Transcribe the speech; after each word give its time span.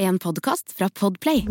En 0.00 0.18
podkast 0.18 0.72
fra 0.72 0.88
Podplay. 0.88 1.44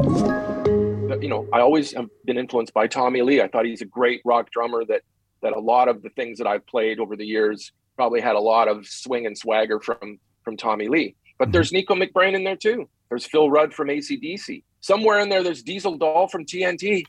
you 1.21 1.29
know, 1.29 1.47
I 1.53 1.59
always 1.59 1.93
have 1.93 2.07
been 2.25 2.37
influenced 2.37 2.73
by 2.73 2.87
Tommy 2.87 3.21
Lee. 3.21 3.41
I 3.41 3.47
thought 3.47 3.65
he's 3.65 3.83
a 3.83 3.85
great 3.85 4.21
rock 4.25 4.49
drummer 4.49 4.83
that 4.85 5.01
that 5.43 5.53
a 5.53 5.59
lot 5.59 5.87
of 5.87 6.01
the 6.01 6.09
things 6.09 6.39
that 6.39 6.47
I've 6.47 6.65
played 6.65 6.99
over 6.99 7.15
the 7.15 7.25
years 7.25 7.71
probably 7.95 8.21
had 8.21 8.35
a 8.35 8.39
lot 8.39 8.67
of 8.67 8.87
swing 8.87 9.27
and 9.27 9.37
swagger 9.37 9.79
from 9.79 10.17
from 10.43 10.57
Tommy 10.57 10.87
Lee. 10.87 11.15
But 11.37 11.45
mm-hmm. 11.45 11.51
there's 11.51 11.71
Nicko 11.71 11.93
McBrain 11.93 12.33
in 12.33 12.43
there 12.43 12.55
too. 12.55 12.89
There's 13.09 13.23
Phil 13.23 13.51
Rudd 13.51 13.71
from 13.71 13.89
ACDC. 13.89 14.63
Somewhere 14.81 15.19
in 15.19 15.29
there, 15.29 15.43
there's 15.43 15.61
Diesel 15.61 15.99
Dahl 15.99 16.27
from 16.27 16.43
TNT. 16.43 17.05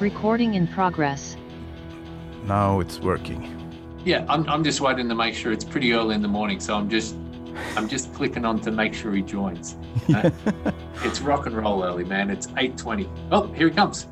Recording 0.00 0.54
in 0.54 0.66
progress. 0.68 1.36
Now 2.46 2.80
it's 2.80 3.00
working. 3.00 3.52
Yeah, 4.04 4.24
I'm, 4.28 4.48
I'm 4.48 4.62
just 4.62 4.80
waiting 4.80 5.08
to 5.08 5.14
make 5.14 5.34
sure 5.34 5.52
it's 5.52 5.64
pretty 5.64 5.92
early 5.92 6.14
in 6.14 6.22
the 6.22 6.28
morning, 6.28 6.60
so 6.60 6.74
I'm 6.76 6.88
just 6.88 7.16
I'm 7.76 7.88
just 7.88 8.12
clicking 8.14 8.44
on 8.44 8.60
to 8.60 8.70
make 8.70 8.94
sure 8.94 9.12
he 9.12 9.22
joins. 9.22 9.76
Uh, 10.14 10.30
it's 11.02 11.20
rock 11.20 11.46
and 11.46 11.56
roll 11.56 11.82
early, 11.82 12.04
man. 12.04 12.30
It's 12.30 12.46
8:20. 12.48 13.08
Oh, 13.32 13.48
here 13.52 13.68
he 13.68 13.74
comes. 13.74 14.06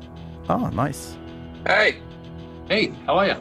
Oh, 0.49 0.67
nice. 0.69 1.17
Hey, 1.65 2.01
Hey, 2.67 2.87
how 3.05 3.17
are 3.17 3.27
you? 3.27 3.35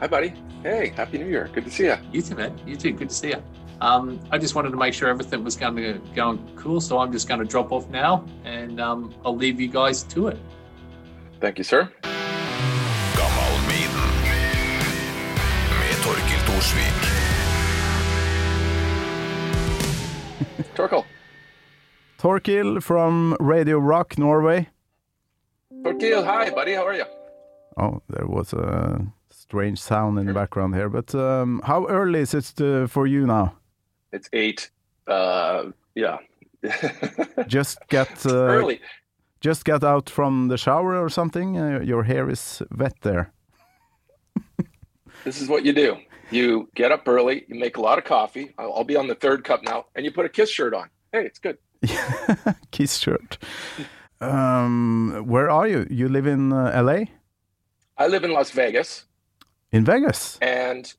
hi, 0.00 0.06
buddy. 0.06 0.32
Hey, 0.62 0.88
happy 0.96 1.18
New 1.18 1.26
Year. 1.26 1.50
Good 1.52 1.64
to 1.64 1.70
see 1.70 1.84
you. 1.86 1.96
You 2.12 2.22
too, 2.22 2.36
man. 2.36 2.58
You 2.66 2.76
too. 2.76 2.92
Good 2.92 3.10
to 3.10 3.14
see 3.14 3.28
you. 3.30 3.42
Um, 3.80 4.18
I 4.30 4.38
just 4.38 4.54
wanted 4.54 4.70
to 4.70 4.76
make 4.76 4.94
sure 4.94 5.08
everything 5.08 5.44
was 5.44 5.56
going 5.56 5.76
to 5.76 6.00
going 6.14 6.38
cool, 6.56 6.80
so 6.80 6.98
I'm 6.98 7.12
just 7.12 7.28
going 7.28 7.40
to 7.40 7.46
drop 7.46 7.70
off 7.72 7.88
now, 7.90 8.24
and 8.44 8.80
um, 8.80 9.12
I'll 9.26 9.36
leave 9.36 9.60
you 9.60 9.68
guys 9.68 10.04
to 10.04 10.28
it. 10.28 10.38
Thank 11.40 11.58
you, 11.58 11.64
sir. 11.64 11.90
Torkil 16.64 16.74
Thorsvik. 16.74 17.14
Torkel. 20.74 21.04
Torkil 22.18 22.82
from 22.82 23.36
Radio 23.40 23.78
Rock 23.78 24.18
Norway. 24.18 24.68
Torkil, 25.82 26.24
hi, 26.24 26.50
buddy. 26.50 26.74
How 26.74 26.86
are 26.86 26.94
you? 26.94 27.04
Oh, 27.76 28.00
there 28.08 28.26
was 28.26 28.52
a 28.52 29.06
strange 29.30 29.78
sound 29.78 30.18
in 30.18 30.26
the 30.26 30.32
background 30.32 30.74
here. 30.74 30.88
But 30.88 31.14
um, 31.14 31.60
how 31.64 31.86
early 31.86 32.20
is 32.20 32.34
it 32.34 32.60
uh, 32.60 32.86
for 32.86 33.06
you 33.06 33.26
now? 33.26 33.54
It's 34.12 34.28
eight. 34.32 34.70
Uh, 35.06 35.64
yeah. 35.94 36.18
Just 37.46 37.78
get 37.88 38.24
uh, 38.24 38.30
early. 38.30 38.80
just 39.40 39.66
get 39.66 39.84
out 39.84 40.08
from 40.08 40.48
the 40.48 40.56
shower 40.56 40.96
or 40.96 41.10
something. 41.10 41.58
Uh, 41.58 41.80
your 41.80 42.04
hair 42.04 42.30
is 42.30 42.62
wet 42.74 42.94
there. 43.02 43.34
This 45.24 45.42
is 45.42 45.48
what 45.48 45.64
you 45.66 45.74
do. 45.74 45.96
You 46.30 46.68
get 46.74 46.92
up 46.92 47.06
early. 47.06 47.44
You 47.48 47.58
make 47.58 47.76
a 47.76 47.80
lot 47.80 47.98
of 47.98 48.04
coffee. 48.04 48.54
I'll, 48.58 48.72
I'll 48.74 48.84
be 48.84 48.96
on 48.96 49.06
the 49.08 49.14
third 49.14 49.44
cup 49.44 49.62
now, 49.62 49.86
and 49.94 50.04
you 50.04 50.10
put 50.12 50.24
a 50.26 50.28
Kiss 50.28 50.50
shirt 50.50 50.74
on. 50.74 50.88
Hey, 51.12 51.24
it's 51.26 51.38
good. 51.38 51.58
Kiss 52.70 52.96
shirt. 52.98 53.38
Um, 54.20 55.24
where 55.26 55.50
are 55.50 55.68
you? 55.68 55.86
You 55.90 56.08
live 56.08 56.26
in 56.26 56.52
uh, 56.52 56.70
L.A. 56.74 57.10
I 57.98 58.06
live 58.08 58.24
in 58.24 58.32
Las 58.32 58.50
Vegas, 58.50 59.04
In 59.70 59.84
Vegas. 59.84 60.38
and 60.40 60.92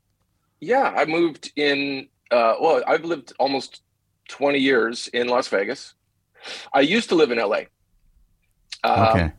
yeah, 0.59 0.93
I 0.95 1.05
moved 1.05 1.51
in. 1.55 2.07
Uh, 2.31 2.55
well, 2.61 2.83
I've 2.87 3.03
lived 3.03 3.33
almost 3.39 3.81
twenty 4.29 4.59
years 4.59 5.07
in 5.09 5.27
Las 5.27 5.47
Vegas. 5.49 5.93
I 6.73 6.81
used 6.81 7.09
to 7.09 7.15
live 7.15 7.31
in 7.31 7.37
LA. 7.39 7.61
Um, 8.83 9.07
Okay. 9.09 9.31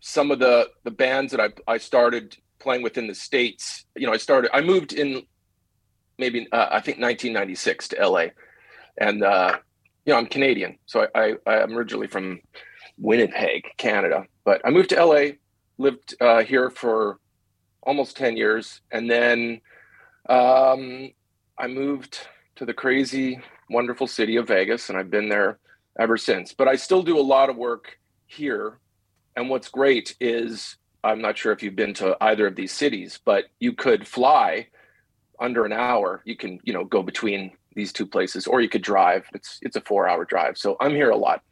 Some 0.00 0.30
of 0.30 0.38
the 0.38 0.70
the 0.84 0.90
bands 0.90 1.32
that 1.32 1.40
I 1.40 1.72
I 1.72 1.78
started 1.78 2.36
playing 2.58 2.82
within 2.82 3.06
the 3.06 3.14
states. 3.14 3.84
You 3.96 4.06
know, 4.06 4.12
I 4.12 4.16
started. 4.16 4.50
I 4.54 4.60
moved 4.60 4.92
in 4.92 5.22
maybe 6.18 6.48
uh, 6.52 6.68
I 6.70 6.80
think 6.80 6.98
1996 6.98 7.88
to 7.88 8.08
LA, 8.08 8.26
and 8.98 9.22
uh, 9.22 9.58
you 10.04 10.12
know 10.12 10.18
I'm 10.18 10.26
Canadian, 10.26 10.78
so 10.86 11.06
I, 11.14 11.34
I 11.46 11.62
I'm 11.62 11.76
originally 11.76 12.08
from 12.08 12.40
Winnipeg, 12.98 13.64
Canada, 13.76 14.24
but 14.44 14.60
I 14.64 14.70
moved 14.70 14.90
to 14.90 15.04
LA, 15.04 15.32
lived 15.78 16.14
uh, 16.20 16.42
here 16.42 16.70
for 16.70 17.18
almost 17.82 18.16
10 18.16 18.36
years, 18.36 18.80
and 18.90 19.10
then 19.10 19.60
um, 20.28 21.10
I 21.56 21.68
moved 21.68 22.18
to 22.56 22.66
the 22.66 22.74
crazy, 22.74 23.40
wonderful 23.70 24.06
city 24.06 24.36
of 24.36 24.48
Vegas, 24.48 24.88
and 24.88 24.98
I've 24.98 25.10
been 25.10 25.28
there 25.28 25.58
ever 25.98 26.16
since. 26.16 26.52
But 26.52 26.68
I 26.68 26.76
still 26.76 27.02
do 27.02 27.18
a 27.18 27.22
lot 27.22 27.50
of 27.50 27.56
work 27.56 27.98
here, 28.26 28.78
and 29.36 29.48
what's 29.48 29.68
great 29.68 30.16
is 30.20 30.76
I'm 31.04 31.20
not 31.20 31.38
sure 31.38 31.52
if 31.52 31.62
you've 31.62 31.76
been 31.76 31.94
to 31.94 32.16
either 32.20 32.46
of 32.46 32.56
these 32.56 32.72
cities, 32.72 33.20
but 33.24 33.44
you 33.60 33.72
could 33.72 34.06
fly 34.06 34.68
under 35.38 35.64
an 35.64 35.72
hour. 35.72 36.22
You 36.24 36.36
can, 36.36 36.60
you 36.64 36.72
know, 36.72 36.84
go 36.84 37.02
between 37.02 37.52
these 37.74 37.92
two 37.92 38.06
places, 38.06 38.46
or 38.46 38.60
you 38.60 38.68
could 38.68 38.82
drive. 38.82 39.26
It's 39.34 39.58
it's 39.62 39.76
a 39.76 39.80
four 39.80 40.08
hour 40.08 40.24
drive. 40.24 40.58
So 40.58 40.76
I'm 40.80 40.92
here 40.92 41.10
a 41.10 41.16
lot. 41.16 41.42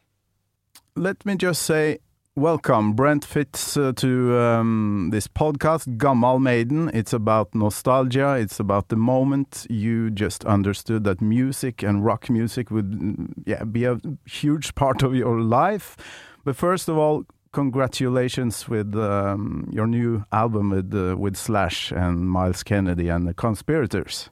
Let 0.95 1.25
me 1.25 1.35
just 1.35 1.61
say 1.61 1.99
welcome, 2.37 2.93
Brent 2.93 3.25
Fitz, 3.25 3.77
uh, 3.77 3.93
to 3.93 4.37
um, 4.37 5.09
this 5.11 5.27
podcast, 5.27 5.97
Gammal 5.97 6.39
Maiden. 6.39 6.91
It's 6.93 7.13
about 7.13 7.55
nostalgia. 7.55 8.35
It's 8.35 8.59
about 8.59 8.89
the 8.89 8.95
moment 8.95 9.65
you 9.69 10.11
just 10.11 10.45
understood 10.45 11.03
that 11.05 11.19
music 11.19 11.81
and 11.81 12.05
rock 12.05 12.29
music 12.29 12.69
would, 12.69 12.91
mm, 12.91 13.33
yeah, 13.45 13.63
be 13.63 13.85
a 13.85 13.99
huge 14.25 14.75
part 14.75 15.01
of 15.01 15.15
your 15.15 15.39
life. 15.39 15.97
But 16.43 16.55
first 16.55 16.87
of 16.87 16.97
all, 16.97 17.25
congratulations 17.51 18.67
with 18.67 18.95
um, 18.95 19.69
your 19.71 19.87
new 19.87 20.23
album 20.31 20.69
with 20.69 20.93
uh, 20.93 21.15
with 21.17 21.35
Slash 21.35 21.91
and 21.91 22.29
Myles 22.29 22.63
Kennedy 22.63 23.09
and 23.09 23.27
the 23.27 23.33
Conspirators. 23.33 24.29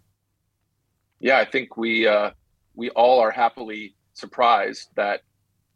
yeah, 1.20 1.40
I 1.40 1.46
think 1.46 1.78
we 1.78 2.08
uh, 2.08 2.32
we 2.76 2.90
all 2.92 3.20
are 3.20 3.32
happily 3.32 3.96
surprised 4.14 4.90
that 4.96 5.22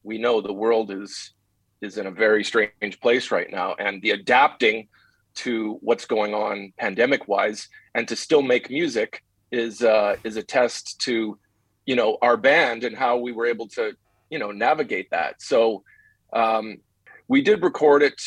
we 0.04 0.18
know 0.18 0.42
the 0.42 0.54
world 0.54 0.92
is 0.92 1.34
is 1.82 1.98
in 1.98 2.08
a 2.08 2.12
very 2.12 2.44
strange 2.44 3.00
place 3.02 3.32
right 3.32 3.50
now, 3.50 3.76
and 3.80 4.02
the 4.02 4.12
adapting 4.12 4.88
to 5.36 5.78
what's 5.82 6.06
going 6.06 6.34
on 6.34 6.74
pandemic 6.78 7.28
wise, 7.28 7.70
and 7.96 8.08
to 8.08 8.16
still 8.16 8.42
make 8.42 8.70
music 8.70 9.24
is 9.52 9.82
uh, 9.82 10.16
is 10.24 10.36
a 10.38 10.44
test 10.44 11.00
to 11.02 11.38
you 11.86 11.96
know 11.96 12.18
our 12.22 12.38
band 12.38 12.84
and 12.84 12.96
how 12.96 13.18
we 13.18 13.32
were 13.32 13.46
able 13.46 13.68
to 13.68 13.94
you 14.30 14.40
know 14.40 14.52
navigate 14.52 15.10
that. 15.12 15.42
So 15.42 15.84
um, 16.34 16.78
we 17.30 17.42
did 17.42 17.64
record 17.64 18.04
it 18.04 18.22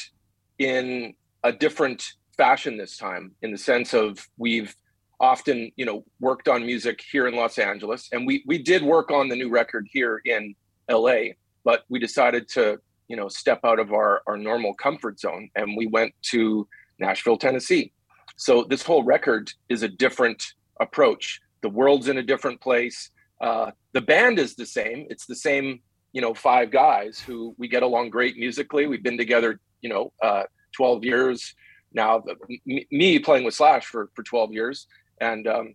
in 0.59 1.13
a 1.45 1.53
different 1.53 2.13
fashion 2.37 2.79
this 2.79 2.97
time, 2.97 3.33
in 3.43 3.53
the 3.53 3.59
sense 3.59 3.93
of 3.93 4.27
we've 4.39 4.75
often 5.21 5.71
you 5.77 5.85
know 5.85 6.05
worked 6.21 6.49
on 6.49 6.65
music 6.65 7.03
here 7.13 7.29
in 7.29 7.35
Los 7.35 7.59
Angeles 7.59 8.09
and 8.11 8.27
we 8.27 8.43
we 8.47 8.59
did 8.59 8.83
work 8.83 9.13
on 9.13 9.29
the 9.29 9.37
new 9.37 9.49
record 9.49 9.87
here 9.93 10.21
in 10.25 10.53
LA 10.91 11.21
but 11.65 11.85
we 11.89 12.01
decided 12.01 12.49
to 12.49 12.77
you 13.07 13.17
know 13.17 13.29
step 13.29 13.61
out 13.65 13.79
of 13.79 13.93
our 13.93 14.23
our 14.27 14.37
normal 14.37 14.75
comfort 14.75 15.21
zone 15.21 15.49
and 15.55 15.77
we 15.77 15.87
went 15.87 16.13
to 16.23 16.67
Nashville 16.99 17.37
Tennessee. 17.37 17.93
So 18.37 18.65
this 18.65 18.83
whole 18.83 19.05
record 19.05 19.53
is 19.69 19.83
a 19.83 19.89
different 19.89 20.55
approach. 20.81 21.41
The 21.61 21.69
world's 21.69 22.09
in 22.09 22.19
a 22.19 22.23
different 22.23 22.61
place. 22.61 23.11
Uh, 23.41 23.71
the 23.93 24.01
band 24.01 24.39
is 24.39 24.57
the 24.57 24.67
same. 24.67 25.07
It's 25.11 25.27
the 25.27 25.37
same 25.37 25.81
you 26.13 26.21
know 26.21 26.35
five 26.35 26.71
guys 26.71 27.19
who 27.19 27.55
we 27.59 27.69
get 27.69 27.83
along 27.83 28.11
great 28.11 28.37
musically. 28.37 28.87
We've 28.87 29.03
been 29.03 29.19
together 29.19 29.61
you 29.81 29.89
know 29.89 30.13
uh, 30.23 30.45
12 30.77 31.05
years 31.05 31.55
now 31.93 32.21
the, 32.21 32.37
me, 32.65 32.87
me 32.91 33.19
playing 33.19 33.45
with 33.45 33.55
Slash 33.55 33.87
for 33.87 34.11
for 34.15 34.23
12 34.23 34.53
years. 34.53 34.87
And 35.21 35.47
um, 35.47 35.75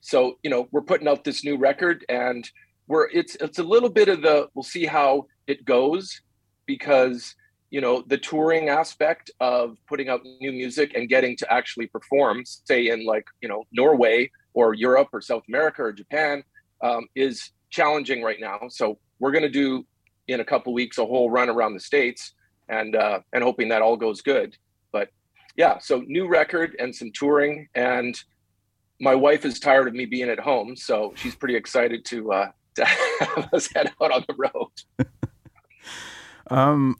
so 0.00 0.38
you 0.42 0.50
know 0.50 0.68
we're 0.72 0.82
putting 0.82 1.08
out 1.08 1.24
this 1.24 1.44
new 1.44 1.56
record 1.56 2.04
and 2.08 2.48
we're 2.88 3.08
it's 3.10 3.36
it's 3.36 3.58
a 3.58 3.64
little 3.64 3.90
bit 3.90 4.08
of 4.08 4.22
the 4.22 4.48
we'll 4.54 4.62
see 4.62 4.86
how 4.86 5.26
it 5.46 5.64
goes 5.64 6.20
because 6.66 7.34
you 7.70 7.80
know 7.80 8.02
the 8.06 8.18
touring 8.18 8.68
aspect 8.68 9.30
of 9.40 9.76
putting 9.88 10.08
out 10.08 10.20
new 10.40 10.52
music 10.52 10.92
and 10.94 11.08
getting 11.08 11.36
to 11.36 11.52
actually 11.52 11.88
perform 11.88 12.44
say 12.44 12.88
in 12.88 13.04
like 13.04 13.26
you 13.40 13.48
know 13.48 13.64
norway 13.72 14.30
or 14.54 14.72
europe 14.72 15.08
or 15.12 15.20
south 15.20 15.42
america 15.48 15.82
or 15.82 15.92
japan 15.92 16.44
um, 16.80 17.06
is 17.14 17.50
challenging 17.70 18.22
right 18.22 18.40
now. 18.40 18.60
So 18.68 18.98
we're 19.18 19.32
going 19.32 19.42
to 19.42 19.48
do 19.48 19.84
in 20.28 20.40
a 20.40 20.44
couple 20.44 20.72
weeks 20.72 20.98
a 20.98 21.04
whole 21.04 21.30
run 21.30 21.48
around 21.48 21.74
the 21.74 21.80
states 21.80 22.32
and 22.68 22.96
uh, 22.96 23.20
and 23.32 23.42
hoping 23.42 23.68
that 23.68 23.82
all 23.82 23.96
goes 23.96 24.20
good 24.20 24.56
but 24.92 25.08
yeah 25.56 25.78
so 25.78 26.02
new 26.06 26.26
record 26.26 26.74
and 26.78 26.94
some 26.94 27.10
touring 27.12 27.68
and 27.74 28.24
my 29.00 29.14
wife 29.14 29.44
is 29.44 29.60
tired 29.60 29.88
of 29.88 29.94
me 29.94 30.06
being 30.06 30.28
at 30.28 30.40
home, 30.40 30.76
so 30.76 31.12
she's 31.16 31.34
pretty 31.34 31.56
excited 31.56 32.04
to 32.06 32.32
uh, 32.32 32.50
to 32.76 32.84
have 32.84 33.48
us 33.52 33.68
head 33.74 33.92
out 34.02 34.12
on 34.12 34.24
the 34.28 34.34
road. 34.34 35.08
Um, 36.48 36.94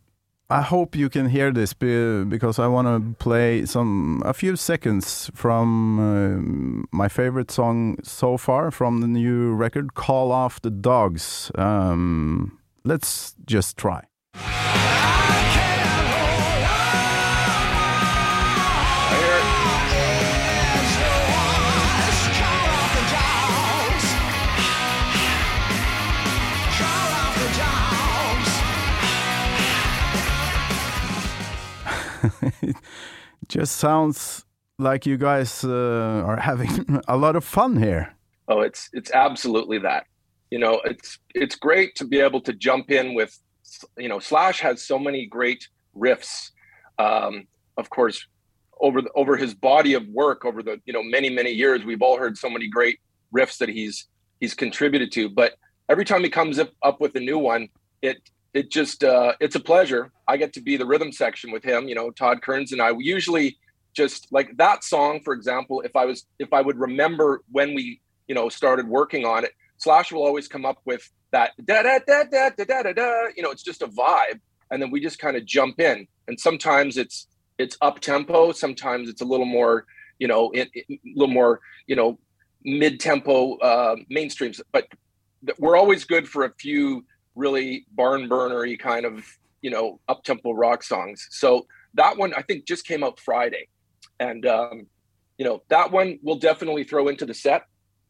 I 0.49 0.63
hope 0.63 0.95
you 0.95 1.09
can 1.09 1.29
hear 1.29 1.51
this 1.53 1.73
be- 1.73 2.25
because 2.25 2.61
I 2.61 2.69
want 2.69 2.87
to 2.87 3.15
play 3.19 3.67
some 3.67 4.23
a 4.25 4.33
few 4.33 4.55
seconds 4.55 5.29
from 5.35 5.99
uh, 5.99 6.97
my 6.97 7.09
favorite 7.09 7.51
song 7.51 7.97
so 8.05 8.37
far 8.37 8.71
from 8.71 9.01
the 9.01 9.09
new 9.09 9.55
record, 9.55 9.95
"Call 9.95 10.31
Off 10.31 10.61
the 10.61 10.71
Dogs." 10.71 11.51
Um, 11.57 12.59
let's 12.85 13.35
just 13.45 13.77
try. 13.77 14.05
Just 33.49 33.77
sounds 33.77 34.45
like 34.79 35.07
you 35.07 35.17
guys 35.17 35.65
uh, 35.65 36.23
are 36.27 36.41
having 36.41 37.01
a 37.09 37.17
lot 37.17 37.37
of 37.37 37.45
fun 37.45 37.77
here. 37.77 38.15
Oh, 38.49 38.61
it's 38.61 38.89
it's 38.93 39.11
absolutely 39.11 39.79
that. 39.81 40.07
You 40.51 40.59
know, 40.59 40.81
it's 40.85 41.19
it's 41.35 41.57
great 41.57 41.95
to 41.97 42.05
be 42.05 42.21
able 42.21 42.41
to 42.43 42.53
jump 42.53 42.91
in 42.91 43.15
with. 43.15 43.39
You 43.99 44.09
know, 44.09 44.21
Slash 44.21 44.61
has 44.61 44.83
so 44.83 44.99
many 44.99 45.27
great 45.27 45.69
riffs. 45.97 46.51
Um, 46.99 47.47
of 47.77 47.91
course, 47.91 48.27
over 48.81 49.03
the, 49.03 49.11
over 49.15 49.37
his 49.37 49.55
body 49.55 49.95
of 49.95 50.07
work 50.09 50.45
over 50.45 50.63
the 50.63 50.81
you 50.87 50.93
know 50.93 51.03
many 51.03 51.31
many 51.31 51.51
years, 51.51 51.85
we've 51.85 52.03
all 52.03 52.19
heard 52.19 52.39
so 52.39 52.49
many 52.49 52.69
great 52.69 53.01
riffs 53.35 53.59
that 53.59 53.69
he's 53.69 54.07
he's 54.41 54.55
contributed 54.55 55.11
to. 55.13 55.29
But 55.29 55.55
every 55.89 56.05
time 56.05 56.23
he 56.23 56.31
comes 56.31 56.59
up, 56.59 56.71
up 56.83 57.01
with 57.01 57.15
a 57.17 57.21
new 57.21 57.39
one, 57.39 57.69
it 58.03 58.19
it 58.57 58.71
just 58.71 59.05
uh, 59.05 59.35
it's 59.41 59.55
a 59.55 59.61
pleasure. 59.61 60.11
I 60.27 60.37
get 60.39 60.55
to 60.55 60.63
be 60.63 60.77
the 60.77 60.87
rhythm 60.87 61.13
section 61.13 61.53
with 61.53 61.63
him. 61.63 61.89
You 61.89 61.95
know, 61.95 62.11
Todd 62.11 62.41
Kerns 62.43 62.73
and 62.73 62.81
I. 62.81 62.93
We 62.93 63.05
usually 63.05 63.59
just 63.95 64.29
like 64.33 64.57
that 64.57 64.83
song, 64.83 65.21
for 65.23 65.35
example. 65.35 65.83
If 65.83 65.95
I 65.95 66.07
was 66.07 66.27
if 66.39 66.53
I 66.53 66.63
would 66.63 66.79
remember 66.79 67.43
when 67.51 67.75
we 67.75 68.01
you 68.29 68.35
know 68.35 68.49
started 68.49 68.89
working 68.89 69.27
on 69.27 69.45
it, 69.45 69.53
Slash 69.77 70.11
will 70.11 70.25
always 70.25 70.49
come 70.49 70.65
up 70.65 70.79
with 70.87 71.09
that 71.33 71.53
da 71.65 71.83
da 71.83 71.99
da 72.07 72.25
da 72.25 72.49
da 72.51 72.65
da 72.65 72.83
da 72.83 72.93
da. 72.93 73.13
You 73.37 73.43
know, 73.43 73.51
it's 73.51 73.63
just 73.63 73.83
a 73.83 73.89
vibe, 73.89 74.41
and 74.71 74.81
then 74.81 74.91
we 74.91 75.01
just 75.01 75.19
kind 75.19 75.37
of 75.37 75.45
jump 75.45 75.79
in. 75.79 76.07
And 76.27 76.41
sometimes 76.41 76.97
it's 76.97 77.27
it's 77.59 77.77
up 77.83 78.01
tempo. 78.01 78.53
Sometimes 78.53 79.09
it's 79.11 79.21
a 79.21 79.27
little 79.27 79.47
more, 79.47 79.85
you 80.19 80.29
know, 80.29 80.51
it, 80.53 80.69
it, 80.73 80.87
a 80.91 80.99
little 81.15 81.33
more, 81.33 81.61
you 81.87 81.97
know, 81.97 82.19
mid 82.65 83.01
tempo 83.01 83.57
uh, 83.59 83.97
mainstreams. 84.11 84.61
But 84.73 84.89
we're 85.59 85.77
always 85.77 86.05
good 86.05 86.27
for 86.27 86.45
a 86.45 86.53
few 86.55 87.05
really 87.37 87.87
barn 87.93 88.29
burnery 88.29 88.77
kind 88.77 89.05
of, 89.05 89.25
you 89.63 89.71
know, 89.71 90.01
up 90.09 90.25
tempo 90.25 90.53
rock 90.53 90.83
songs. 90.83 91.29
So 91.31 91.67
that 91.95 92.17
one 92.17 92.35
I 92.35 92.43
think 92.43 92.67
just 92.67 92.87
came 92.87 93.05
out 93.05 93.21
Friday, 93.21 93.69
and 94.19 94.45
um, 94.47 94.87
you 95.39 95.45
know 95.45 95.63
that 95.69 95.93
one 95.93 96.19
we'll 96.23 96.39
definitely 96.39 96.85
throw 96.85 97.09
into 97.09 97.27
the 97.27 97.35
set 97.35 97.65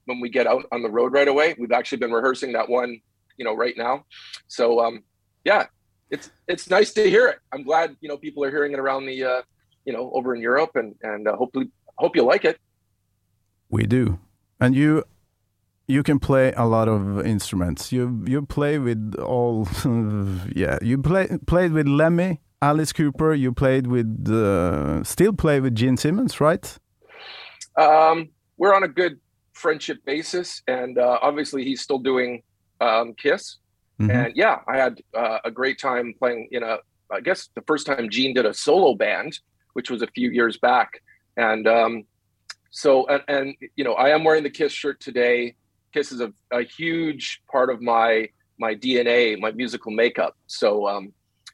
when 0.07 0.21
we 0.21 0.31
get 0.31 0.47
out 0.47 0.65
on 0.73 0.83
the 0.83 0.91
road 0.91 1.13
right 1.13 1.29
away. 1.29 1.55
We've 1.59 1.73
actually 1.73 1.99
been 1.99 2.13
rehearsing 2.13 2.53
that 2.53 2.69
one, 2.69 3.01
you 3.37 3.45
know, 3.45 3.55
right 3.55 3.75
now. 3.77 4.05
So 4.47 4.81
um, 4.81 5.03
yeah, 5.45 5.67
it's 6.11 6.31
it's 6.49 6.71
nice 6.71 6.93
to 6.95 7.09
hear 7.09 7.29
it. 7.29 7.39
I'm 7.53 7.65
glad 7.65 7.97
you 8.01 8.09
know 8.09 8.17
people 8.17 8.45
are 8.45 8.51
hearing 8.51 8.73
it 8.73 8.79
around 8.79 9.07
the 9.07 9.23
uh, 9.23 9.43
you 9.85 9.93
know 9.93 10.11
over 10.15 10.35
in 10.35 10.41
Europe, 10.41 10.71
and 10.75 10.95
and 11.03 11.29
uh, 11.29 11.37
hopefully 11.37 11.71
hope 11.99 12.17
you 12.17 12.23
like 12.23 12.45
it. 12.45 12.59
We 13.69 13.87
do, 13.87 14.21
and 14.61 14.75
you 14.75 15.05
you 15.89 16.03
can 16.03 16.19
play 16.19 16.53
a 16.57 16.67
lot 16.67 16.89
of 16.89 17.25
instruments. 17.25 17.93
You 17.93 18.25
you 18.27 18.43
play 18.43 18.79
with 18.79 19.15
all, 19.19 19.69
yeah. 20.55 20.79
You 20.83 20.99
play 20.99 21.29
played 21.47 21.73
with 21.73 21.87
Lemmy, 21.87 22.41
Alice 22.61 22.93
Cooper. 22.93 23.35
You 23.35 23.53
played 23.53 23.87
with 23.87 24.29
uh, 24.29 25.05
still 25.05 25.33
play 25.33 25.61
with 25.61 25.75
Gene 25.75 25.97
Simmons, 25.97 26.41
right? 26.41 26.79
Um, 27.77 28.31
we're 28.57 28.75
on 28.75 28.83
a 28.83 28.89
good 28.89 29.21
friendship 29.53 30.05
basis, 30.05 30.63
and 30.67 30.99
uh, 30.99 31.19
obviously 31.23 31.65
he's 31.65 31.81
still 31.81 31.99
doing 31.99 32.43
um, 32.81 33.15
Kiss. 33.15 33.59
Mm-hmm. 34.01 34.11
And 34.11 34.37
yeah, 34.37 34.59
I 34.69 34.77
had 34.77 35.01
uh, 35.15 35.39
a 35.45 35.51
great 35.51 35.79
time 35.79 36.15
playing 36.19 36.49
in 36.51 36.63
a. 36.63 36.79
I 37.11 37.21
guess 37.21 37.49
the 37.55 37.63
first 37.63 37.87
time 37.87 38.11
Gene 38.11 38.35
did 38.35 38.45
a 38.45 38.53
solo 38.53 38.95
band, 38.97 39.39
which 39.75 39.91
was 39.91 40.03
a 40.03 40.09
few 40.09 40.31
years 40.31 40.59
back, 40.59 41.01
and 41.37 41.69
um, 41.69 42.05
so 42.71 43.07
and, 43.07 43.23
and 43.29 43.55
you 43.77 43.85
know 43.85 43.95
I 43.95 44.09
am 44.11 44.25
wearing 44.25 44.43
the 44.43 44.51
Kiss 44.51 44.73
shirt 44.73 44.99
today. 44.99 45.55
Kiss 45.97 46.13
is 46.13 46.21
a, 46.21 46.31
a 46.51 46.63
huge 46.63 47.41
part 47.51 47.71
of 47.71 47.81
my 47.81 48.29
my 48.59 48.75
DNA, 48.75 49.39
my 49.41 49.51
musical 49.53 49.93
makeup. 49.93 50.37
So 50.47 50.87
um, 50.87 51.13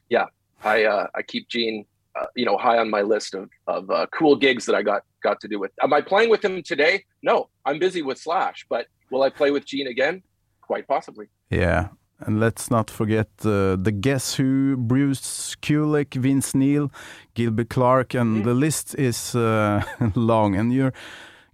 yeah, 0.09 0.25
I 0.63 0.83
uh, 0.83 1.07
I 1.15 1.21
keep 1.21 1.47
Gene 1.47 1.85
uh, 2.19 2.25
you 2.35 2.45
know 2.45 2.57
high 2.57 2.77
on 2.77 2.89
my 2.89 3.03
list 3.03 3.35
of 3.35 3.49
of 3.67 3.89
uh, 3.89 4.05
cool 4.11 4.35
gigs 4.35 4.65
that 4.65 4.75
I 4.75 4.81
got 4.81 5.03
got 5.23 5.39
to 5.41 5.47
do 5.47 5.59
with. 5.59 5.71
Am 5.81 5.93
I 5.93 6.01
playing 6.01 6.29
with 6.29 6.43
him 6.43 6.61
today? 6.61 7.05
No, 7.21 7.47
I'm 7.65 7.79
busy 7.79 8.01
with 8.01 8.17
Slash. 8.17 8.65
But 8.69 8.87
will 9.11 9.23
I 9.23 9.29
play 9.29 9.49
with 9.51 9.65
Gene 9.65 9.87
again? 9.87 10.21
Quite 10.59 10.89
possibly. 10.89 11.27
Yeah, 11.49 11.87
and 12.19 12.41
let's 12.41 12.69
not 12.69 12.89
forget 12.89 13.29
uh, 13.45 13.77
the 13.77 13.93
Guess 13.97 14.35
Who, 14.35 14.75
Bruce 14.75 15.55
Kulick, 15.61 16.15
Vince 16.15 16.53
Neil, 16.53 16.91
Gilby 17.33 17.63
Clarke, 17.63 18.13
and 18.13 18.41
mm. 18.41 18.43
the 18.43 18.53
list 18.53 18.93
is 18.95 19.35
uh, 19.35 19.83
long. 20.15 20.55
And 20.55 20.73
you're, 20.73 20.93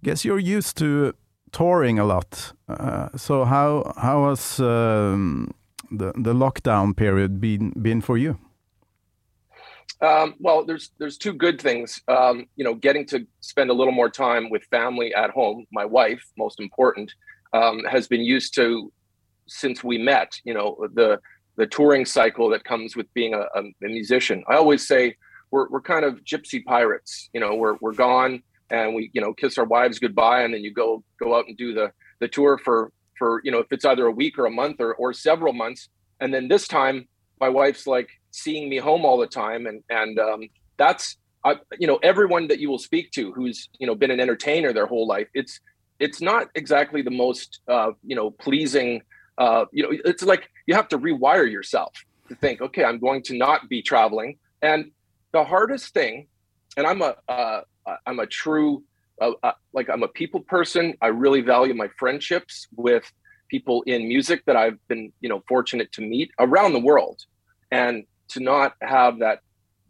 guess 0.02 0.24
you're 0.24 0.40
used 0.40 0.76
to 0.78 1.14
touring 1.52 1.98
a 1.98 2.04
lot. 2.04 2.52
Uh, 2.68 3.08
so 3.16 3.44
how 3.44 3.92
how 3.96 4.28
has 4.28 4.60
um, 4.60 5.52
the 5.90 6.12
the 6.16 6.34
lockdown 6.34 6.96
period 6.96 7.40
been 7.40 7.72
been 7.82 8.00
for 8.00 8.18
you? 8.18 8.38
Um, 10.02 10.34
well, 10.38 10.64
there's 10.64 10.90
there's 10.98 11.18
two 11.18 11.34
good 11.34 11.60
things. 11.60 12.00
Um, 12.08 12.46
you 12.56 12.64
know, 12.64 12.74
getting 12.74 13.06
to 13.08 13.26
spend 13.40 13.70
a 13.70 13.74
little 13.74 13.92
more 13.92 14.10
time 14.10 14.50
with 14.50 14.62
family 14.70 15.14
at 15.14 15.30
home. 15.30 15.66
My 15.72 15.84
wife, 15.84 16.22
most 16.38 16.60
important, 16.60 17.12
um, 17.52 17.84
has 17.84 18.08
been 18.08 18.22
used 18.22 18.54
to 18.54 18.92
since 19.46 19.84
we 19.84 19.98
met. 19.98 20.40
You 20.44 20.54
know, 20.54 20.86
the 20.94 21.18
the 21.56 21.66
touring 21.66 22.06
cycle 22.06 22.48
that 22.48 22.64
comes 22.64 22.96
with 22.96 23.12
being 23.12 23.34
a, 23.34 23.44
a, 23.54 23.62
musician. 23.82 24.42
I 24.48 24.54
always 24.54 24.86
say 24.86 25.16
we're 25.50 25.68
we're 25.68 25.82
kind 25.82 26.04
of 26.06 26.24
gypsy 26.24 26.64
pirates. 26.64 27.28
You 27.34 27.40
know, 27.40 27.54
we're 27.54 27.76
we're 27.82 27.92
gone 27.92 28.42
and 28.70 28.94
we 28.94 29.10
you 29.12 29.20
know 29.20 29.32
kiss 29.32 29.58
our 29.58 29.64
wives 29.64 29.98
goodbye, 29.98 30.42
and 30.42 30.54
then 30.54 30.62
you 30.62 30.72
go 30.72 31.02
go 31.18 31.36
out 31.36 31.46
and 31.46 31.56
do 31.56 31.74
the 31.74 31.92
the 32.20 32.28
tour 32.28 32.58
for 32.58 32.92
for 33.18 33.40
you 33.44 33.50
know 33.50 33.58
if 33.58 33.66
it's 33.70 33.84
either 33.84 34.06
a 34.06 34.12
week 34.12 34.38
or 34.38 34.46
a 34.46 34.50
month 34.50 34.80
or 34.80 34.94
or 34.94 35.12
several 35.12 35.52
months, 35.52 35.88
and 36.20 36.32
then 36.32 36.48
this 36.48 36.66
time 36.66 37.06
my 37.40 37.48
wife's 37.48 37.86
like 37.86 38.08
seeing 38.30 38.68
me 38.68 38.78
home 38.78 39.04
all 39.04 39.18
the 39.18 39.26
time, 39.26 39.66
and 39.66 39.82
and 39.90 40.18
um, 40.18 40.48
that's 40.76 41.16
I, 41.44 41.56
you 41.78 41.86
know 41.86 41.98
everyone 42.02 42.48
that 42.48 42.58
you 42.58 42.68
will 42.68 42.78
speak 42.78 43.10
to 43.12 43.32
who's 43.32 43.68
you 43.78 43.86
know 43.86 43.94
been 43.94 44.10
an 44.10 44.20
entertainer 44.20 44.72
their 44.72 44.86
whole 44.86 45.06
life. 45.06 45.28
It's 45.34 45.60
it's 45.98 46.20
not 46.20 46.48
exactly 46.54 47.02
the 47.02 47.10
most 47.10 47.60
uh, 47.68 47.92
you 48.04 48.16
know 48.16 48.30
pleasing 48.30 49.02
uh, 49.40 49.64
you 49.72 49.82
know, 49.82 49.90
it's 50.04 50.22
like 50.22 50.50
you 50.66 50.74
have 50.74 50.86
to 50.88 50.98
rewire 50.98 51.50
yourself 51.50 51.92
to 52.28 52.34
think, 52.34 52.60
okay, 52.60 52.84
I'm 52.84 52.98
going 52.98 53.22
to 53.24 53.36
not 53.36 53.70
be 53.70 53.80
traveling. 53.80 54.36
And 54.60 54.92
the 55.32 55.44
hardest 55.44 55.94
thing, 55.94 56.26
and 56.76 56.86
I'm 56.86 57.00
a, 57.00 57.16
uh, 57.26 57.62
I'm 58.06 58.18
a 58.18 58.26
true, 58.26 58.82
uh, 59.20 59.32
uh, 59.42 59.52
like 59.72 59.88
I'm 59.88 60.02
a 60.02 60.08
people 60.08 60.40
person. 60.40 60.94
I 61.00 61.08
really 61.08 61.40
value 61.40 61.74
my 61.74 61.88
friendships 61.98 62.66
with 62.76 63.10
people 63.48 63.82
in 63.82 64.06
music 64.06 64.44
that 64.46 64.56
I've 64.56 64.78
been, 64.88 65.12
you 65.20 65.28
know, 65.28 65.42
fortunate 65.48 65.90
to 65.92 66.02
meet 66.02 66.30
around 66.38 66.72
the 66.72 66.80
world, 66.80 67.20
and 67.70 68.04
to 68.28 68.40
not 68.40 68.74
have 68.82 69.18
that 69.20 69.40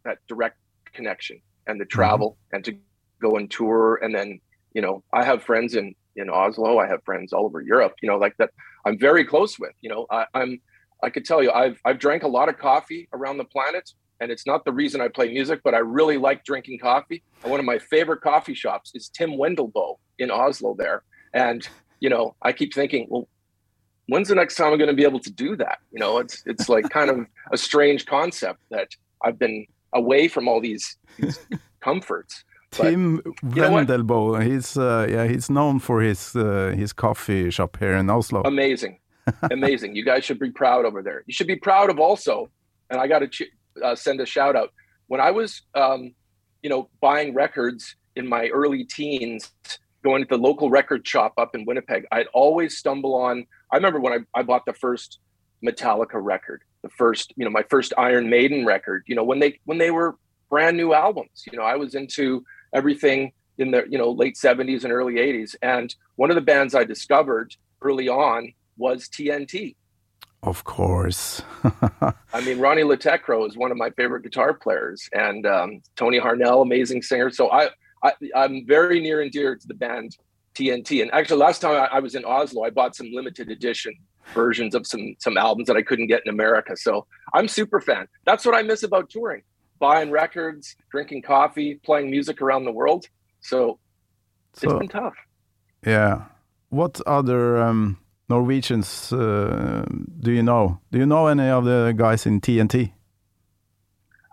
that 0.05 0.19
direct 0.29 0.57
connection 0.93 1.41
and 1.67 1.81
the 1.81 1.85
mm-hmm. 1.85 1.99
travel 1.99 2.39
and 2.53 2.65
to 2.65 2.77
go 3.21 3.37
and 3.37 3.51
tour 3.51 4.01
and 4.03 4.15
then 4.15 4.41
you 4.73 4.81
know 4.81 5.05
i 5.13 5.23
have 5.23 5.43
friends 5.43 5.75
in 5.75 5.95
in 6.17 6.31
oslo 6.31 6.79
i 6.79 6.87
have 6.87 7.05
friends 7.05 7.35
all 7.35 7.45
over 7.45 7.61
europe 7.61 7.93
you 8.01 8.09
know 8.09 8.17
like 8.17 8.35
that 8.39 8.51
I'm 8.85 8.99
very 8.99 9.25
close 9.25 9.59
with. 9.59 9.73
You 9.81 9.91
know, 9.91 10.07
I, 10.11 10.27
I'm 10.35 10.61
I 11.03 11.11
could 11.11 11.25
tell 11.25 11.43
you 11.43 11.51
I've 11.51 11.79
I've 11.85 11.99
drank 11.99 12.23
a 12.23 12.29
lot 12.29 12.49
of 12.49 12.59
coffee 12.59 13.09
around 13.13 13.39
the 13.39 13.45
planet, 13.45 13.91
and 14.21 14.31
it's 14.31 14.47
not 14.47 14.65
the 14.65 14.73
reason 14.73 15.00
I 15.00 15.09
play 15.09 15.29
music, 15.29 15.61
but 15.65 15.75
I 15.75 15.79
really 15.79 16.19
like 16.19 16.45
drinking 16.45 16.79
coffee. 16.79 17.23
And 17.43 17.50
one 17.50 17.61
of 17.61 17.67
my 17.67 17.79
favorite 17.79 18.21
coffee 18.21 18.55
shops 18.55 18.93
is 18.95 19.09
Tim 19.09 19.31
Wendelboe 19.31 19.97
in 20.19 20.31
Oslo 20.31 20.75
there. 20.79 21.03
And 21.33 21.67
you 22.00 22.09
know, 22.09 22.35
I 22.43 22.53
keep 22.53 22.75
thinking, 22.75 23.07
well, 23.11 23.29
when's 24.09 24.29
the 24.29 24.35
next 24.35 24.57
time 24.57 24.73
I'm 24.73 24.79
going 24.79 24.91
to 24.91 24.97
be 24.97 25.05
able 25.05 25.21
to 25.21 25.31
do 25.31 25.57
that? 25.57 25.79
You 25.93 26.00
know, 26.00 26.19
it's 26.19 26.43
it's 26.47 26.69
like 26.69 26.89
kind 26.91 27.11
of 27.11 27.27
a 27.53 27.57
strange 27.57 28.07
concept 28.07 28.61
that 28.71 28.89
I've 29.23 29.39
been 29.39 29.67
away 29.93 30.29
from 30.29 30.49
all 30.49 30.61
these, 30.61 30.97
these 31.19 31.39
comforts. 31.81 32.45
Tim 32.71 33.21
Wendelboe, 33.43 34.47
he's 34.47 34.77
uh, 34.77 35.07
yeah, 35.11 35.27
he's 35.27 35.50
known 35.50 35.81
for 35.81 36.00
his 36.00 36.37
uh, 36.37 36.73
his 36.77 36.93
coffee 36.93 37.50
shop 37.50 37.77
here 37.79 37.95
in 37.95 38.09
Oslo. 38.09 38.43
Amazing, 38.45 38.99
amazing. 39.50 39.97
You 39.97 40.05
guys 40.05 40.25
should 40.25 40.39
be 40.39 40.50
proud 40.50 40.85
over 40.85 41.03
there. 41.03 41.25
You 41.27 41.35
should 41.35 41.49
be 41.49 41.57
proud 41.57 41.91
of 41.91 41.99
also, 41.99 42.49
and 42.89 43.00
I 43.00 43.09
got 43.09 43.21
to 43.21 43.29
uh, 43.83 43.95
send 43.95 44.21
a 44.21 44.27
shout 44.27 44.57
out. 44.57 44.73
When 45.09 45.21
I 45.21 45.31
was, 45.31 45.62
um, 45.75 46.15
you 46.62 46.71
know, 46.71 46.89
buying 47.00 47.35
records 47.35 47.97
in 48.17 48.29
my 48.29 48.49
early 48.49 48.85
teens, 48.85 49.50
going 50.03 50.23
to 50.23 50.29
the 50.29 50.39
local 50.39 50.71
record 50.71 51.07
shop 51.07 51.35
up 51.37 51.55
in 51.55 51.65
Winnipeg, 51.65 52.07
I'd 52.12 52.29
always 52.33 52.79
stumble 52.79 53.15
on. 53.15 53.47
I 53.73 53.77
remember 53.77 54.00
when 54.00 54.12
I, 54.12 54.39
I 54.39 54.43
bought 54.43 54.65
the 54.67 54.73
first 54.73 55.19
Metallica 55.65 56.15
record, 56.15 56.62
the 56.83 56.89
first, 56.89 57.33
you 57.37 57.45
know, 57.45 57.50
my 57.50 57.65
first 57.69 57.93
Iron 57.99 58.31
Maiden 58.31 58.65
record. 58.65 59.05
You 59.07 59.15
know, 59.15 59.25
when 59.25 59.39
they 59.39 59.59
when 59.65 59.79
they 59.79 59.91
were 59.91 60.17
brand 60.49 60.77
new 60.77 60.93
albums. 60.93 61.45
You 61.50 61.57
know, 61.57 61.65
I 61.65 61.77
was 61.77 61.95
into 61.95 62.45
everything 62.75 63.33
in 63.61 63.71
the 63.71 63.85
you 63.89 63.99
know 63.99 64.11
late 64.11 64.37
70s 64.37 64.85
and 64.85 64.93
early 64.93 65.15
80s 65.15 65.55
and 65.61 65.95
one 66.17 66.31
of 66.31 66.35
the 66.35 66.41
bands 66.41 66.75
i 66.75 66.83
discovered 66.83 67.55
early 67.83 68.09
on 68.09 68.53
was 68.77 69.09
tnt 69.09 69.77
of 70.43 70.65
course 70.65 71.43
i 72.33 72.41
mean 72.45 72.59
ronni 72.59 72.85
le 72.87 72.97
tekrø 72.97 73.47
is 73.47 73.57
one 73.57 73.71
of 73.71 73.77
my 73.77 73.91
favorite 73.91 74.23
guitar 74.23 74.55
players 74.55 75.09
and 75.13 75.47
um, 75.47 75.81
tony 75.97 76.19
harnell 76.19 76.63
amazing 76.63 77.03
singer 77.03 77.31
so 77.31 77.51
I, 77.51 77.69
I 78.03 78.13
i'm 78.35 78.67
very 78.67 79.01
near 79.01 79.21
and 79.23 79.31
dear 79.31 79.57
to 79.57 79.67
the 79.69 79.75
band 79.75 80.17
tnt 80.55 81.03
and 81.03 81.11
actually 81.13 81.39
last 81.39 81.61
time 81.61 81.75
I, 81.75 81.97
I 81.97 82.01
was 82.01 82.15
in 82.15 82.25
oslo 82.25 82.65
i 82.65 82.71
bought 82.71 82.97
some 82.97 83.09
limited 83.13 83.51
edition 83.51 83.95
versions 84.35 84.75
of 84.75 84.87
some 84.87 85.15
some 85.19 85.37
albums 85.37 85.67
that 85.69 85.77
i 85.77 85.83
couldn't 85.83 86.07
get 86.07 86.23
in 86.25 86.31
america 86.31 86.77
so 86.77 87.07
i'm 87.35 87.49
super 87.49 87.81
fan 87.81 88.07
that's 88.25 88.45
what 88.47 88.55
i 88.55 88.63
miss 88.63 88.83
about 88.83 89.11
touring 89.11 89.43
buying 89.81 90.11
records, 90.11 90.77
drinking 90.91 91.23
coffee, 91.23 91.81
playing 91.83 92.11
music 92.11 92.41
around 92.41 92.65
the 92.65 92.71
world. 92.71 93.07
So, 93.41 93.81
So- 94.53 94.71
it's 94.71 94.79
been 94.79 94.89
tough. 94.89 95.17
Yeah. 95.85 96.27
What 96.69 97.01
other 97.07 97.57
um, 97.61 97.99
Norwegians 98.31 99.13
uh, 99.13 99.85
do 100.21 100.31
you 100.31 100.43
know? 100.43 100.81
Do 100.93 100.99
you 100.99 101.07
know 101.07 101.27
any 101.27 101.49
of 101.49 101.65
the 101.65 101.93
guys 101.97 102.27
in 102.27 102.41
TNT? 102.41 102.93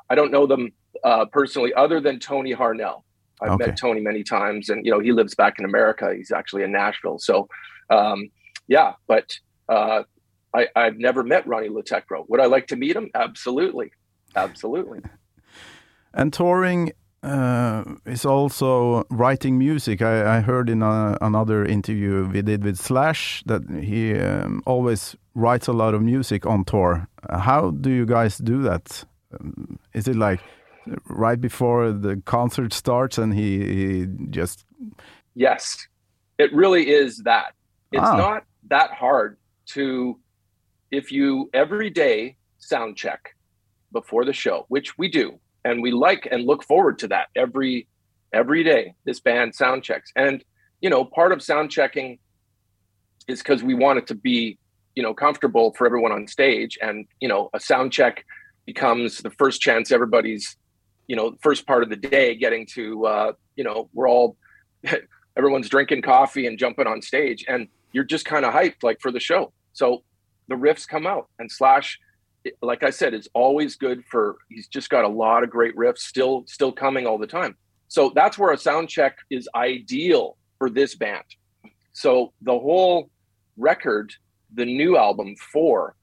I 0.09 0.15
don't 0.15 0.31
know 0.31 0.45
them 0.47 0.71
uh, 1.03 1.25
personally, 1.25 1.73
other 1.73 1.99
than 1.99 2.19
Tony 2.19 2.53
Harnell. 2.53 3.03
I've 3.41 3.51
Okay. 3.51 3.67
met 3.67 3.77
Tony 3.77 4.01
many 4.01 4.23
times, 4.23 4.69
and 4.69 4.85
you 4.85 4.91
know 4.91 4.99
he 4.99 5.11
lives 5.11 5.35
back 5.35 5.55
in 5.59 5.65
America. 5.65 6.13
He's 6.15 6.31
actually 6.31 6.63
in 6.63 6.71
Nashville. 6.71 7.19
So, 7.19 7.47
um, 7.89 8.29
yeah, 8.67 8.93
but 9.07 9.27
uh, 9.69 10.03
I, 10.55 10.67
I've 10.75 10.97
never 10.97 11.23
met 11.23 11.45
Ronni 11.45 11.69
Le 11.69 11.83
Tekrø. 11.83 12.25
Would 12.29 12.39
I 12.39 12.45
like 12.45 12.67
to 12.67 12.75
meet 12.75 12.95
him? 12.95 13.09
Absolutely, 13.15 13.91
absolutely. 14.35 15.01
And 16.13 16.33
touring 16.33 16.93
uh, 17.23 17.83
is 18.05 18.25
also 18.25 19.03
writing 19.09 19.57
music. 19.57 20.01
I, 20.01 20.37
I 20.37 20.41
heard 20.41 20.69
in 20.69 20.81
a, 20.81 21.17
another 21.21 21.65
interview 21.65 22.29
we 22.31 22.41
did 22.41 22.63
with 22.63 22.77
Slash 22.77 23.43
that 23.45 23.63
he 23.83 24.17
um, 24.19 24.61
always 24.65 25.15
writes 25.35 25.67
a 25.67 25.73
lot 25.73 25.93
of 25.93 26.01
music 26.01 26.45
on 26.45 26.63
tour. 26.65 27.07
How 27.29 27.71
do 27.71 27.89
you 27.89 28.05
guys 28.05 28.37
do 28.37 28.61
that? 28.63 29.03
Um, 29.39 29.79
Is 29.93 30.07
it 30.07 30.15
like 30.15 30.39
right 31.09 31.39
before 31.41 31.91
the 31.91 32.21
concert 32.25 32.73
starts 32.73 33.17
and 33.17 33.33
he, 33.33 33.59
he 33.59 34.07
just 34.29 34.65
Yes, 35.35 35.87
it 36.37 36.53
really 36.53 36.89
is 36.89 37.21
that. 37.25 37.53
It's 37.91 38.01
Ah. 38.03 38.17
not 38.17 38.43
that 38.69 38.91
hard 38.91 39.37
to, 39.73 40.19
if 40.91 41.11
you 41.11 41.49
every 41.53 41.89
day 41.89 42.37
sound 42.59 42.95
check 42.97 43.35
before 43.91 44.25
the 44.25 44.33
show, 44.33 44.65
which 44.69 44.97
we 44.97 45.09
do, 45.09 45.39
and 45.65 45.81
we 45.81 45.91
like 45.91 46.27
and 46.29 46.45
look 46.45 46.63
forward 46.63 46.99
to 46.99 47.07
that 47.09 47.27
every 47.35 47.87
every 48.33 48.63
day. 48.63 48.93
This 49.05 49.19
band 49.19 49.55
sound 49.55 49.83
checks, 49.83 50.11
and 50.15 50.43
you 50.81 50.89
know, 50.89 51.05
part 51.05 51.31
of 51.31 51.41
sound 51.41 51.71
checking 51.71 52.19
is 53.27 53.39
because 53.39 53.63
we 53.63 53.73
want 53.73 53.99
it 53.99 54.07
to 54.07 54.15
be, 54.15 54.57
you 54.95 55.03
know, 55.03 55.13
comfortable 55.13 55.73
for 55.77 55.85
everyone 55.85 56.11
on 56.11 56.27
stage, 56.27 56.77
and 56.81 57.05
you 57.19 57.27
know, 57.27 57.49
a 57.53 57.59
sound 57.59 57.91
check 57.91 58.25
becomes 58.67 59.19
the 59.19 59.31
first 59.31 59.61
chance 59.61 59.91
everybody's, 59.91 60.57
you 61.07 61.15
know, 61.15 61.35
first 61.41 61.65
part 61.65 61.81
of 61.81 61.89
the 61.89 61.95
day 61.95 62.35
getting 62.35 62.65
to, 62.65 63.05
uh, 63.05 63.31
you 63.55 63.63
know, 63.63 63.89
we're 63.93 64.09
all 64.09 64.35
everyone's 65.37 65.69
drinking 65.69 66.03
coffee 66.03 66.45
and 66.45 66.59
jumping 66.59 66.85
on 66.85 67.01
stage. 67.01 67.45
And 67.47 67.67
you're 67.93 68.03
just 68.03 68.25
kind 68.25 68.45
of 68.45 68.53
hyped 68.53 68.83
like 68.83 68.99
for 69.01 69.11
the 69.11 69.19
show. 69.19 69.53
So 69.73 70.03
the 70.49 70.55
riffs 70.55 70.87
come 70.87 71.07
out 71.07 71.29
and 71.39 71.51
slash 71.51 71.99
like 72.61 72.83
i 72.83 72.89
said 72.89 73.13
it's 73.13 73.27
always 73.33 73.75
good 73.75 74.03
for 74.09 74.37
he's 74.49 74.67
just 74.67 74.89
got 74.89 75.03
a 75.03 75.07
lot 75.07 75.43
of 75.43 75.49
great 75.49 75.75
riffs 75.75 75.99
still 75.99 76.43
still 76.47 76.71
coming 76.71 77.05
all 77.07 77.17
the 77.17 77.27
time. 77.27 77.55
So 77.89 78.11
that's 78.13 78.37
where 78.37 78.51
a 78.51 78.57
sound 78.57 78.89
check 78.89 79.17
is 79.29 79.47
ideal 79.55 80.37
for 80.57 80.69
this 80.69 80.95
band. 80.95 81.23
So 81.93 82.33
the 82.41 82.57
whole 82.57 83.09
record 83.57 84.13
the 84.53 84.65
new 84.65 84.97
album 84.97 85.35
four 85.51 85.95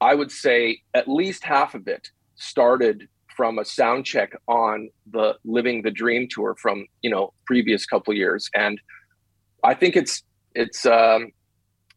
i 0.00 0.14
would 0.14 0.32
say 0.32 0.80
at 0.94 1.06
least 1.06 1.44
half 1.44 1.74
of 1.74 1.86
it 1.86 2.08
started 2.34 3.06
from 3.36 3.58
a 3.58 3.64
sound 3.64 4.04
check 4.04 4.32
on 4.48 4.88
the 5.10 5.36
living 5.44 5.82
the 5.82 5.90
dream 5.90 6.26
tour 6.30 6.56
from 6.60 6.86
you 7.02 7.10
know 7.10 7.32
previous 7.46 7.86
couple 7.86 8.14
years. 8.14 8.48
And 8.54 8.80
i 9.62 9.74
think 9.74 9.96
it's 9.96 10.22
it's 10.54 10.86
um 10.86 11.32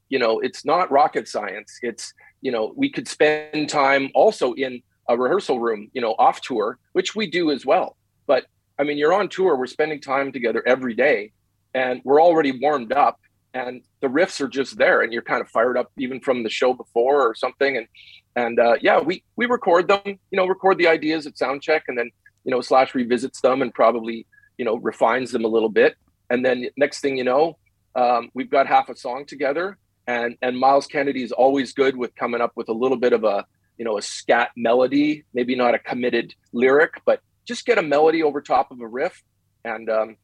you 0.09 0.19
know 0.19 0.39
it's 0.39 0.65
not 0.65 0.91
rocket 0.91 1.27
science. 1.27 1.79
It's 1.81 2.13
you 2.41 2.51
know 2.51 2.73
we 2.75 2.89
could 2.89 3.07
spend 3.07 3.69
time 3.69 4.09
also 4.13 4.53
in 4.53 4.81
a 5.07 5.17
rehearsal 5.17 5.59
room 5.59 5.89
you 5.93 6.01
know 6.01 6.15
off 6.17 6.41
tour 6.41 6.79
which 6.93 7.15
we 7.15 7.29
do 7.29 7.51
as 7.51 7.65
well. 7.65 7.97
But 8.27 8.45
i 8.77 8.83
mean 8.83 8.97
you're 8.97 9.13
on 9.13 9.29
tour 9.29 9.55
we're 9.55 9.67
spending 9.67 10.01
time 10.01 10.33
together 10.33 10.61
every 10.67 10.93
day 10.93 11.31
and 11.73 12.01
we're 12.03 12.21
already 12.21 12.51
warmed 12.59 12.91
up 12.91 13.19
and 13.53 13.81
the 14.01 14.07
riffs 14.07 14.41
are 14.41 14.49
just 14.49 14.77
there 14.77 15.01
and 15.01 15.13
you're 15.13 15.21
kind 15.21 15.39
of 15.39 15.47
fired 15.47 15.77
up 15.77 15.89
even 15.97 16.19
from 16.19 16.43
the 16.43 16.49
show 16.49 16.73
before 16.73 17.21
or 17.25 17.33
something 17.33 17.77
and 17.77 17.87
and 18.35 18.59
uh, 18.59 18.75
yeah 18.81 18.99
we 18.99 19.23
we 19.37 19.45
record 19.45 19.87
them 19.87 20.01
you 20.05 20.37
know 20.37 20.45
record 20.45 20.77
the 20.77 20.87
ideas 20.87 21.25
at 21.25 21.37
sound 21.37 21.61
check 21.61 21.83
and 21.87 21.97
then 21.97 22.11
you 22.45 22.51
know 22.51 22.61
slash 22.61 22.93
revisits 22.93 23.41
them 23.41 23.61
and 23.61 23.73
probably 23.73 24.25
you 24.57 24.63
know 24.63 24.77
refines 24.77 25.31
them 25.31 25.43
a 25.43 25.47
little 25.47 25.69
bit. 25.69 25.95
And 26.29 26.43
then 26.45 26.67
next 26.77 27.01
thing 27.01 27.17
you 27.17 27.23
know 27.23 27.57
um, 27.95 28.29
we've 28.33 28.49
got 28.49 28.67
half 28.67 28.89
a 28.89 28.95
song 28.95 29.25
together 29.25 29.77
and 30.07 30.37
and 30.41 30.57
myles 30.57 30.87
kennedy 30.87 31.23
is 31.23 31.31
always 31.31 31.73
good 31.73 31.95
with 31.97 32.15
coming 32.15 32.41
up 32.41 32.51
with 32.55 32.69
a 32.69 32.73
little 32.73 32.97
bit 32.97 33.13
of 33.13 33.23
a 33.23 33.45
you 33.77 33.85
know 33.85 33.97
a 33.97 34.01
scat 34.01 34.51
melody 34.55 35.23
maybe 35.33 35.55
not 35.55 35.73
a 35.73 35.79
committed 35.79 36.33
lyric 36.53 37.01
but 37.05 37.21
just 37.45 37.65
get 37.65 37.77
a 37.77 37.81
melody 37.81 38.23
over 38.23 38.41
top 38.41 38.71
of 38.71 38.79
a 38.81 38.87
riff. 38.87 39.23
And 39.63 39.89
um 39.89 40.17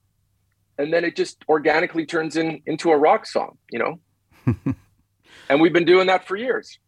and 0.77 0.93
then 0.93 1.03
it 1.03 1.15
just 1.15 1.43
organically 1.49 2.05
turns 2.05 2.35
in 2.35 2.61
into 2.65 2.91
a 2.91 2.97
rock 2.97 3.25
song 3.25 3.57
you 3.71 3.79
know? 3.79 3.99
And 5.51 5.59
we've 5.59 5.73
been 5.73 5.85
doing 5.85 6.07
that 6.07 6.25
for 6.25 6.37
years. 6.37 6.79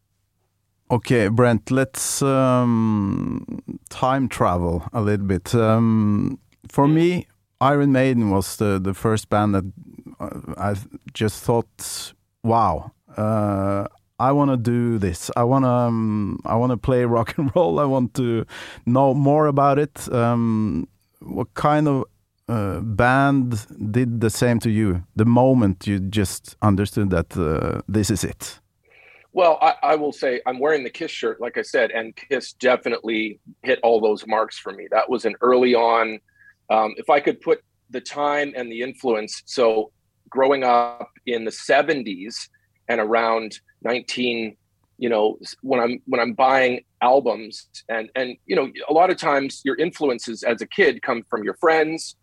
Okay, 0.90 1.28
Brent, 1.28 1.70
let's 1.70 2.22
um, 2.22 3.46
time 3.90 4.30
travel 4.30 4.88
a 4.94 5.02
little 5.02 5.26
bit. 5.26 5.54
Um, 5.54 6.40
for 6.70 6.88
me, 6.88 7.28
Iron 7.60 7.92
Maiden 7.92 8.30
was 8.30 8.56
the, 8.56 8.80
the 8.80 8.94
first 8.94 9.30
band 9.30 9.56
that 9.56 9.66
uh, 10.18 10.54
I 10.58 10.76
just 11.14 11.44
thought, 11.44 12.14
wow, 12.44 12.92
uh, 13.18 13.88
I 14.20 14.32
want 14.32 14.52
to 14.52 14.58
do 14.58 14.98
this. 14.98 15.32
I 15.36 15.44
want 15.44 15.66
to 15.66 15.70
um, 15.70 16.40
I 16.46 16.56
want 16.56 16.72
to 16.72 16.78
play 16.78 17.06
rock 17.18 17.38
and 17.38 17.52
roll. 17.56 17.80
I 17.80 17.86
want 17.86 18.14
to 18.16 18.46
know 18.86 19.14
more 19.14 19.48
about 19.48 19.80
it. 19.80 20.12
Um, 20.14 20.88
what 21.20 21.54
kind 21.54 21.88
of 21.88 22.06
uh, 22.50 22.80
band 22.82 23.66
did 23.92 24.22
the 24.22 24.30
same 24.30 24.60
to 24.60 24.70
you 24.70 25.04
the 25.16 25.26
moment 25.26 25.88
you 25.88 26.00
just 26.00 26.56
understood 26.62 27.10
that 27.10 27.38
uh, 27.38 27.82
this 27.88 28.10
is 28.10 28.24
it? 28.24 28.60
Well, 29.32 29.58
I, 29.62 29.76
I 29.82 29.96
will 29.96 30.12
say 30.12 30.42
I'm 30.46 30.60
wearing 30.60 30.84
the 30.84 30.92
Kiss 30.92 31.10
shirt, 31.10 31.42
like 31.42 31.58
I 31.58 31.64
said, 31.64 31.90
and 31.90 32.16
Kiss 32.16 32.54
definitely 32.54 33.40
hit 33.64 33.80
all 33.82 34.00
those 34.00 34.28
marks 34.28 34.60
for 34.60 34.72
me. 34.74 34.88
That 34.92 35.10
was 35.10 35.26
an 35.26 35.36
early 35.42 35.74
on. 35.74 36.20
Um, 36.70 36.94
if 36.98 37.10
I 37.10 37.20
could 37.20 37.42
put 37.42 37.64
the 37.90 38.02
time 38.02 38.54
and 38.56 38.72
the 38.72 38.82
influence, 38.82 39.42
so 39.46 39.92
growing 40.34 40.64
up 40.64 41.12
in 41.28 41.46
the 41.46 41.52
70s 41.52 42.50
and 42.90 43.00
around 43.00 43.60
19, 43.84 44.58
you 44.98 45.10
know, 45.10 45.38
when 45.62 45.80
I'm 45.80 46.02
when 46.06 46.20
I'm 46.20 46.34
buying 46.34 46.82
albums 47.02 47.68
and 47.88 48.10
and 48.16 48.36
you 48.46 48.56
know, 48.56 48.72
a 48.90 48.94
lot 48.94 49.10
of 49.12 49.18
times 49.18 49.62
your 49.64 49.76
influences 49.76 50.44
as 50.44 50.62
a 50.62 50.68
kid 50.68 51.02
come 51.02 51.24
from 51.30 51.44
your 51.44 51.54
friends, 51.56 52.16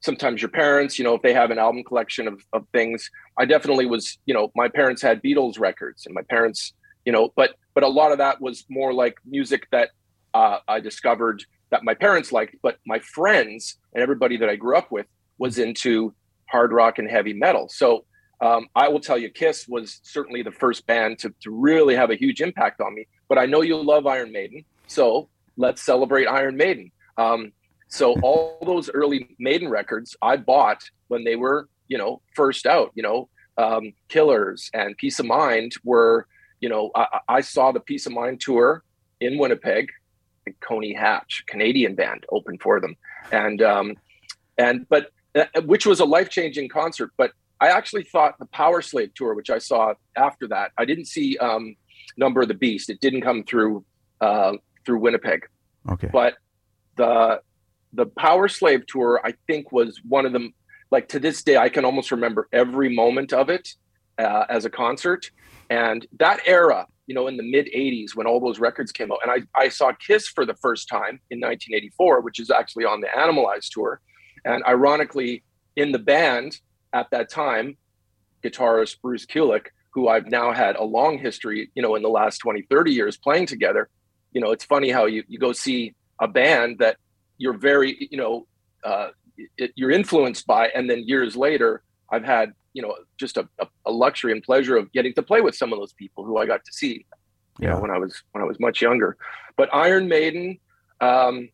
sometimes 0.00 0.42
your 0.42 0.50
parents, 0.50 0.98
you 0.98 1.04
know, 1.04 1.14
if 1.14 1.22
they 1.22 1.32
have 1.32 1.50
an 1.50 1.58
album 1.58 1.84
collection 1.84 2.26
of, 2.26 2.42
of 2.52 2.66
things. 2.72 3.08
I 3.38 3.44
definitely 3.44 3.86
was, 3.86 4.18
you 4.26 4.34
know, 4.34 4.50
my 4.56 4.68
parents 4.68 5.00
had 5.00 5.22
Beatles 5.22 5.58
records 5.58 6.04
and 6.04 6.14
my 6.14 6.22
parents, 6.22 6.72
you 7.04 7.12
know, 7.12 7.32
but 7.36 7.54
but 7.74 7.84
a 7.84 7.88
lot 7.88 8.12
of 8.12 8.18
that 8.18 8.40
was 8.40 8.64
more 8.68 8.92
like 8.92 9.16
music 9.24 9.68
that 9.70 9.90
uh, 10.34 10.58
I 10.66 10.80
discovered 10.80 11.44
that 11.70 11.84
my 11.84 11.94
parents 11.94 12.32
liked, 12.32 12.56
but 12.62 12.78
my 12.86 12.98
friends 12.98 13.78
and 13.94 14.02
everybody 14.02 14.36
that 14.36 14.48
I 14.48 14.56
grew 14.56 14.76
up 14.76 14.90
with 14.90 15.06
was 15.38 15.58
into 15.58 16.14
hard 16.52 16.70
rock 16.72 16.98
and 16.98 17.08
heavy 17.10 17.32
metal. 17.32 17.68
So 17.70 18.04
um, 18.40 18.68
I 18.74 18.88
will 18.88 19.00
tell 19.00 19.18
you, 19.18 19.30
Kiss 19.30 19.66
was 19.66 20.00
certainly 20.02 20.42
the 20.42 20.50
first 20.50 20.86
band 20.86 21.18
to, 21.20 21.34
to 21.42 21.50
really 21.50 21.94
have 21.96 22.10
a 22.10 22.16
huge 22.16 22.40
impact 22.40 22.80
on 22.80 22.94
me. 22.94 23.06
But 23.28 23.38
I 23.38 23.46
know 23.46 23.62
you 23.62 23.76
love 23.82 24.06
Iron 24.06 24.30
Maiden, 24.32 24.64
so 24.86 25.28
let's 25.56 25.80
celebrate 25.82 26.26
Iron 26.26 26.56
Maiden. 26.56 26.90
Um, 27.16 27.52
so 27.88 28.14
all 28.20 28.58
those 28.64 28.90
early 28.90 29.36
Maiden 29.38 29.68
records 29.68 30.16
I 30.20 30.36
bought 30.36 30.82
when 31.08 31.24
they 31.24 31.36
were, 31.36 31.68
you 31.88 31.98
know, 31.98 32.20
first 32.34 32.66
out. 32.66 32.90
You 32.94 33.02
know, 33.02 33.28
um, 33.56 33.92
Killers 34.08 34.70
and 34.74 34.96
Piece 34.96 35.18
of 35.20 35.26
Mind 35.26 35.72
were, 35.84 36.26
you 36.60 36.68
know, 36.68 36.90
I, 36.94 37.06
I 37.28 37.40
saw 37.42 37.72
the 37.72 37.80
Piece 37.80 38.06
of 38.06 38.12
Mind 38.12 38.40
tour 38.40 38.82
in 39.20 39.38
Winnipeg. 39.38 39.88
Coney 40.60 40.92
Hatch, 40.92 41.44
Canadian 41.46 41.94
band, 41.94 42.26
opened 42.28 42.60
for 42.60 42.80
them, 42.80 42.96
and 43.30 43.62
um, 43.62 43.96
and 44.58 44.88
but 44.88 45.12
which 45.64 45.86
was 45.86 46.00
a 46.00 46.04
life 46.04 46.28
changing 46.30 46.68
concert. 46.68 47.10
But 47.16 47.32
I 47.60 47.68
actually 47.68 48.04
thought 48.04 48.38
the 48.38 48.46
Power 48.46 48.82
Slave 48.82 49.12
tour, 49.14 49.34
which 49.34 49.50
I 49.50 49.58
saw 49.58 49.94
after 50.16 50.48
that, 50.48 50.72
I 50.78 50.84
didn't 50.84 51.06
see 51.06 51.36
um, 51.38 51.76
Number 52.16 52.42
of 52.42 52.48
the 52.48 52.54
Beast. 52.54 52.90
It 52.90 53.00
didn't 53.00 53.22
come 53.22 53.44
through 53.44 53.84
uh, 54.20 54.52
through 54.84 54.98
Winnipeg 54.98 55.46
Okay. 55.90 56.08
but 56.12 56.34
the 56.96 57.40
the 57.92 58.06
power 58.06 58.46
slave 58.48 58.86
tour 58.86 59.20
i 59.24 59.34
think 59.46 59.72
was 59.72 60.00
one 60.08 60.24
of 60.26 60.32
them 60.32 60.52
like 60.90 61.08
to 61.08 61.18
this 61.18 61.42
day 61.42 61.56
i 61.56 61.68
can 61.68 61.84
almost 61.84 62.10
remember 62.12 62.48
every 62.52 62.94
moment 62.94 63.32
of 63.32 63.48
it 63.48 63.68
uh, 64.18 64.44
as 64.48 64.64
a 64.64 64.70
concert 64.70 65.30
and 65.70 66.06
that 66.18 66.40
era 66.46 66.86
you 67.06 67.14
know 67.14 67.26
in 67.26 67.36
the 67.36 67.42
mid 67.42 67.66
80s 67.66 68.14
when 68.14 68.26
all 68.26 68.38
those 68.40 68.60
records 68.60 68.92
came 68.92 69.10
out 69.10 69.18
and 69.22 69.30
I, 69.32 69.60
I 69.60 69.68
saw 69.68 69.92
kiss 69.92 70.28
for 70.28 70.44
the 70.46 70.54
first 70.54 70.88
time 70.88 71.20
in 71.30 71.40
1984 71.40 72.20
which 72.20 72.38
is 72.38 72.50
actually 72.50 72.84
on 72.84 73.00
the 73.00 73.08
animalized 73.18 73.72
tour 73.72 74.00
and 74.44 74.62
ironically 74.66 75.42
in 75.76 75.92
the 75.92 75.98
band 75.98 76.60
at 76.92 77.10
that 77.10 77.30
time 77.30 77.76
guitarist 78.44 79.00
bruce 79.00 79.26
kulick 79.26 79.66
who 79.90 80.08
i've 80.08 80.26
now 80.26 80.52
had 80.52 80.76
a 80.76 80.84
long 80.84 81.18
history 81.18 81.70
you 81.74 81.82
know 81.82 81.94
in 81.94 82.02
the 82.02 82.08
last 82.08 82.38
20 82.38 82.62
30 82.62 82.92
years 82.92 83.16
playing 83.16 83.46
together 83.46 83.88
you 84.32 84.40
know, 84.40 84.50
it's 84.50 84.64
funny 84.64 84.90
how 84.90 85.06
you, 85.06 85.22
you 85.28 85.38
go 85.38 85.52
see 85.52 85.94
a 86.18 86.28
band 86.28 86.78
that 86.78 86.96
you're 87.38 87.56
very 87.56 88.08
you 88.10 88.18
know 88.18 88.46
uh, 88.84 89.08
it, 89.56 89.72
you're 89.74 89.90
influenced 89.90 90.46
by, 90.46 90.68
and 90.68 90.88
then 90.88 91.06
years 91.06 91.36
later, 91.36 91.82
I've 92.10 92.24
had 92.24 92.52
you 92.72 92.82
know 92.82 92.96
just 93.18 93.36
a, 93.36 93.48
a, 93.86 93.90
luxury 93.92 94.32
and 94.32 94.42
pleasure 94.42 94.76
of 94.76 94.90
getting 94.92 95.14
to 95.14 95.22
play 95.22 95.40
with 95.40 95.54
some 95.54 95.72
of 95.72 95.78
those 95.78 95.92
people 95.92 96.24
who 96.24 96.38
I 96.38 96.46
got 96.46 96.64
to 96.64 96.72
see, 96.72 97.06
you 97.58 97.68
yeah. 97.68 97.74
know, 97.74 97.80
when 97.80 97.90
I 97.90 97.98
was 97.98 98.22
when 98.32 98.42
I 98.42 98.46
was 98.46 98.58
much 98.60 98.80
younger. 98.80 99.16
But 99.56 99.72
Iron 99.74 100.08
Maiden, 100.08 100.58
um, 101.00 101.48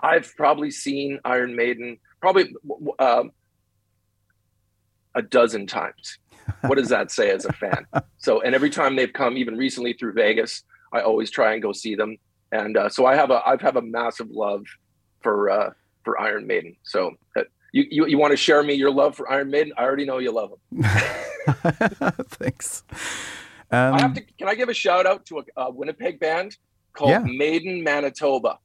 I've 0.00 0.34
probably 0.36 0.70
seen 0.70 1.20
Iron 1.24 1.54
Maiden 1.56 1.98
probably 2.20 2.54
um, 2.98 3.32
a 5.14 5.22
dozen 5.22 5.66
times. 5.66 6.18
what 6.62 6.76
does 6.76 6.88
that 6.90 7.10
say 7.10 7.30
as 7.30 7.44
a 7.44 7.52
fan? 7.52 7.86
So, 8.18 8.40
and 8.40 8.56
every 8.56 8.70
time 8.70 8.96
they've 8.96 9.12
come, 9.12 9.36
even 9.36 9.56
recently 9.56 9.92
through 9.92 10.14
Vegas, 10.14 10.64
I 10.92 11.00
always 11.00 11.30
try 11.30 11.52
and 11.52 11.62
go 11.62 11.72
see 11.72 11.94
them. 11.94 12.16
And 12.50 12.76
uh, 12.76 12.88
so 12.88 13.06
I 13.06 13.14
have 13.14 13.30
a 13.30 13.40
I 13.46 13.56
have 13.60 13.76
a 13.76 13.82
massive 13.82 14.30
love 14.30 14.64
for 15.20 15.48
uh, 15.48 15.70
for 16.02 16.20
Iron 16.20 16.44
Maiden. 16.44 16.74
So 16.82 17.12
uh, 17.36 17.42
you, 17.72 17.84
you 17.90 18.06
you 18.06 18.18
want 18.18 18.32
to 18.32 18.36
share 18.36 18.64
me 18.64 18.74
your 18.74 18.90
love 18.90 19.14
for 19.14 19.30
Iron 19.30 19.50
Maiden? 19.50 19.72
I 19.76 19.84
already 19.84 20.06
know 20.06 20.18
you 20.18 20.32
love 20.32 20.50
them. 20.50 20.82
Thanks. 22.30 22.82
Um, 23.70 23.94
I 23.94 24.00
have 24.00 24.14
to. 24.14 24.22
Can 24.38 24.48
I 24.48 24.54
give 24.54 24.68
a 24.68 24.74
shout 24.74 25.06
out 25.06 25.26
to 25.26 25.38
a, 25.38 25.42
a 25.56 25.70
Winnipeg 25.70 26.18
band 26.18 26.56
called 26.94 27.10
yeah. 27.10 27.18
Maiden 27.24 27.84
Manitoba? 27.84 28.58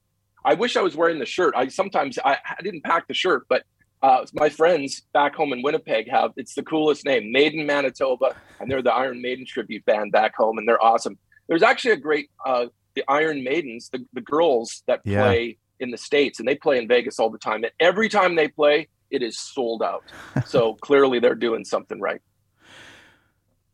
I 0.43 0.53
wish 0.55 0.75
I 0.75 0.81
was 0.81 0.95
wearing 0.95 1.19
the 1.19 1.25
shirt. 1.25 1.53
I 1.55 1.67
sometimes 1.67 2.17
I, 2.24 2.38
I 2.57 2.62
didn't 2.63 2.83
pack 2.83 3.07
the 3.07 3.13
shirt, 3.13 3.45
but 3.48 3.63
uh, 4.01 4.25
my 4.33 4.50
friends 4.50 5.03
back 5.13 5.36
home 5.36 5.53
in 5.53 5.62
Winnipeg 5.62 6.10
have 6.10 6.31
it's 6.36 6.55
the 6.55 6.63
coolest 6.63 7.05
name, 7.05 7.31
Maiden 7.31 7.65
Manitoba, 7.65 8.36
and 8.60 8.69
they're 8.69 8.81
the 8.81 8.93
Iron 8.93 9.21
Maiden 9.21 9.45
tribute 9.45 9.86
band 9.86 10.12
back 10.12 10.36
home, 10.36 10.57
and 10.57 10.67
they're 10.67 10.83
awesome. 10.83 11.17
There's 11.48 11.63
actually 11.63 11.91
a 11.91 11.98
great 11.98 12.29
uh, 12.45 12.67
the 12.95 13.03
Iron 13.07 13.43
Maidens, 13.43 13.89
the, 13.89 14.05
the 14.13 14.21
girls 14.21 14.83
that 14.88 15.01
yeah. 15.05 15.24
play 15.24 15.57
in 15.79 15.91
the 15.91 15.98
states, 15.98 16.39
and 16.39 16.48
they 16.48 16.55
play 16.55 16.77
in 16.77 16.88
Vegas 16.88 17.19
all 17.19 17.29
the 17.29 17.38
time. 17.38 17.63
And 17.63 17.71
every 17.79 18.10
time 18.10 18.36
they 18.36 18.48
play, 18.48 18.88
it 19.10 19.21
is 19.21 19.38
sold 19.38 19.83
out. 19.83 20.03
so 20.45 20.75
clearly, 20.75 21.19
they're 21.19 21.36
doing 21.36 21.63
something 21.63 22.00
right. 22.00 22.21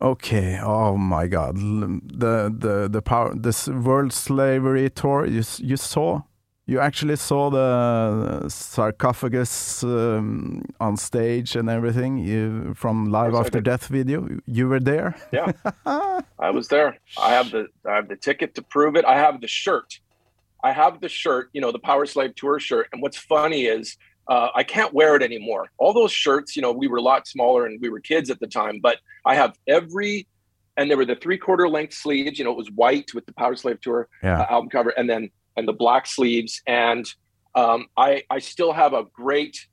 Okay. 0.00 0.60
Oh 0.62 0.96
my 0.96 1.26
God. 1.26 1.56
The 1.56 2.54
the 2.56 2.88
the 2.88 3.02
power. 3.02 3.34
This 3.34 3.66
World 3.66 4.12
Slavery 4.12 4.90
Tour. 4.90 5.26
You 5.26 5.42
you 5.58 5.76
saw 5.76 6.22
you 6.68 6.78
actually 6.80 7.16
saw 7.16 7.48
the 7.48 8.46
sarcophagus 8.50 9.82
um, 9.82 10.62
on 10.78 10.98
stage 10.98 11.56
and 11.56 11.70
everything 11.70 12.18
you, 12.18 12.74
from 12.74 13.10
Live 13.10 13.34
After 13.34 13.58
Death 13.62 13.86
video. 13.86 14.28
You 14.44 14.68
were 14.68 14.78
there. 14.78 15.16
Yeah, 15.32 15.52
I 16.38 16.50
was 16.50 16.68
there. 16.68 16.98
I 17.18 17.30
have 17.30 17.50
the 17.50 17.68
I 17.88 17.94
have 17.96 18.08
the 18.08 18.16
ticket 18.16 18.54
to 18.56 18.62
prove 18.62 18.96
it. 18.96 19.06
I 19.06 19.16
have 19.16 19.40
the 19.40 19.48
shirt. 19.48 19.98
I 20.62 20.72
have 20.72 21.00
the 21.00 21.08
shirt. 21.08 21.48
You 21.54 21.62
know, 21.62 21.72
the 21.72 21.78
power 21.78 22.04
slave 22.04 22.34
Tour 22.34 22.60
shirt. 22.60 22.88
And 22.92 23.00
what's 23.00 23.16
funny 23.16 23.64
is 23.64 23.96
uh, 24.28 24.50
I 24.54 24.62
can't 24.62 24.92
wear 24.92 25.16
it 25.16 25.22
anymore. 25.22 25.70
All 25.78 25.94
those 25.94 26.12
shirts. 26.12 26.54
You 26.54 26.60
know, 26.60 26.72
we 26.72 26.86
were 26.86 26.98
a 26.98 27.02
lot 27.02 27.26
smaller 27.26 27.64
and 27.64 27.80
we 27.80 27.88
were 27.88 28.00
kids 28.00 28.28
at 28.28 28.40
the 28.40 28.46
time. 28.46 28.80
But 28.82 28.98
I 29.24 29.36
have 29.36 29.56
every 29.66 30.26
and 30.76 30.90
there 30.90 30.98
were 30.98 31.06
the 31.06 31.16
three 31.16 31.38
quarter 31.38 31.66
length 31.66 31.94
sleeves. 31.94 32.38
You 32.38 32.44
know, 32.44 32.52
it 32.52 32.58
was 32.58 32.70
white 32.70 33.14
with 33.14 33.24
the 33.24 33.32
power 33.32 33.56
slave 33.56 33.80
Tour 33.80 34.06
yeah. 34.22 34.42
uh, 34.42 34.46
album 34.50 34.68
cover, 34.68 34.90
and 34.90 35.08
then 35.08 35.30
and 35.58 35.66
the 35.66 35.72
black 35.72 36.06
sleeves. 36.06 36.62
And 36.66 37.04
um, 37.54 37.86
I, 37.96 38.22
I 38.30 38.38
still 38.38 38.72
have 38.72 38.92
a 38.94 39.04
great, 39.12 39.66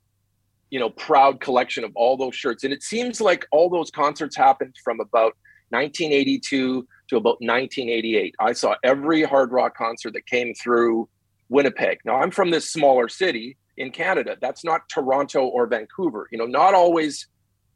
you 0.70 0.80
know, 0.80 0.90
proud 0.90 1.40
collection 1.40 1.84
of 1.84 1.92
all 1.94 2.16
those 2.16 2.34
shirts. 2.34 2.64
And 2.64 2.72
it 2.72 2.82
seems 2.82 3.20
like 3.20 3.46
all 3.52 3.70
those 3.70 3.90
concerts 3.90 4.36
happened 4.36 4.74
from 4.82 5.00
about 5.00 5.34
1982 5.70 6.86
to 7.08 7.16
about 7.16 7.40
1988. 7.40 8.34
I 8.40 8.52
saw 8.52 8.74
every 8.82 9.22
hard 9.22 9.52
rock 9.52 9.76
concert 9.76 10.12
that 10.14 10.26
came 10.26 10.54
through 10.54 11.08
Winnipeg. 11.48 11.98
Now 12.04 12.16
I'm 12.16 12.32
from 12.32 12.50
this 12.50 12.70
smaller 12.70 13.08
city 13.08 13.56
in 13.76 13.92
Canada. 13.92 14.36
That's 14.40 14.64
not 14.64 14.88
Toronto 14.88 15.46
or 15.46 15.66
Vancouver. 15.68 16.28
You 16.32 16.38
know, 16.38 16.46
not 16.46 16.74
always 16.74 17.28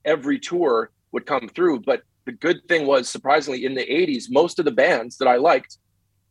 every 0.05 0.41
tour 0.41 0.91
would 1.13 1.27
come 1.27 1.49
through, 1.49 1.81
but 1.81 2.03
the 2.25 2.33
good 2.33 2.67
thing 2.69 2.87
was 2.87 3.09
surprisingly 3.09 3.65
in 3.65 3.75
the 3.75 3.87
80s, 3.87 4.25
most 4.31 4.59
of 4.59 4.65
the 4.65 4.71
bands 4.71 5.17
that 5.19 5.29
I 5.29 5.37
liked 5.37 5.79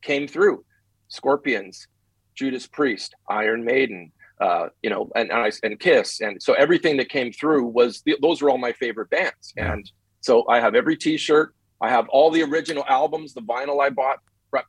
came 0.01 0.27
through. 0.27 0.63
Scorpions, 1.09 1.87
Judas 2.35 2.67
Priest, 2.67 3.13
Iron 3.29 3.63
Maiden, 3.63 4.11
uh, 4.39 4.69
you 4.81 4.89
know, 4.89 5.11
and 5.15 5.29
and, 5.31 5.39
I, 5.39 5.51
and 5.63 5.79
Kiss, 5.79 6.21
and 6.21 6.41
so 6.41 6.53
everything 6.53 6.95
that 6.97 7.09
came 7.09 7.33
through 7.33 7.65
was 7.65 8.01
the, 8.05 8.15
those 8.21 8.41
were 8.41 8.49
all 8.49 8.57
my 8.57 8.71
favorite 8.71 9.09
bands, 9.09 9.53
and 9.57 9.91
so 10.21 10.47
I 10.47 10.59
have 10.59 10.75
every 10.75 10.95
T-shirt, 10.95 11.53
I 11.81 11.89
have 11.89 12.07
all 12.09 12.31
the 12.31 12.43
original 12.43 12.85
albums, 12.87 13.33
the 13.33 13.41
vinyl 13.41 13.81
I 13.81 13.89
bought 13.89 14.19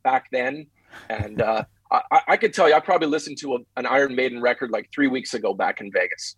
back 0.03 0.27
then, 0.33 0.67
and 1.09 1.41
uh, 1.41 1.65
I, 1.91 2.21
I 2.29 2.37
could 2.37 2.53
tell 2.53 2.69
you 2.69 2.75
I 2.75 2.81
probably 2.81 3.09
listened 3.09 3.39
to 3.39 3.55
a, 3.55 3.59
an 3.77 3.87
Iron 3.87 4.15
Maiden 4.15 4.41
record 4.41 4.71
like 4.71 4.91
three 4.93 5.09
weeks 5.09 5.35
ago 5.35 5.55
back 5.55 5.81
in 5.81 5.91
Vegas. 5.93 6.37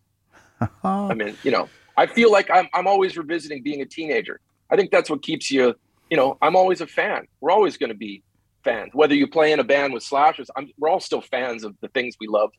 I 1.11 1.15
mean, 1.15 1.37
you 1.43 1.51
know, 1.51 1.69
I 1.97 2.07
feel 2.07 2.31
like 2.31 2.51
I'm 2.51 2.69
I'm 2.75 2.87
always 2.87 3.17
revisiting 3.17 3.63
being 3.63 3.81
a 3.81 3.87
teenager. 3.87 4.41
I 4.71 4.77
think 4.77 4.91
that's 4.91 5.11
what 5.11 5.23
keeps 5.23 5.51
you, 5.51 5.75
you 6.11 6.17
know, 6.17 6.39
I'm 6.41 6.57
always 6.57 6.81
a 6.81 6.87
fan. 6.87 7.27
We're 7.41 7.51
always 7.51 7.77
going 7.77 7.91
to 7.91 7.97
be 7.97 8.23
fans. 8.65 8.91
Whether 8.93 9.15
you 9.15 9.27
play 9.27 9.53
in 9.53 9.61
a 9.61 9.65
band 9.65 9.93
with 9.93 10.03
slashers, 10.03 10.51
I'm, 10.57 10.71
we're 10.79 10.89
all 10.89 11.01
still 11.01 11.21
fans 11.21 11.65
of 11.65 11.75
the 11.81 11.89
things 11.89 12.17
we 12.21 12.27
loved 12.27 12.57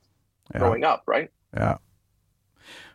yeah. 0.53 0.59
growing 0.59 0.83
up, 0.83 1.03
right? 1.07 1.29
Yeah. 1.55 1.77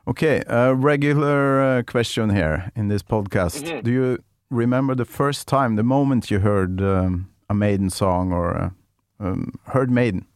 Okay, 0.07 0.43
a 0.47 0.75
regular 0.75 1.61
uh, 1.61 1.83
question 1.83 2.31
here 2.31 2.73
in 2.75 2.89
this 2.89 3.03
podcast. 3.03 3.63
Mm 3.63 3.71
-hmm. 3.71 3.83
Do 3.83 3.91
you 3.91 4.19
remember 4.51 4.97
the 4.97 5.05
first 5.05 5.47
time, 5.47 5.77
the 5.77 5.83
moment 5.83 6.31
you 6.31 6.41
heard 6.41 6.81
um, 6.81 7.29
a 7.49 7.55
Maiden 7.55 7.91
song 7.91 8.33
or 8.33 8.57
uh, 8.57 8.71
um, 9.19 9.53
heard 9.65 9.91
Maiden? 9.91 10.27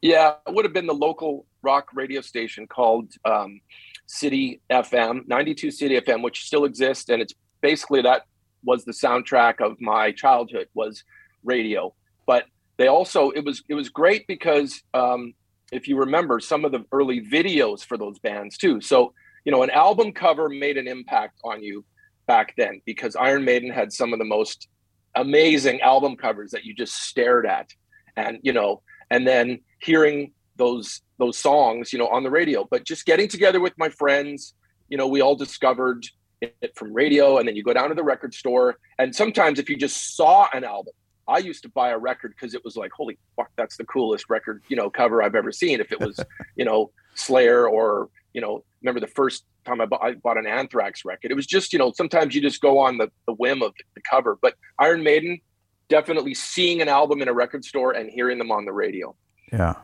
Yeah, 0.00 0.34
it 0.46 0.52
would 0.54 0.64
have 0.64 0.72
been 0.72 0.86
the 0.86 1.06
local 1.06 1.46
rock 1.62 1.90
radio 1.94 2.20
station 2.20 2.66
called 2.66 3.14
um, 3.24 3.60
CITI 4.06 4.60
FM, 4.70 5.26
92 5.26 5.70
CITI 5.70 6.00
FM, 6.00 6.22
which 6.22 6.44
still 6.44 6.64
exists, 6.64 7.08
and 7.10 7.22
it's 7.22 7.34
basically 7.60 8.02
that 8.02 8.22
was 8.62 8.84
the 8.84 8.92
soundtrack 8.92 9.60
of 9.60 9.80
my 9.80 10.12
childhood. 10.12 10.68
Was 10.74 11.04
radio. 11.44 11.94
But 12.26 12.44
they 12.76 12.88
also 12.88 13.30
it 13.30 13.44
was 13.44 13.62
it 13.68 13.74
was 13.74 13.88
great 13.88 14.26
because 14.26 14.82
um, 14.94 15.34
if 15.72 15.88
you 15.88 15.96
remember 15.98 16.40
some 16.40 16.64
of 16.64 16.72
the 16.72 16.84
early 16.92 17.20
videos 17.20 17.84
for 17.84 17.96
those 17.96 18.18
bands 18.18 18.56
too. 18.56 18.80
So 18.80 19.12
you 19.44 19.52
know 19.52 19.62
an 19.62 19.70
album 19.70 20.12
cover 20.12 20.48
made 20.48 20.76
an 20.76 20.88
impact 20.88 21.38
on 21.44 21.62
you 21.62 21.84
back 22.26 22.54
then 22.56 22.80
because 22.84 23.16
Iron 23.16 23.44
Maiden 23.44 23.70
had 23.70 23.92
some 23.92 24.12
of 24.12 24.18
the 24.18 24.24
most 24.24 24.68
amazing 25.14 25.80
album 25.80 26.16
covers 26.16 26.50
that 26.50 26.64
you 26.64 26.74
just 26.74 26.94
stared 26.94 27.46
at, 27.46 27.70
and 28.16 28.38
you 28.42 28.52
know, 28.52 28.82
and 29.10 29.26
then 29.26 29.60
hearing 29.80 30.32
those 30.56 31.02
those 31.18 31.38
songs, 31.38 31.92
you 31.92 31.98
know, 31.98 32.08
on 32.08 32.22
the 32.22 32.30
radio. 32.30 32.66
But 32.68 32.84
just 32.84 33.06
getting 33.06 33.28
together 33.28 33.60
with 33.60 33.74
my 33.78 33.88
friends, 33.88 34.54
you 34.88 34.98
know, 34.98 35.06
we 35.06 35.20
all 35.20 35.36
discovered 35.36 36.04
it 36.40 36.72
from 36.74 36.92
radio, 36.92 37.38
and 37.38 37.46
then 37.46 37.56
you 37.56 37.62
go 37.62 37.72
down 37.72 37.88
to 37.90 37.94
the 37.94 38.02
record 38.02 38.34
store, 38.34 38.76
and 38.98 39.14
sometimes 39.14 39.58
if 39.58 39.70
you 39.70 39.76
just 39.76 40.16
saw 40.16 40.48
an 40.52 40.64
album 40.64 40.94
I 41.28 41.38
used 41.38 41.62
to 41.62 41.68
buy 41.68 41.90
a 41.90 41.98
record 41.98 42.34
because 42.34 42.54
it 42.54 42.64
was 42.64 42.76
like, 42.76 42.92
holy 42.92 43.18
fuck, 43.36 43.50
that's 43.56 43.76
the 43.76 43.84
coolest 43.84 44.26
record, 44.28 44.62
you 44.68 44.76
know, 44.76 44.90
cover 44.90 45.22
I've 45.22 45.34
ever 45.34 45.52
seen. 45.52 45.80
If 45.80 45.92
it 45.92 46.00
was, 46.00 46.18
you 46.56 46.64
know, 46.64 46.90
Slayer 47.14 47.68
or, 47.68 48.08
you 48.32 48.40
know, 48.40 48.64
remember 48.82 49.00
the 49.00 49.06
first 49.06 49.44
time 49.64 49.80
I 49.80 49.86
bought, 49.86 50.02
I 50.02 50.14
bought 50.14 50.38
an 50.38 50.46
Anthrax 50.46 51.04
record. 51.04 51.30
It 51.30 51.34
was 51.34 51.46
just, 51.46 51.72
you 51.72 51.78
know, 51.78 51.92
sometimes 51.92 52.34
you 52.34 52.40
just 52.40 52.60
go 52.60 52.78
on 52.78 52.98
the, 52.98 53.10
the 53.26 53.34
whim 53.34 53.62
of 53.62 53.72
the 53.94 54.02
cover. 54.08 54.38
But 54.40 54.54
Iron 54.78 55.02
Maiden, 55.02 55.40
definitely 55.88 56.34
seeing 56.34 56.80
an 56.82 56.88
album 56.88 57.22
in 57.22 57.28
a 57.28 57.32
record 57.32 57.64
store 57.64 57.92
and 57.92 58.10
hearing 58.10 58.38
them 58.38 58.50
on 58.50 58.64
the 58.64 58.72
radio. 58.72 59.14
Yeah. 59.52 59.74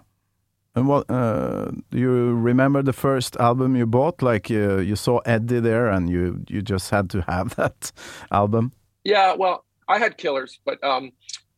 And 0.74 0.87
what 0.87 1.11
uh, 1.11 1.72
do 1.90 1.98
you 1.98 2.35
remember 2.35 2.83
the 2.83 2.92
first 2.92 3.37
album 3.37 3.74
you 3.74 3.87
bought? 3.87 4.22
Like 4.22 4.50
uh, 4.50 4.76
you 4.76 4.94
saw 4.94 5.18
Eddie 5.26 5.59
there, 5.59 5.88
and 5.88 6.09
you 6.09 6.44
you 6.48 6.62
just 6.62 6.90
had 6.90 7.11
to 7.11 7.22
have 7.22 7.57
that 7.57 7.90
album. 8.31 8.72
Yeah, 9.03 9.35
well, 9.35 9.64
I 9.90 9.98
had 9.98 10.16
killers, 10.16 10.61
but 10.64 10.83
um, 10.85 11.11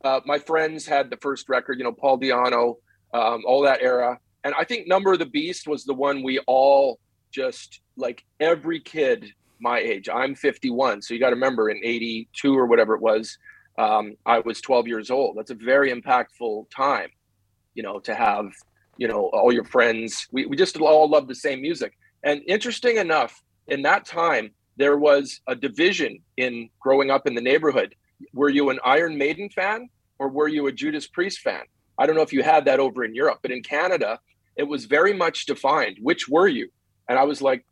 uh, 0.02 0.20
my 0.24 0.38
friends 0.38 0.86
had 0.86 1.10
the 1.10 1.18
first 1.18 1.50
record, 1.50 1.78
you 1.78 1.84
know, 1.84 1.92
Paul 1.92 2.18
Di'Anno, 2.18 2.76
um, 3.12 3.42
all 3.46 3.60
that 3.62 3.82
era. 3.82 4.18
And 4.42 4.54
I 4.58 4.64
think 4.64 4.88
Number 4.88 5.12
of 5.12 5.18
the 5.18 5.26
Beast 5.26 5.68
was 5.68 5.84
the 5.84 5.92
one 5.92 6.22
we 6.22 6.38
all 6.46 6.98
just 7.30 7.80
like 7.96 8.24
every 8.40 8.80
kid 8.80 9.26
my 9.60 9.78
age. 9.78 10.08
I'm 10.08 10.34
51. 10.34 11.02
So 11.02 11.12
you 11.12 11.20
got 11.20 11.28
to 11.28 11.36
remember 11.36 11.68
in 11.68 11.78
82 11.84 12.58
or 12.58 12.66
whatever 12.66 12.94
it 12.94 13.02
was, 13.02 13.36
um, 13.78 14.16
I 14.24 14.38
was 14.40 14.62
12 14.62 14.88
years 14.88 15.10
old. 15.10 15.36
That's 15.36 15.50
a 15.50 15.54
very 15.54 15.92
impactful 15.92 16.70
time, 16.70 17.10
you 17.74 17.82
know, 17.82 18.00
to 18.00 18.14
have, 18.14 18.46
you 18.96 19.08
know, 19.08 19.30
all 19.34 19.52
your 19.52 19.64
friends. 19.64 20.26
We, 20.32 20.46
we 20.46 20.56
just 20.56 20.78
all 20.78 21.08
love 21.08 21.28
the 21.28 21.34
same 21.34 21.60
music. 21.60 21.92
And 22.24 22.40
interesting 22.46 22.96
enough, 22.96 23.42
in 23.68 23.82
that 23.82 24.06
time, 24.06 24.52
there 24.78 24.96
was 24.96 25.40
a 25.46 25.54
division 25.54 26.18
in 26.38 26.70
growing 26.80 27.10
up 27.10 27.26
in 27.26 27.34
the 27.34 27.40
neighborhood 27.40 27.94
were 28.32 28.48
you 28.48 28.70
an 28.70 28.78
Iron 28.84 29.16
Maiden 29.18 29.48
fan 29.50 29.88
or 30.18 30.28
were 30.28 30.48
you 30.48 30.66
a 30.66 30.72
Judas 30.72 31.06
Priest 31.06 31.40
fan? 31.40 31.62
I 31.98 32.06
don't 32.06 32.16
know 32.16 32.22
if 32.22 32.32
you 32.32 32.42
had 32.42 32.64
that 32.66 32.80
over 32.80 33.04
in 33.04 33.14
Europe, 33.14 33.38
but 33.42 33.50
in 33.50 33.62
Canada, 33.62 34.18
it 34.56 34.64
was 34.64 34.86
very 34.86 35.12
much 35.12 35.46
defined. 35.46 35.98
Which 36.00 36.28
were 36.28 36.48
you? 36.48 36.70
And 37.08 37.18
I 37.18 37.24
was 37.24 37.42
like, 37.42 37.64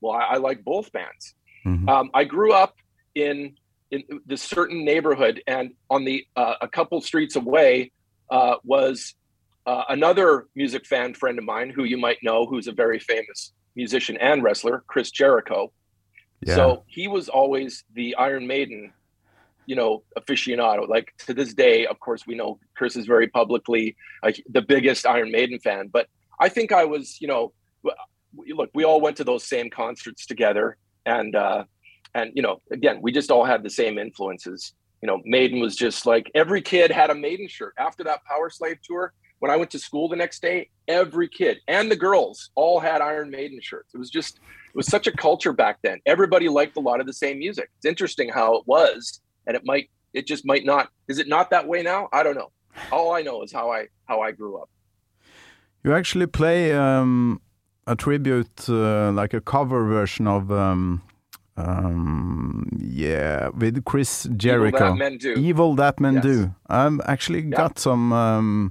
well, 0.00 0.12
I, 0.12 0.34
I 0.34 0.36
like 0.36 0.64
both 0.64 0.92
bands. 0.92 1.34
Mm-hmm. 1.66 1.88
Um, 1.88 2.10
I 2.12 2.24
grew 2.24 2.52
up 2.52 2.76
in 3.14 3.56
in 3.90 4.02
this 4.24 4.42
certain 4.42 4.84
neighborhood, 4.84 5.42
and 5.46 5.74
on 5.90 6.04
the 6.04 6.26
uh, 6.34 6.54
a 6.60 6.68
couple 6.68 7.00
streets 7.00 7.36
away 7.36 7.92
uh, 8.30 8.56
was 8.64 9.14
uh, 9.66 9.84
another 9.88 10.46
music 10.54 10.86
fan 10.86 11.14
friend 11.14 11.38
of 11.38 11.44
mine 11.44 11.70
who 11.70 11.84
you 11.84 11.98
might 11.98 12.18
know, 12.22 12.46
who's 12.46 12.66
a 12.66 12.72
very 12.72 12.98
famous 12.98 13.52
musician 13.76 14.16
and 14.16 14.42
wrestler, 14.42 14.82
Chris 14.86 15.10
Jericho. 15.10 15.72
Yeah. 16.40 16.56
So 16.56 16.84
he 16.86 17.06
was 17.06 17.28
always 17.28 17.84
the 17.94 18.16
Iron 18.16 18.46
Maiden, 18.46 18.92
you 19.66 19.76
know, 19.76 20.02
aficionado. 20.18 20.88
Like 20.88 21.12
to 21.26 21.34
this 21.34 21.54
day, 21.54 21.86
of 21.86 22.00
course, 22.00 22.26
we 22.26 22.34
know 22.34 22.58
Chris 22.76 22.96
is 22.96 23.06
very 23.06 23.28
publicly 23.28 23.96
the 24.48 24.62
biggest 24.62 25.06
Iron 25.06 25.30
Maiden 25.30 25.58
fan. 25.58 25.88
But 25.88 26.08
I 26.40 26.48
think 26.48 26.72
I 26.72 26.84
was, 26.84 27.20
you 27.20 27.28
know, 27.28 27.52
look, 28.54 28.70
we 28.74 28.84
all 28.84 29.00
went 29.00 29.16
to 29.18 29.24
those 29.24 29.44
same 29.44 29.70
concerts 29.70 30.26
together, 30.26 30.76
and 31.06 31.34
uh, 31.36 31.64
and 32.14 32.32
you 32.34 32.42
know, 32.42 32.60
again, 32.70 33.00
we 33.02 33.12
just 33.12 33.30
all 33.30 33.44
had 33.44 33.62
the 33.62 33.70
same 33.70 33.98
influences. 33.98 34.74
You 35.02 35.08
know, 35.08 35.20
Maiden 35.24 35.60
was 35.60 35.76
just 35.76 36.06
like 36.06 36.30
every 36.34 36.62
kid 36.62 36.90
had 36.90 37.10
a 37.10 37.14
Maiden 37.14 37.48
shirt 37.48 37.74
after 37.78 38.04
that 38.04 38.24
Power 38.24 38.50
Slave 38.50 38.78
tour. 38.82 39.12
When 39.40 39.50
I 39.50 39.56
went 39.56 39.72
to 39.72 39.78
school 39.80 40.08
the 40.08 40.14
next 40.14 40.40
day, 40.40 40.68
every 40.86 41.28
kid 41.28 41.58
and 41.66 41.90
the 41.90 41.96
girls 41.96 42.50
all 42.54 42.78
had 42.78 43.00
Iron 43.00 43.28
Maiden 43.28 43.58
shirts. 43.60 43.92
It 43.92 43.98
was 43.98 44.08
just 44.08 44.36
it 44.36 44.76
was 44.76 44.86
such 44.86 45.08
a 45.08 45.12
culture 45.12 45.52
back 45.52 45.78
then. 45.82 46.00
Everybody 46.06 46.48
liked 46.48 46.76
a 46.76 46.80
lot 46.80 47.00
of 47.00 47.06
the 47.06 47.12
same 47.12 47.40
music. 47.40 47.68
It's 47.78 47.86
interesting 47.86 48.28
how 48.28 48.54
it 48.54 48.62
was, 48.66 49.20
and 49.46 49.56
it 49.56 49.64
might 49.64 49.90
it 50.14 50.26
just 50.26 50.44
might 50.44 50.64
not. 50.64 50.88
Is 51.08 51.18
it 51.18 51.28
not 51.28 51.50
that 51.50 51.66
way 51.66 51.82
now? 51.82 52.08
I 52.12 52.22
don't 52.22 52.34
know. 52.36 52.50
All 52.90 53.12
I 53.14 53.22
know 53.22 53.42
is 53.42 53.52
how 53.52 53.70
I 53.70 53.88
how 54.06 54.20
I 54.20 54.32
grew 54.32 54.58
up. 54.60 54.68
You 55.84 55.94
actually 55.94 56.26
play 56.26 56.72
um, 56.72 57.40
a 57.86 57.96
tribute, 57.96 58.68
uh, 58.68 59.10
like 59.12 59.34
a 59.34 59.40
cover 59.40 59.84
version 59.84 60.28
of, 60.28 60.52
um, 60.52 61.02
um, 61.56 62.68
yeah, 62.78 63.48
with 63.48 63.84
Chris 63.84 64.28
Jericho. 64.36 64.76
Evil 64.76 64.88
That 64.90 64.96
Men 64.98 65.18
Do. 65.18 65.32
Evil 65.34 65.74
That 65.74 66.00
Men 66.00 66.14
Yes. 66.14 66.22
Do. 66.24 66.54
I've 66.68 67.00
actually 67.06 67.40
Yeah. 67.40 67.56
got 67.56 67.78
some 67.78 68.12
um, 68.12 68.70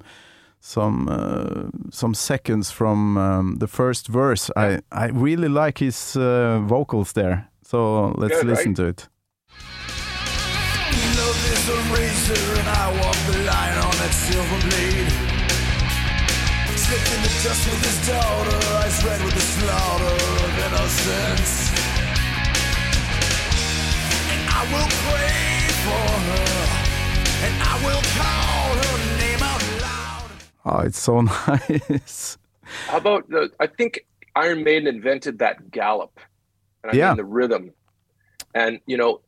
some 0.59 1.07
uh, 1.09 1.69
some 1.91 2.13
seconds 2.13 2.71
from 2.71 3.17
um, 3.17 3.55
the 3.59 3.67
first 3.67 4.07
verse. 4.07 4.49
I 4.55 4.79
I 4.91 5.07
really 5.07 5.49
like 5.49 5.79
his 5.79 6.15
uh, 6.15 6.59
vocals 6.65 7.13
there. 7.13 7.49
So 7.63 8.13
let's 8.17 8.37
Good, 8.37 8.47
listen 8.47 8.71
right? 8.71 8.75
to 8.77 8.85
it. 8.87 9.09
Love 11.67 11.69
is 11.69 11.91
a 11.91 11.93
razor 11.93 12.59
and 12.59 12.67
I 12.69 12.91
walk 13.01 13.15
the 13.27 13.37
line 13.43 13.77
on 13.77 13.91
that 14.01 14.13
silver 14.13 14.59
blade. 14.69 15.11
Slipped 16.77 17.11
in 17.13 17.21
the 17.21 17.33
dust 17.43 17.65
with 17.69 17.83
his 17.85 18.07
daughter, 18.07 18.57
eyes 18.77 19.03
red 19.05 19.23
with 19.23 19.33
the 19.33 19.41
slaughter 19.41 20.15
of 20.45 20.51
innocence. 20.65 21.71
And 24.31 24.41
I 24.49 24.61
will 24.73 24.89
pray 25.05 25.69
for 25.85 26.07
her, 26.27 26.51
and 27.45 27.55
I 27.61 27.75
will 27.85 28.03
call 28.17 28.67
her 28.81 28.97
name 29.19 29.43
out 29.43 29.63
loud. 29.81 30.31
Oh, 30.65 30.79
it's 30.85 30.99
so 30.99 31.21
nice. 31.21 32.37
How 32.87 32.97
about 32.97 33.29
the? 33.29 33.51
I 33.59 33.67
think 33.67 34.05
Iron 34.35 34.63
Maiden 34.63 34.87
invented 34.87 35.39
that 35.39 35.69
gallop, 35.71 36.19
and 36.83 36.91
I 36.91 36.95
Yeah. 36.95 37.09
mean 37.09 37.17
the 37.17 37.25
rhythm, 37.25 37.71
and 38.55 38.79
you 38.87 38.97
know, 38.97 39.21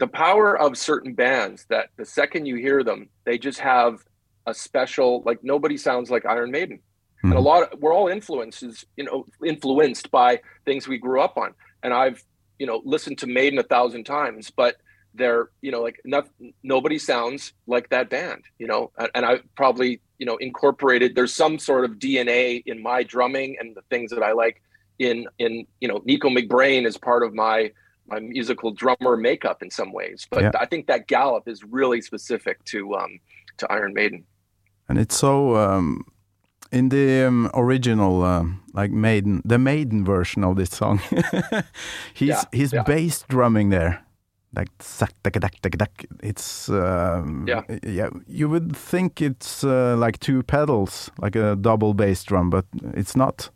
the 0.00 0.08
power 0.08 0.58
of 0.58 0.76
certain 0.76 1.14
bands. 1.14 1.66
That 1.68 1.90
the 1.96 2.04
second 2.04 2.46
you 2.46 2.56
hear 2.56 2.82
them, 2.82 3.08
they 3.24 3.38
just 3.38 3.60
have 3.60 4.02
a 4.46 4.54
special. 4.54 5.22
Like 5.24 5.44
nobody 5.44 5.76
sounds 5.76 6.10
like 6.10 6.26
Iron 6.26 6.50
Maiden, 6.50 6.80
and 7.22 7.34
a 7.34 7.36
Mhm. 7.36 7.44
lot. 7.44 7.72
Of, 7.72 7.80
we're 7.80 7.94
all 7.94 8.08
influences, 8.08 8.84
you 8.96 9.04
know, 9.04 9.26
influenced 9.44 10.10
by 10.10 10.40
things 10.64 10.88
we 10.88 10.98
grew 10.98 11.20
up 11.20 11.36
on. 11.36 11.54
And 11.82 11.92
I've, 11.94 12.24
you 12.58 12.66
know, 12.66 12.82
listened 12.84 13.18
to 13.18 13.26
Maiden 13.26 13.58
a 13.58 13.62
thousand 13.62 14.04
times, 14.04 14.50
but 14.50 14.76
they're, 15.14 15.50
you 15.60 15.70
know, 15.72 15.82
like 15.82 16.00
not, 16.04 16.28
nobody 16.62 16.98
sounds 16.98 17.52
like 17.66 17.88
that 17.90 18.08
band, 18.10 18.42
you 18.58 18.66
know. 18.66 18.90
And, 18.98 19.10
and 19.14 19.26
I 19.26 19.40
probably, 19.56 20.00
you 20.18 20.26
know, 20.26 20.36
incorporated. 20.36 21.14
There's 21.14 21.34
some 21.34 21.58
sort 21.58 21.84
of 21.84 21.98
DNA 21.98 22.62
in 22.64 22.82
my 22.82 23.02
drumming 23.02 23.56
and 23.60 23.76
the 23.76 23.82
things 23.90 24.10
that 24.12 24.22
I 24.22 24.32
like. 24.32 24.62
In 24.98 25.26
in 25.38 25.66
you 25.80 25.88
know, 25.88 26.00
Nicko 26.04 26.28
McBrain 26.28 26.86
is 26.86 26.96
part 26.98 27.22
of 27.22 27.34
my 27.34 27.72
my 28.06 28.20
musical 28.20 28.70
drummer 28.72 29.16
makeup 29.16 29.62
in 29.62 29.70
some 29.70 29.92
ways. 29.92 30.26
But 30.30 30.42
Yeah. 30.42 30.50
I 30.58 30.66
think 30.66 30.86
that 30.86 31.06
gallop 31.06 31.48
is 31.48 31.62
really 31.64 32.00
specific 32.00 32.64
to 32.66 32.94
um 32.96 33.20
to 33.58 33.72
Iron 33.72 33.92
Maiden. 33.94 34.24
And 34.88 34.98
it's 34.98 35.16
so 35.16 35.56
um, 35.56 36.04
in 36.72 36.88
the 36.88 37.24
um, 37.28 37.50
original, 37.54 38.24
um, 38.24 38.60
like 38.72 38.90
Maiden, 38.90 39.40
the 39.44 39.58
Maiden 39.58 40.04
version 40.04 40.42
of 40.42 40.56
this 40.56 40.70
song. 40.70 40.98
he's 42.14 42.28
Yeah, 42.28 42.42
he's 42.52 42.72
yeah. 42.72 42.82
bass 42.82 43.24
drumming 43.28 43.70
there, 43.70 44.04
like 44.52 44.68
zack, 44.82 45.12
dak, 45.22 45.34
dak, 45.40 45.60
dak, 45.62 45.78
dak. 45.78 46.06
It's 46.22 46.68
um, 46.68 47.46
Yeah. 47.46 47.62
yeah. 47.84 48.10
You 48.26 48.48
would 48.48 48.74
think 48.76 49.20
it's 49.22 49.62
uh, 49.62 49.96
like 49.96 50.18
two 50.18 50.42
pedals, 50.42 51.10
like 51.20 51.36
a 51.36 51.54
double 51.54 51.94
bass 51.94 52.24
drum, 52.24 52.50
but 52.50 52.64
it's 52.94 53.14
not. 53.14 53.50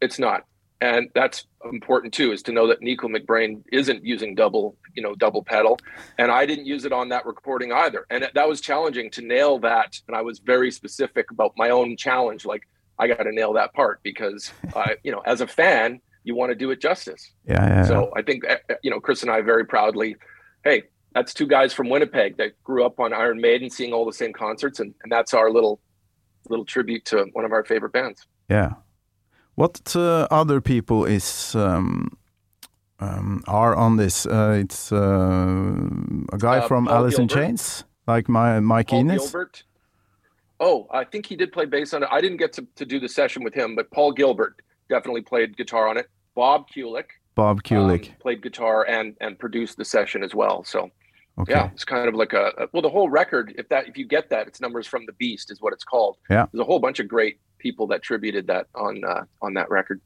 It's 0.00 0.18
not. 0.18 0.44
And 0.80 1.10
that's 1.14 1.46
important 1.70 2.14
too, 2.14 2.32
is 2.32 2.42
to 2.44 2.52
know 2.52 2.66
that 2.66 2.80
Nicko 2.80 3.08
McBrain 3.08 3.62
isn't 3.70 4.02
using 4.02 4.34
double, 4.34 4.76
you 4.94 5.02
know, 5.02 5.14
double 5.14 5.42
pedal. 5.42 5.78
And 6.16 6.30
I 6.30 6.46
didn't 6.46 6.64
use 6.64 6.86
it 6.86 6.92
on 6.92 7.10
that 7.10 7.26
recording 7.26 7.70
either. 7.70 8.06
And 8.08 8.28
that 8.34 8.48
was 8.48 8.62
challenging 8.62 9.10
to 9.10 9.22
nail 9.22 9.58
that. 9.58 10.00
And 10.08 10.16
I 10.16 10.22
was 10.22 10.38
very 10.38 10.70
specific 10.70 11.30
about 11.30 11.52
my 11.56 11.68
own 11.68 11.98
challenge. 11.98 12.46
Like, 12.46 12.62
I 12.98 13.08
got 13.08 13.24
to 13.24 13.32
nail 13.32 13.52
that 13.54 13.74
part 13.74 14.00
because, 14.02 14.52
I, 14.74 14.96
you 15.02 15.12
know, 15.12 15.20
as 15.20 15.42
a 15.42 15.46
fan, 15.46 16.00
you 16.24 16.34
want 16.34 16.50
to 16.50 16.54
do 16.54 16.70
it 16.70 16.80
justice. 16.80 17.32
Yeah, 17.46 17.66
yeah. 17.66 17.84
So 17.84 18.10
I 18.16 18.22
think, 18.22 18.44
uh, 18.48 18.56
you 18.82 18.90
know, 18.90 19.00
Chris 19.00 19.22
and 19.22 19.30
I 19.30 19.42
very 19.42 19.66
proudly, 19.66 20.16
hey, 20.64 20.84
that's 21.14 21.34
two 21.34 21.46
guys 21.46 21.72
from 21.72 21.88
Winnipeg 21.88 22.36
that 22.36 22.62
grew 22.62 22.84
up 22.84 23.00
on 23.00 23.12
Iron 23.12 23.40
Maiden, 23.40 23.68
seeing 23.68 23.92
all 23.92 24.06
the 24.06 24.12
same 24.12 24.32
concerts. 24.32 24.80
And, 24.80 24.94
and 25.02 25.12
that's 25.12 25.34
our 25.34 25.50
little, 25.50 25.80
little 26.48 26.64
tribute 26.64 27.04
to 27.06 27.26
one 27.32 27.44
of 27.44 27.52
our 27.52 27.64
favorite 27.64 27.92
bands. 27.92 28.26
Yeah. 28.48 28.72
What 29.60 29.94
uh, 29.94 30.26
other 30.30 30.62
people 30.62 31.04
is 31.04 31.54
um, 31.54 32.16
um, 32.98 33.42
are 33.46 33.74
on 33.76 33.98
this? 33.98 34.24
Uh, 34.24 34.58
it's 34.58 34.90
uh, 34.90 34.96
a 36.32 36.38
guy 36.38 36.58
Uh, 36.60 36.66
from 36.66 36.86
Paul 36.86 36.94
Alice 36.96 37.18
in 37.18 37.28
Chains, 37.28 37.84
like 38.06 38.26
my 38.26 38.58
Mike 38.60 38.88
Paul 38.88 39.00
Inez. 39.00 39.20
Gilbert. 39.30 39.64
Oh, 40.60 40.86
I 40.90 41.04
think 41.04 41.26
he 41.26 41.36
did 41.36 41.52
play 41.52 41.66
bass 41.66 41.92
on 41.92 42.02
it. 42.02 42.08
I 42.10 42.22
didn't 42.22 42.38
get 42.38 42.54
to, 42.54 42.66
to 42.76 42.86
do 42.86 42.98
the 42.98 43.08
session 43.08 43.44
with 43.44 43.52
him, 43.52 43.74
but 43.76 43.90
Paul 43.90 44.12
Gilbert 44.12 44.62
definitely 44.88 45.20
played 45.20 45.58
guitar 45.58 45.88
on 45.88 45.98
it. 45.98 46.08
Bob 46.34 46.66
Kulick, 46.74 47.10
Bob 47.34 47.62
Kulick. 47.62 48.08
um, 48.08 48.14
played 48.18 48.40
guitar 48.42 48.86
and 48.88 49.14
and 49.20 49.38
produced 49.38 49.76
the 49.76 49.84
session 49.84 50.22
as 50.24 50.34
well. 50.34 50.64
So 50.64 50.90
okay. 51.38 51.52
yeah, 51.52 51.68
it's 51.74 51.84
kind 51.84 52.08
of 52.08 52.14
like 52.14 52.32
a, 52.32 52.52
a- 52.56 52.68
well, 52.72 52.80
the 52.80 52.88
whole 52.96 53.10
record. 53.10 53.52
If 53.58 53.68
that 53.68 53.88
if 53.88 53.98
you 53.98 54.06
get 54.06 54.30
that, 54.30 54.46
it's 54.48 54.58
numbers 54.62 54.86
from 54.86 55.04
the 55.04 55.12
beast 55.12 55.50
is 55.50 55.60
what 55.60 55.74
it's 55.74 55.84
called. 55.84 56.16
Yeah. 56.30 56.46
there's 56.50 56.62
a 56.62 56.64
whole 56.64 56.80
bunch 56.80 56.98
of 56.98 57.08
great 57.08 57.38
people 57.60 57.86
that 57.88 58.02
tributed 58.02 58.46
that 58.48 58.66
on 58.74 59.04
uh, 59.04 59.24
on 59.40 59.54
that 59.54 59.70
record. 59.70 60.00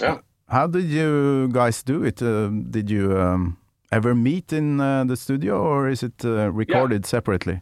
Yeah. 0.00 0.18
How 0.48 0.66
did 0.66 0.86
you 0.90 1.48
guys 1.52 1.82
do 1.82 2.02
it? 2.04 2.22
Um 2.22 2.70
did 2.70 2.90
you 2.90 3.16
um, 3.16 3.56
ever 3.92 4.14
meet 4.14 4.52
in 4.52 4.80
uh, 4.80 5.04
the 5.04 5.16
studio, 5.16 5.54
or 5.62 5.88
is 5.88 6.02
it 6.02 6.24
uh, 6.24 6.50
recorded 6.50 7.06
separately? 7.06 7.60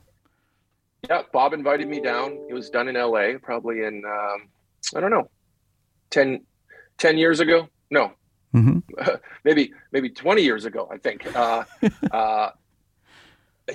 Yeah, 1.08 1.22
Bob 1.32 1.52
invited 1.52 1.88
me 1.88 2.00
down. 2.00 2.38
It 2.50 2.54
was 2.54 2.70
done 2.70 2.88
in 2.88 2.94
LA, 2.96 3.38
probably 3.40 3.84
in 3.84 4.02
um, 4.04 4.48
I 4.96 5.00
don't 5.00 5.10
know, 5.10 5.28
10, 6.10 6.44
10 6.98 7.18
years 7.18 7.40
ago. 7.40 7.68
No, 7.90 8.12
hmm 8.52 8.78
maybe 9.44 9.72
maybe 9.92 10.10
20 10.10 10.42
years 10.42 10.64
ago, 10.64 10.88
I 10.92 10.98
think. 10.98 11.26
Uh, 11.36 11.64
uh, 12.10 12.50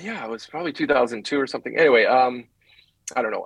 yeah, 0.00 0.24
it 0.24 0.30
was 0.30 0.46
probably 0.46 0.72
2002 0.72 1.40
or 1.40 1.46
something. 1.46 1.78
Anyway, 1.78 2.04
um, 2.04 2.46
I 3.14 3.22
don't 3.22 3.30
know. 3.30 3.44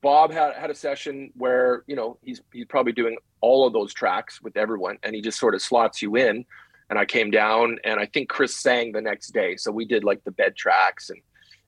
Bob 0.00 0.32
had 0.32 0.54
had 0.54 0.70
a 0.70 0.74
session 0.74 1.32
where 1.34 1.84
you 1.86 1.96
know 1.96 2.18
he's 2.22 2.40
he's 2.52 2.66
probably 2.66 2.92
doing 2.92 3.16
all 3.40 3.66
of 3.66 3.72
those 3.72 3.92
tracks 3.92 4.40
with 4.42 4.56
everyone, 4.56 4.98
and 5.02 5.14
he 5.14 5.20
just 5.20 5.38
sort 5.38 5.54
of 5.54 5.62
slots 5.62 6.02
you 6.02 6.16
in. 6.16 6.44
And 6.90 6.98
I 6.98 7.04
came 7.04 7.30
down, 7.30 7.78
and 7.84 8.00
I 8.00 8.06
think 8.06 8.30
Chris 8.30 8.56
sang 8.56 8.92
the 8.92 9.02
next 9.02 9.32
day, 9.32 9.56
so 9.56 9.70
we 9.70 9.84
did 9.84 10.04
like 10.04 10.24
the 10.24 10.30
bed 10.30 10.56
tracks 10.56 11.10
and 11.10 11.20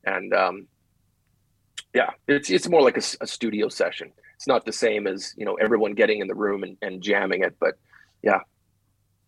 and 0.05 0.33
um, 0.33 0.67
yeah, 1.95 2.11
it's 2.29 2.51
it's 2.51 2.69
more 2.69 2.83
like 2.83 2.97
a 2.97 3.27
studio 3.27 3.69
session. 3.69 4.13
It's 4.37 4.47
not 4.47 4.65
the 4.65 4.73
same 4.73 5.07
as 5.07 5.35
you 5.37 5.45
know 5.45 5.55
everyone 5.55 5.95
getting 5.95 6.21
in 6.21 6.29
the 6.29 6.35
room 6.35 6.63
and, 6.63 6.77
and 6.83 7.03
jamming 7.03 7.43
it, 7.43 7.57
but 7.61 7.75
yeah, 8.23 8.41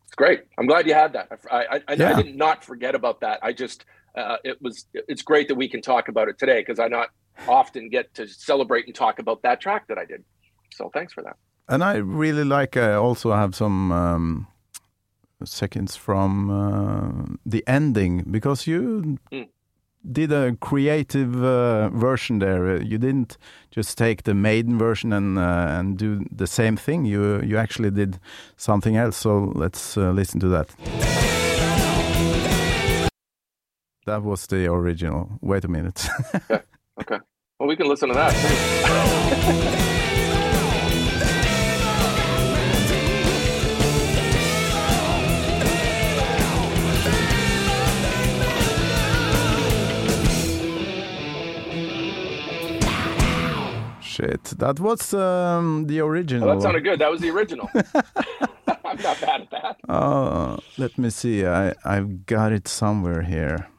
it's 0.07 0.15
great. 0.15 0.43
I'm 0.59 0.67
glad 0.67 0.87
you 0.87 0.95
had 0.95 1.13
that. 1.15 1.29
I 1.51 1.57
I, 1.57 1.81
I, 1.89 1.95
Yeah. 1.95 2.17
I 2.17 2.23
did 2.23 2.37
not 2.37 2.65
forget 2.65 2.95
about 2.95 3.21
that. 3.21 3.41
I 3.43 3.53
just 3.53 3.85
uh, 4.15 4.37
it 4.45 4.61
was 4.63 4.87
it's 4.95 5.23
great 5.23 5.49
that 5.49 5.57
we 5.57 5.69
can 5.69 5.83
talk 5.83 6.09
about 6.09 6.29
it 6.29 6.39
today 6.39 6.61
because 6.61 6.79
I 6.79 6.89
not 6.89 7.09
often 7.49 7.89
get 7.89 8.15
to 8.15 8.27
celebrate 8.27 8.87
and 8.87 8.95
talk 8.95 9.19
about 9.19 9.43
that 9.43 9.61
track 9.61 9.87
that 9.89 9.99
I 9.99 10.05
did. 10.05 10.25
So 10.75 10.91
thanks 10.93 11.13
for 11.13 11.23
that. 11.23 11.37
And 11.69 11.83
I 11.85 11.97
really 11.97 12.45
like. 12.45 12.77
I 12.77 12.95
also 12.95 13.33
have 13.33 13.55
some 13.55 13.93
um, 13.93 14.47
seconds 15.45 15.97
from 15.97 16.51
uh, 16.51 17.37
the 17.47 17.63
ending 17.67 18.25
because 18.31 18.67
you 18.67 19.19
Mm. 19.31 19.49
did 20.13 20.33
a 20.33 20.57
creative 20.61 21.43
uh, 21.45 21.89
version 21.91 22.39
there. 22.41 22.83
You 22.83 22.99
didn't 22.99 23.39
just 23.71 23.97
take 23.99 24.23
the 24.25 24.35
maiden 24.35 24.79
version 24.79 25.13
and 25.13 25.39
uh, 25.39 25.79
and 25.79 25.97
do 25.99 26.25
the 26.37 26.47
same 26.47 26.77
thing. 26.77 27.05
You 27.07 27.41
you 27.43 27.59
actually 27.59 27.91
did 27.91 28.19
something 28.57 28.97
else. 28.97 29.17
So 29.17 29.53
let's 29.55 29.97
uh, 29.97 30.11
listen 30.13 30.41
to 30.41 30.49
that. 30.49 30.75
That 34.07 34.23
was 34.23 34.47
the 34.47 34.67
original. 34.73 35.29
Wait 35.41 35.65
a 35.65 35.69
minute. 35.69 36.09
We 37.73 37.77
can 37.77 37.89
listen 37.89 38.11
to 38.11 38.15
that. 38.15 38.33
too. 38.33 38.49
Shit, 54.03 54.45
that 54.59 54.79
was 54.79 55.15
um, 55.15 55.87
the 55.87 56.01
original. 56.01 56.51
Oh, 56.51 56.55
that 56.55 56.61
sounded 56.61 56.85
good. 56.85 56.99
That 56.99 57.11
was 57.11 57.23
the 57.23 57.31
original. 57.31 57.71
I'm 57.75 58.99
not 59.01 59.19
bad 59.19 59.41
at 59.41 59.51
that. 59.51 59.79
Uh, 59.89 60.59
let 60.77 60.99
me 60.99 61.09
see. 61.09 61.47
I 61.47 61.73
I've 61.87 62.27
got 62.27 62.53
it 62.53 62.69
somewhere 62.69 63.23
here 63.23 63.71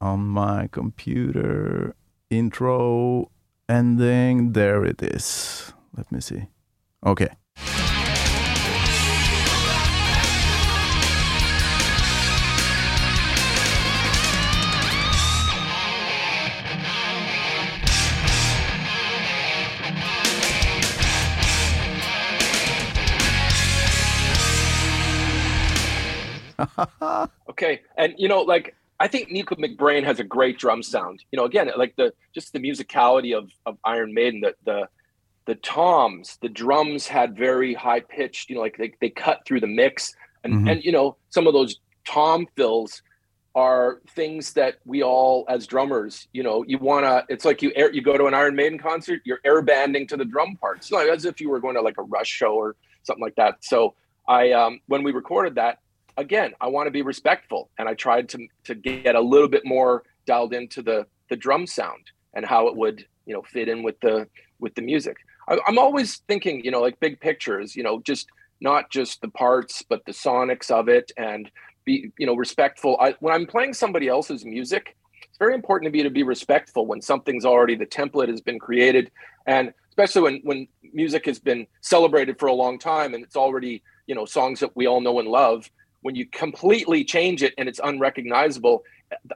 on 0.00 0.20
my 0.26 0.70
computer. 0.72 1.94
Intro 2.30 3.30
ending. 3.68 4.52
There 4.52 4.84
it 4.84 5.02
is. 5.02 5.72
Let 5.96 6.10
me 6.12 6.20
see. 6.20 6.48
Okay. 7.04 7.28
Okay, 27.54 27.82
and 27.96 28.14
you 28.18 28.26
know, 28.26 28.40
like 28.40 28.74
I 29.00 29.08
think 29.08 29.30
Nicko 29.30 29.56
McBrain 29.56 30.04
has 30.04 30.20
a 30.20 30.24
great 30.24 30.58
drum 30.58 30.82
sound. 30.82 31.24
You 31.32 31.38
know, 31.38 31.44
again, 31.44 31.70
like 31.76 31.94
the 31.96 32.12
just 32.34 32.52
the 32.52 32.60
musicality 32.60 33.36
of 33.36 33.50
of 33.66 33.76
Iron 33.84 34.14
Maiden, 34.14 34.40
the 34.40 34.54
the 34.64 34.88
the 35.46 35.56
toms, 35.56 36.38
the 36.40 36.48
drums 36.48 37.06
had 37.06 37.36
very 37.36 37.74
high 37.74 38.00
pitched. 38.00 38.48
You 38.48 38.56
know, 38.56 38.62
like 38.62 38.76
they 38.78 38.92
they 39.00 39.10
cut 39.10 39.40
through 39.46 39.60
the 39.60 39.66
mix, 39.66 40.14
and 40.44 40.54
Mhm. 40.54 40.70
and 40.70 40.84
you 40.84 40.92
know 40.92 41.16
some 41.30 41.46
of 41.46 41.52
those 41.52 41.80
tom 42.06 42.46
fills 42.56 43.02
are 43.54 44.00
things 44.10 44.52
that 44.54 44.76
we 44.84 45.02
all 45.02 45.44
as 45.48 45.66
drummers 45.66 46.26
you 46.32 46.42
know 46.42 46.64
you 46.66 46.76
want 46.76 47.04
to 47.04 47.24
it's 47.32 47.44
like 47.44 47.62
you 47.62 47.72
air, 47.76 47.90
you 47.92 48.02
go 48.02 48.18
to 48.18 48.26
an 48.26 48.34
iron 48.34 48.54
maiden 48.54 48.78
concert 48.78 49.20
you're 49.24 49.38
air 49.44 49.62
banding 49.62 50.06
to 50.06 50.16
the 50.16 50.24
drum 50.24 50.56
parts 50.56 50.90
like 50.90 51.08
as 51.08 51.24
if 51.24 51.40
you 51.40 51.48
were 51.48 51.60
going 51.60 51.74
to 51.74 51.80
like 51.80 51.96
a 51.98 52.02
rush 52.02 52.28
show 52.28 52.54
or 52.54 52.74
something 53.04 53.22
like 53.22 53.34
that 53.36 53.54
so 53.62 53.94
i 54.28 54.50
um 54.52 54.80
when 54.86 55.02
we 55.02 55.12
recorded 55.12 55.54
that 55.54 55.78
again 56.16 56.52
i 56.60 56.66
want 56.66 56.86
to 56.86 56.90
be 56.90 57.02
respectful 57.02 57.70
and 57.78 57.88
i 57.88 57.94
tried 57.94 58.28
to 58.28 58.46
to 58.64 58.74
get 58.74 59.14
a 59.14 59.20
little 59.20 59.48
bit 59.48 59.62
more 59.64 60.02
dialed 60.26 60.52
into 60.52 60.82
the 60.82 61.06
the 61.30 61.36
drum 61.36 61.66
sound 61.66 62.10
and 62.34 62.44
how 62.44 62.68
it 62.68 62.76
would 62.76 63.06
you 63.26 63.34
know 63.34 63.42
fit 63.42 63.68
in 63.68 63.82
with 63.82 63.98
the 64.00 64.26
with 64.60 64.74
the 64.74 64.82
music. 64.82 65.16
I, 65.48 65.58
i'm 65.66 65.78
always 65.78 66.18
thinking 66.28 66.64
you 66.64 66.70
know 66.70 66.80
like 66.80 66.98
big 67.00 67.20
pictures 67.20 67.74
you 67.76 67.82
know 67.82 68.00
just 68.02 68.28
not 68.60 68.90
just 68.90 69.20
the 69.20 69.28
parts 69.28 69.82
but 69.82 70.04
the 70.06 70.12
sonics 70.12 70.70
of 70.70 70.88
it 70.88 71.10
and 71.16 71.50
be 71.84 72.10
you 72.18 72.26
know 72.26 72.34
respectful. 72.34 72.96
I, 73.00 73.14
when 73.20 73.34
i'm 73.34 73.46
playing 73.46 73.74
somebody 73.74 74.08
else's 74.08 74.44
music 74.44 74.96
it's 75.34 75.38
very 75.40 75.54
important 75.54 75.92
to 75.92 75.98
me 75.98 76.04
to 76.04 76.10
be 76.10 76.22
respectful 76.22 76.86
when 76.86 77.02
something's 77.02 77.44
already 77.44 77.74
the 77.74 77.86
template 77.86 78.28
has 78.28 78.40
been 78.40 78.60
created. 78.60 79.10
And 79.46 79.74
especially 79.88 80.22
when 80.22 80.40
when 80.44 80.68
music 80.92 81.26
has 81.26 81.40
been 81.40 81.66
celebrated 81.80 82.38
for 82.38 82.46
a 82.46 82.52
long 82.52 82.78
time 82.78 83.14
and 83.14 83.24
it's 83.24 83.34
already 83.34 83.82
you 84.06 84.14
know 84.14 84.26
songs 84.26 84.60
that 84.60 84.76
we 84.76 84.86
all 84.86 85.00
know 85.00 85.18
and 85.18 85.26
love 85.26 85.68
when 86.04 86.14
you 86.14 86.26
completely 86.26 87.02
change 87.02 87.42
it 87.42 87.54
and 87.56 87.66
it's 87.66 87.80
unrecognizable 87.82 88.84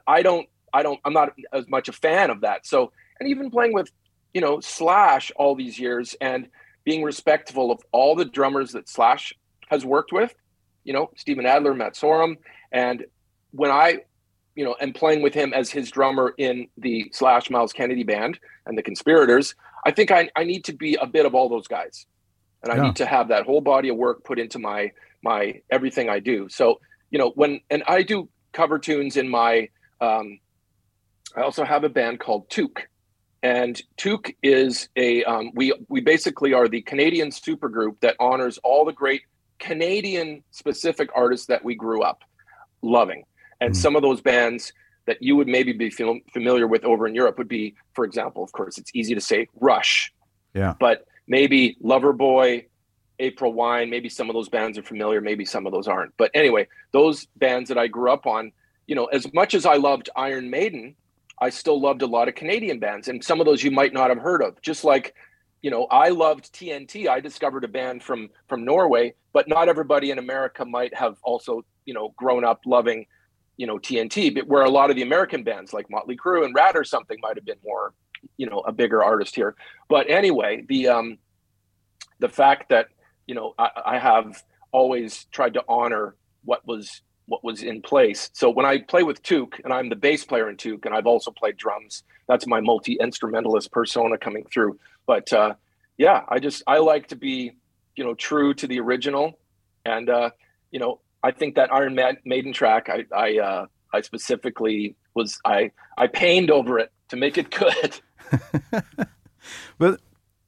i 0.07 0.21
don't 0.21 0.47
i 0.71 0.83
don't 0.83 0.99
i'm 1.03 1.13
not 1.13 1.33
as 1.51 1.67
much 1.67 1.89
a 1.89 1.91
fan 1.91 2.29
of 2.29 2.41
that 2.41 2.65
so 2.65 2.91
and 3.19 3.27
even 3.27 3.49
playing 3.49 3.73
with 3.73 3.89
you 4.35 4.39
know 4.41 4.59
slash 4.59 5.31
all 5.35 5.55
these 5.55 5.79
years 5.79 6.15
and 6.21 6.47
being 6.85 7.01
respectful 7.03 7.71
of 7.71 7.79
all 7.91 8.15
the 8.15 8.23
drummers 8.25 8.71
that 8.71 8.87
slash 8.87 9.33
has 9.69 9.83
worked 9.83 10.11
with 10.11 10.35
you 10.83 10.93
know 10.93 11.09
steven 11.17 11.45
adler 11.47 11.73
matt 11.73 11.95
sorum 11.95 12.37
and 12.71 13.03
when 13.51 13.71
i 13.71 13.97
you 14.55 14.63
know 14.63 14.75
am 14.79 14.93
playing 14.93 15.23
with 15.23 15.33
him 15.33 15.53
as 15.55 15.71
his 15.71 15.89
drummer 15.89 16.35
in 16.37 16.67
the 16.77 17.09
slash 17.13 17.49
myles 17.49 17.73
kennedy 17.73 18.03
band 18.03 18.39
and 18.67 18.77
the 18.77 18.83
conspirators 18.83 19.55
i 19.87 19.91
think 19.91 20.11
i, 20.11 20.29
I 20.35 20.43
need 20.43 20.63
to 20.65 20.73
be 20.73 20.93
a 21.01 21.07
bit 21.07 21.25
of 21.25 21.33
all 21.33 21.49
those 21.49 21.67
guys 21.67 22.05
and 22.61 22.71
i 22.71 22.75
Yeah. 22.75 22.83
need 22.83 22.97
to 22.97 23.07
have 23.07 23.29
that 23.29 23.45
whole 23.47 23.61
body 23.61 23.89
of 23.89 23.97
work 23.97 24.23
put 24.23 24.37
into 24.37 24.59
my 24.59 24.91
my 25.23 25.61
everything 25.71 26.09
i 26.09 26.19
do 26.19 26.47
so 26.49 26.79
you 27.11 27.19
know 27.19 27.31
when 27.35 27.59
and 27.69 27.83
i 27.87 28.01
do 28.01 28.29
cover 28.53 28.79
tunes 28.79 29.17
in 29.17 29.27
my 29.27 29.67
um 30.01 30.39
i 31.35 31.41
also 31.41 31.63
have 31.63 31.83
a 31.83 31.89
band 31.89 32.19
called 32.19 32.49
toque 32.49 32.87
and 33.41 33.81
toque 33.97 34.35
is 34.43 34.89
a 34.95 35.23
um, 35.23 35.51
we 35.55 35.73
we 35.87 36.01
basically 36.01 36.53
are 36.53 36.67
the 36.67 36.81
canadian 36.81 37.29
supergroup 37.29 37.99
that 38.01 38.15
honors 38.19 38.57
all 38.63 38.85
the 38.85 38.93
great 38.93 39.21
canadian 39.59 40.43
specific 40.51 41.09
artists 41.15 41.47
that 41.47 41.63
we 41.63 41.75
grew 41.75 42.01
up 42.01 42.23
loving 42.81 43.23
and 43.61 43.73
Mhm. 43.73 43.77
some 43.77 43.95
of 43.95 44.01
those 44.01 44.21
bands 44.21 44.71
that 45.05 45.17
you 45.21 45.35
would 45.35 45.47
maybe 45.47 45.73
be 45.73 45.89
fam- 45.89 46.21
familiar 46.31 46.67
with 46.67 46.83
over 46.85 47.07
in 47.07 47.13
europe 47.15 47.37
would 47.37 47.47
be 47.47 47.75
for 47.93 48.05
example 48.05 48.43
of 48.43 48.51
course 48.53 48.77
it's 48.77 48.91
easy 48.93 49.13
to 49.15 49.21
say 49.21 49.47
rush 49.59 50.13
Yeah. 50.53 50.75
but 50.79 51.05
maybe 51.27 51.77
loverboy 51.83 52.65
april 53.19 53.53
wine 53.53 53.89
maybe 53.89 54.09
some 54.09 54.29
of 54.29 54.33
those 54.33 54.49
bands 54.49 54.77
are 54.77 54.83
familiar 54.83 55.21
maybe 55.21 55.45
some 55.45 55.65
of 55.65 55.73
those 55.73 55.87
aren't. 55.87 56.15
But 56.17 56.31
anyway 56.33 56.67
those 56.91 57.25
bands 57.37 57.69
that 57.69 57.77
i 57.77 57.87
grew 57.87 58.11
up 58.11 58.25
on 58.25 58.51
you 58.87 58.95
know 58.95 59.05
as 59.05 59.31
much 59.33 59.53
as 59.53 59.65
i 59.65 59.75
loved 59.75 60.09
iron 60.15 60.49
maiden 60.49 60.95
i 61.39 61.49
still 61.49 61.79
loved 61.79 62.01
a 62.01 62.07
lot 62.07 62.27
of 62.27 62.35
canadian 62.35 62.79
bands 62.79 63.07
and 63.07 63.23
some 63.23 63.39
of 63.39 63.45
those 63.45 63.63
you 63.63 63.71
might 63.71 63.93
not 63.93 64.09
have 64.09 64.19
heard 64.19 64.41
of. 64.41 64.61
Just 64.61 64.83
like 64.83 65.15
you 65.61 65.69
know 65.69 65.85
i 65.91 66.09
loved 66.09 66.53
tnt 66.53 67.07
i 67.07 67.19
discovered 67.19 67.63
a 67.63 67.67
band 67.67 68.01
from 68.01 68.29
from 68.47 68.63
norway 68.63 69.13
but 69.33 69.47
not 69.47 69.67
everybody 69.67 70.09
in 70.09 70.17
america 70.17 70.63
might 70.63 70.93
have 70.95 71.17
also 71.21 71.65
you 71.85 71.93
know 71.93 72.13
grown 72.15 72.45
up 72.45 72.61
loving 72.65 73.05
you 73.57 73.67
know 73.67 73.77
tnt 73.77 74.33
but 74.33 74.47
where 74.47 74.63
a 74.63 74.69
lot 74.69 74.89
of 74.89 74.95
the 74.95 75.01
american 75.01 75.43
bands 75.43 75.73
like 75.73 75.89
motley 75.89 76.15
crue 76.15 76.45
and 76.45 76.55
ratt 76.55 76.77
or 76.77 76.85
something 76.85 77.17
might 77.21 77.35
have 77.35 77.43
been 77.43 77.59
more 77.61 77.93
you 78.37 78.49
know 78.49 78.59
a 78.61 78.71
bigger 78.71 79.03
artist 79.03 79.35
here. 79.35 79.55
But 79.87 80.09
anyway 80.09 80.65
the 80.67 80.87
um 80.87 81.17
the 82.19 82.29
fact 82.29 82.69
that 82.69 82.87
you 83.29 83.35
know 83.35 83.53
I, 83.59 83.69
I 83.93 83.99
have 83.99 84.43
always 84.71 85.25
tried 85.31 85.53
to 85.53 85.63
honor 85.69 86.15
what 86.43 86.65
was 86.65 87.01
what 87.27 87.43
was 87.43 87.61
in 87.61 87.81
place. 87.83 88.31
So 88.33 88.49
when 88.49 88.65
i 88.65 88.79
play 88.79 89.03
with 89.03 89.21
Toque 89.21 89.59
and 89.63 89.71
i'm 89.71 89.89
the 89.89 89.95
bass 89.95 90.25
player 90.25 90.49
in 90.49 90.57
Toque 90.57 90.85
and 90.85 90.95
i've 90.95 91.05
also 91.05 91.31
played 91.31 91.55
drums 91.55 92.03
that's 92.27 92.47
my 92.47 92.59
multi 92.59 92.97
instrumentalist 92.99 93.71
persona 93.71 94.17
coming 94.17 94.45
through. 94.51 94.79
But 95.05 95.31
uh 95.31 95.53
yeah 95.97 96.23
i 96.27 96.39
just 96.39 96.63
i 96.65 96.79
like 96.79 97.07
to 97.09 97.15
be 97.15 97.51
you 97.95 98.03
know 98.03 98.15
true 98.15 98.53
to 98.55 98.65
the 98.67 98.79
original. 98.79 99.37
And 99.85 100.09
uh 100.09 100.31
you 100.71 100.79
know 100.79 100.99
i 101.21 101.31
think 101.31 101.55
that 101.55 101.71
iron 101.71 101.93
Ma- 101.93 102.21
maiden 102.25 102.51
track 102.51 102.89
i 102.89 103.05
i 103.15 103.37
uh 103.37 103.65
i 103.93 104.01
specifically 104.01 104.95
was 105.13 105.39
i 105.45 105.71
i 105.97 106.07
pained 106.07 106.49
over 106.49 106.79
it 106.79 106.91
to 107.09 107.15
make 107.15 107.37
it 107.37 107.51
good. 107.51 107.91
But 109.77 110.01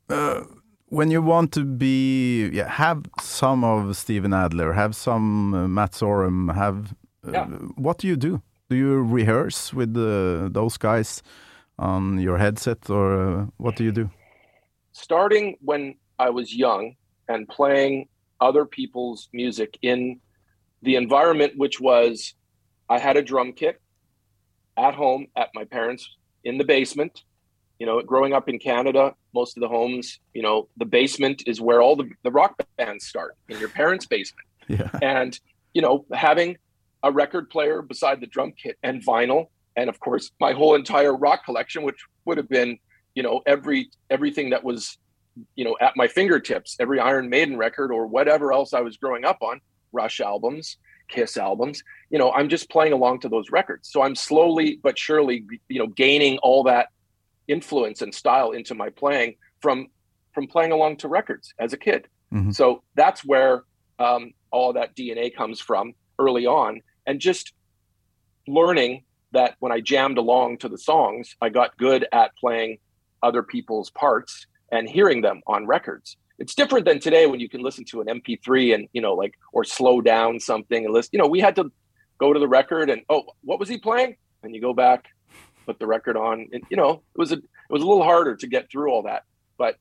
uh, 0.09 0.43
when 0.91 1.09
you 1.11 1.21
want 1.21 1.51
to 1.53 1.63
be, 1.63 2.49
yeah, 2.49 2.67
have 2.69 2.99
some 3.21 3.63
of 3.63 3.95
Steven 3.95 4.33
Adler, 4.33 4.73
have 4.73 4.93
some 4.93 5.53
uh, 5.53 5.67
Matt 5.67 5.93
Sorum, 5.93 6.53
have 6.53 6.93
uh, 7.27 7.31
Yeah. 7.31 7.45
what 7.77 7.97
do 7.97 8.07
you 8.07 8.15
do? 8.17 8.41
Do 8.69 8.75
you 8.75 9.01
rehearse 9.01 9.73
with 9.73 9.95
uh, 9.97 10.49
those 10.51 10.77
guys 10.77 11.23
on 11.77 12.19
your 12.19 12.37
headset, 12.37 12.89
or 12.89 13.13
uh, 13.21 13.45
what 13.57 13.75
do 13.75 13.83
you 13.83 13.91
do? 13.91 14.09
starting 14.93 15.55
when 15.61 15.95
I 16.19 16.29
was 16.29 16.53
young 16.53 16.95
and 17.29 17.47
playing 17.47 18.09
other 18.41 18.65
people's 18.65 19.29
music 19.33 19.77
in 19.81 20.19
the 20.81 20.95
environment, 20.97 21.53
which 21.55 21.79
was 21.79 22.35
I 22.89 22.99
had 22.99 23.15
a 23.17 23.21
drum 23.21 23.53
kit 23.53 23.81
at 24.75 24.93
home 24.93 25.27
at 25.37 25.49
my 25.55 25.63
parents 25.63 26.03
in 26.43 26.57
the 26.57 26.65
basement. 26.65 27.23
You 27.81 27.87
know, 27.87 28.01
growing 28.01 28.33
up 28.33 28.47
in 28.47 28.59
Canada, 28.59 29.15
most 29.33 29.57
of 29.57 29.61
the 29.61 29.67
homes, 29.67 30.19
you 30.33 30.43
know, 30.43 30.67
the 30.77 30.85
basement 30.85 31.43
is 31.47 31.59
where 31.59 31.81
all 31.81 31.95
the, 31.95 32.09
the 32.23 32.31
rock 32.31 32.51
bands 32.77 33.07
start 33.07 33.35
in 33.49 33.59
your 33.59 33.69
parents' 33.69 34.05
basement. 34.05 34.47
Yeah, 34.67 34.89
And, 35.01 35.37
you 35.73 35.81
know, 35.81 36.05
having 36.13 36.57
a 37.03 37.11
record 37.11 37.49
player 37.49 37.81
beside 37.81 38.21
the 38.21 38.27
drum 38.27 38.53
kit 38.53 38.77
and 38.83 39.03
vinyl, 39.03 39.47
and 39.75 39.89
of 39.89 39.99
course, 39.99 40.31
my 40.39 40.53
whole 40.53 40.75
entire 40.75 41.13
rock 41.13 41.43
collection, 41.43 41.81
which 41.83 41.99
would 42.25 42.37
have 42.37 42.47
been 42.47 42.77
you 43.15 43.23
know 43.23 43.41
every 43.45 43.89
everything 44.09 44.49
that 44.51 44.63
was 44.63 44.97
you 45.55 45.65
know 45.65 45.75
at 45.81 45.93
my 45.95 46.07
fingertips 46.07 46.75
every 46.79 46.99
iron 46.99 47.29
maiden 47.29 47.57
record 47.57 47.91
or 47.91 48.05
whatever 48.07 48.51
else 48.53 48.73
i 48.73 48.81
was 48.81 48.97
growing 48.97 49.25
up 49.25 49.37
on 49.41 49.59
rush 49.91 50.19
albums 50.19 50.77
kiss 51.07 51.37
albums 51.37 51.83
you 52.09 52.17
know 52.17 52.31
i'm 52.31 52.49
just 52.49 52.69
playing 52.69 52.93
along 52.93 53.19
to 53.19 53.29
those 53.29 53.49
records 53.51 53.89
so 53.91 54.01
i'm 54.01 54.15
slowly 54.15 54.79
but 54.81 54.97
surely 54.97 55.45
you 55.67 55.79
know 55.79 55.87
gaining 55.87 56.37
all 56.39 56.63
that 56.63 56.89
influence 57.55 58.01
and 58.01 58.11
style 58.21 58.51
into 58.51 58.73
my 58.75 58.89
playing 59.01 59.35
from 59.63 59.77
from 60.33 60.47
playing 60.47 60.71
along 60.71 60.93
to 60.97 61.07
records 61.07 61.53
as 61.59 61.73
a 61.73 61.77
kid 61.87 62.01
Mhm. 62.33 62.53
so 62.59 62.65
that's 63.01 63.21
where 63.31 63.53
um, 63.99 64.23
all 64.55 64.71
that 64.73 64.89
dna 64.95 65.25
comes 65.35 65.57
from 65.69 65.85
early 66.25 66.45
on 66.45 66.81
and 67.07 67.19
just 67.29 67.45
learning 68.47 69.03
that 69.31 69.55
when 69.59 69.71
i 69.71 69.79
jammed 69.79 70.17
along 70.17 70.57
to 70.59 70.67
the 70.69 70.77
songs 70.77 71.35
i 71.41 71.49
got 71.49 71.77
good 71.77 72.01
at 72.11 72.35
playing 72.37 72.77
other 73.23 73.43
people's 73.43 73.89
parts 73.91 74.47
and 74.71 74.89
hearing 74.89 75.21
them 75.21 75.41
on 75.47 75.67
records. 75.67 76.15
It's 76.39 76.55
different 76.55 76.85
than 76.85 76.99
today 76.99 77.27
when 77.27 77.39
you 77.43 77.49
can 77.53 77.61
listen 77.61 77.83
to 77.91 78.01
an 78.01 78.07
MP3 78.07 78.73
and 78.73 78.87
you 78.93 79.01
know 79.05 79.13
like 79.13 79.33
or 79.53 79.63
slow 79.63 80.01
down 80.01 80.39
something 80.39 80.85
and 80.85 80.91
listen. 80.93 81.09
You 81.13 81.19
know, 81.21 81.27
we 81.27 81.39
had 81.47 81.55
to 81.57 81.65
go 82.17 82.27
to 82.33 82.39
the 82.39 82.47
record 82.47 82.89
and 82.89 83.01
oh, 83.09 83.23
what 83.43 83.59
was 83.59 83.69
he 83.69 83.77
playing? 83.77 84.15
And 84.41 84.55
you 84.55 84.61
go 84.61 84.73
back, 84.73 85.05
put 85.71 85.79
the 85.79 85.87
record 85.87 86.17
on, 86.17 86.49
and 86.51 86.63
you 86.69 86.75
know 86.75 86.91
it 86.91 87.17
was 87.17 87.31
a 87.31 87.37
it 87.37 87.69
was 87.69 87.81
a 87.81 87.87
little 87.87 88.03
harder 88.03 88.35
to 88.35 88.47
get 88.47 88.69
through 88.69 88.91
all 88.91 89.03
that. 89.03 89.23
But 89.57 89.77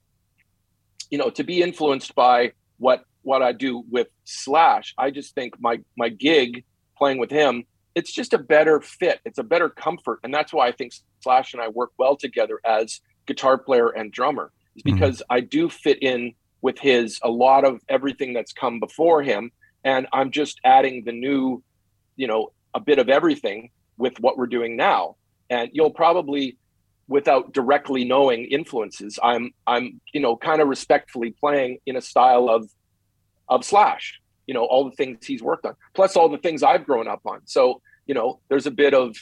you 1.11 1.19
know, 1.19 1.31
to 1.31 1.43
be 1.43 1.63
influenced 1.63 2.15
by 2.15 2.53
what 2.79 3.05
what 3.23 3.43
I 3.43 3.53
do 3.53 3.85
with 3.91 4.07
Slash, 4.25 4.95
I 4.97 5.11
just 5.11 5.35
think 5.35 5.61
my 5.61 5.81
my 5.97 6.09
gig 6.09 6.65
playing 6.97 7.19
with 7.19 7.31
him, 7.31 7.65
it's 7.97 8.13
just 8.13 8.33
a 8.33 8.39
better 8.39 8.81
fit. 8.81 9.21
It's 9.25 9.39
a 9.39 9.43
better 9.43 9.69
comfort, 9.69 10.21
and 10.23 10.33
that's 10.33 10.53
why 10.53 10.69
I 10.69 10.73
think 10.73 10.93
Slash 11.21 11.53
and 11.55 11.63
I 11.63 11.69
work 11.69 11.91
well 11.99 12.17
together 12.17 12.61
as 12.65 13.01
guitar 13.27 13.59
player 13.59 13.89
and 13.89 14.13
drummer. 14.13 14.53
Is 14.77 14.83
because 14.83 15.17
mm-hmm. 15.17 15.33
I 15.33 15.41
do 15.41 15.69
fit 15.69 16.01
in 16.01 16.35
with 16.63 16.79
his 16.79 17.19
a 17.25 17.31
lot 17.31 17.65
of 17.65 17.81
everything 17.89 18.33
that's 18.33 18.53
come 18.53 18.79
before 18.79 19.23
him, 19.23 19.51
and 19.83 20.07
I'm 20.13 20.31
just 20.31 20.61
adding 20.65 21.03
the 21.05 21.13
new, 21.13 21.65
you 22.15 22.29
know, 22.29 22.53
a 22.75 22.81
bit 22.81 23.01
of 23.01 23.09
everything 23.09 23.71
with 23.97 24.19
what 24.21 24.39
we're 24.39 24.47
doing 24.47 24.77
now. 24.77 25.17
And 25.51 25.71
you'll 25.73 25.91
probably 25.91 26.57
without 27.09 27.53
directly 27.53 28.05
knowing 28.05 28.45
influences 28.45 29.19
i'm 29.21 29.51
i'm 29.67 30.01
you 30.15 30.21
know 30.21 30.37
kind 30.37 30.63
of 30.63 30.69
respectfully 30.69 31.35
playing 31.41 31.77
in 31.85 31.97
a 31.97 32.01
style 32.01 32.49
of 32.49 32.71
of 33.49 33.65
slash 33.65 34.21
you 34.47 34.55
know 34.55 34.65
all 34.65 34.85
the 34.85 34.97
things 34.97 35.27
he's 35.27 35.43
worked 35.43 35.67
on 35.67 35.75
plus 35.93 36.17
all 36.17 36.29
the 36.29 36.39
things 36.39 36.63
i've 36.63 36.85
grown 36.87 37.07
up 37.07 37.21
on. 37.27 37.41
So 37.45 37.83
you 38.07 38.15
know 38.15 38.41
there's 38.49 38.67
a 38.67 38.71
bit 38.71 38.95
of 38.95 39.17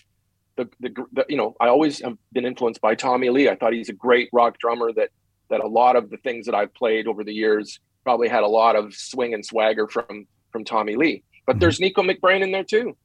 the, 0.56 0.68
the, 0.80 0.90
the 1.12 1.26
you 1.28 1.36
know 1.36 1.56
i 1.60 1.68
always 1.68 2.00
have 2.00 2.16
been 2.32 2.44
influenced 2.44 2.80
by 2.80 2.94
tommy 2.94 3.30
lee. 3.30 3.48
I 3.48 3.56
thought 3.56 3.72
he's 3.72 3.88
a 3.88 3.94
great 3.94 4.28
rock 4.32 4.58
drummer 4.58 4.92
that 4.92 5.10
that 5.50 5.60
a 5.60 5.66
lot 5.66 5.96
of 5.96 6.10
the 6.10 6.18
things 6.18 6.46
that 6.46 6.54
i've 6.54 6.72
played 6.74 7.06
over 7.06 7.24
the 7.24 7.32
years 7.32 7.80
probably 8.04 8.28
had 8.28 8.42
a 8.42 8.48
lot 8.48 8.76
of 8.76 8.94
swing 8.94 9.34
and 9.34 9.44
swagger 9.44 9.88
from 9.88 10.26
from 10.52 10.64
tommy 10.64 10.96
lee. 10.96 11.22
But 11.46 11.54
mm-hmm. 11.54 11.60
there's 11.60 11.80
nicko 11.80 12.02
mcbrain 12.02 12.42
in 12.42 12.50
there 12.52 12.64
too 12.64 12.96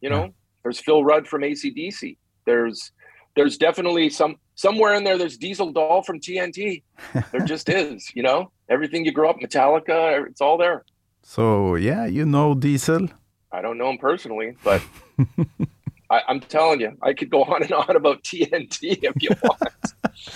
you 0.00 0.08
know? 0.08 0.32
There's 0.62 0.78
phil 0.78 1.04
rudd 1.04 1.26
from 1.26 1.42
acdc 1.42 2.16
there's 2.44 2.92
there's 3.36 3.56
definitely 3.56 4.10
some 4.10 4.36
somewhere 4.54 4.94
in 4.94 5.04
there 5.04 5.16
there's 5.16 5.36
diesel 5.36 5.72
dahl 5.72 6.02
from 6.02 6.20
tnt 6.20 6.82
there 7.32 7.44
just 7.44 7.68
is 7.68 8.10
you 8.14 8.22
know? 8.22 8.50
Everything 8.68 9.04
you 9.04 9.12
grow 9.12 9.30
up 9.30 9.40
metallica 9.40 10.26
it's 10.28 10.40
all 10.40 10.56
there. 10.56 10.84
So 11.22 11.74
yeah 11.74 12.06
you 12.06 12.24
know 12.24 12.54
diesel? 12.54 13.08
I 13.52 13.62
don't 13.62 13.78
know 13.78 13.90
him 13.90 13.98
personally 13.98 14.56
but 14.62 14.82
I, 16.10 16.22
am 16.28 16.40
telling 16.40 16.80
you 16.80 16.96
i 17.02 17.12
could 17.12 17.30
go 17.30 17.44
on 17.44 17.62
and 17.62 17.72
on 17.72 17.94
about 17.96 18.22
tnt 18.22 18.78
if 18.82 19.22
you 19.22 19.30
want. 19.42 19.94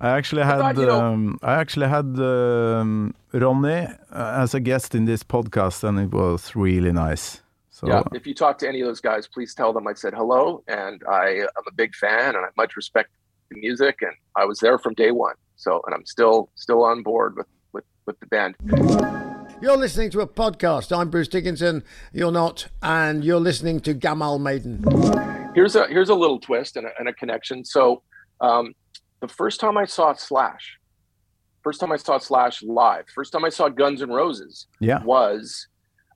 I 0.00 0.10
actually 0.10 0.42
had 0.42 0.58
thought, 0.58 0.76
you 0.76 0.86
know, 0.86 1.00
um, 1.00 1.38
I 1.42 1.54
actually 1.54 1.88
had 1.88 2.04
um, 2.04 3.14
Ronni 3.32 3.98
uh, 4.12 4.42
as 4.42 4.52
a 4.54 4.60
guest 4.60 4.94
in 4.94 5.06
this 5.06 5.22
podcast, 5.22 5.84
and 5.84 5.98
it 5.98 6.12
was 6.12 6.54
really 6.54 6.92
nice. 6.92 7.40
So, 7.76 7.86
yeah, 7.88 8.02
if 8.14 8.26
you 8.26 8.32
talk 8.32 8.56
to 8.60 8.68
any 8.68 8.80
of 8.80 8.86
those 8.86 9.02
guys, 9.02 9.28
please 9.28 9.54
tell 9.54 9.74
them 9.74 9.86
I 9.86 9.92
said 9.92 10.14
hello 10.14 10.64
and 10.66 11.02
I 11.06 11.40
am 11.40 11.64
a 11.68 11.72
big 11.74 11.94
fan 11.94 12.34
and 12.34 12.38
I 12.38 12.48
much 12.56 12.74
respect 12.74 13.10
the 13.50 13.60
music 13.60 13.98
and 14.00 14.12
I 14.34 14.46
was 14.46 14.60
there 14.60 14.78
from 14.78 14.94
day 14.94 15.10
one. 15.10 15.34
So, 15.56 15.82
and 15.84 15.94
I'm 15.94 16.06
still 16.06 16.48
still 16.54 16.82
on 16.84 17.02
board 17.02 17.36
with 17.36 17.46
with, 17.74 17.84
with 18.06 18.18
the 18.20 18.26
band. 18.28 18.54
You're 19.60 19.76
listening 19.76 20.08
to 20.12 20.22
a 20.22 20.26
podcast. 20.26 20.90
I'm 20.90 21.10
Bruce 21.10 21.28
Dickinson. 21.28 21.84
You're 22.14 22.32
not, 22.32 22.68
and 22.80 23.22
you're 23.22 23.40
listening 23.40 23.80
to 23.80 23.92
Gammal 23.92 24.40
Maiden. 24.40 24.82
Here's 25.54 25.76
a 25.76 25.86
here's 25.86 26.08
a 26.08 26.14
little 26.14 26.40
twist 26.40 26.78
and 26.78 26.86
a, 26.86 26.90
and 26.98 27.10
a 27.10 27.12
connection. 27.12 27.62
So, 27.62 28.02
um, 28.40 28.74
the 29.20 29.28
first 29.28 29.60
time 29.60 29.76
I 29.76 29.84
saw 29.84 30.14
Slash, 30.14 30.78
first 31.62 31.80
time 31.80 31.92
I 31.92 31.96
saw 31.96 32.16
Slash 32.16 32.62
live, 32.62 33.04
first 33.14 33.34
time 33.34 33.44
I 33.44 33.50
saw 33.50 33.68
Guns 33.68 34.00
N' 34.00 34.08
Roses, 34.08 34.66
yeah. 34.80 35.02
was 35.02 35.68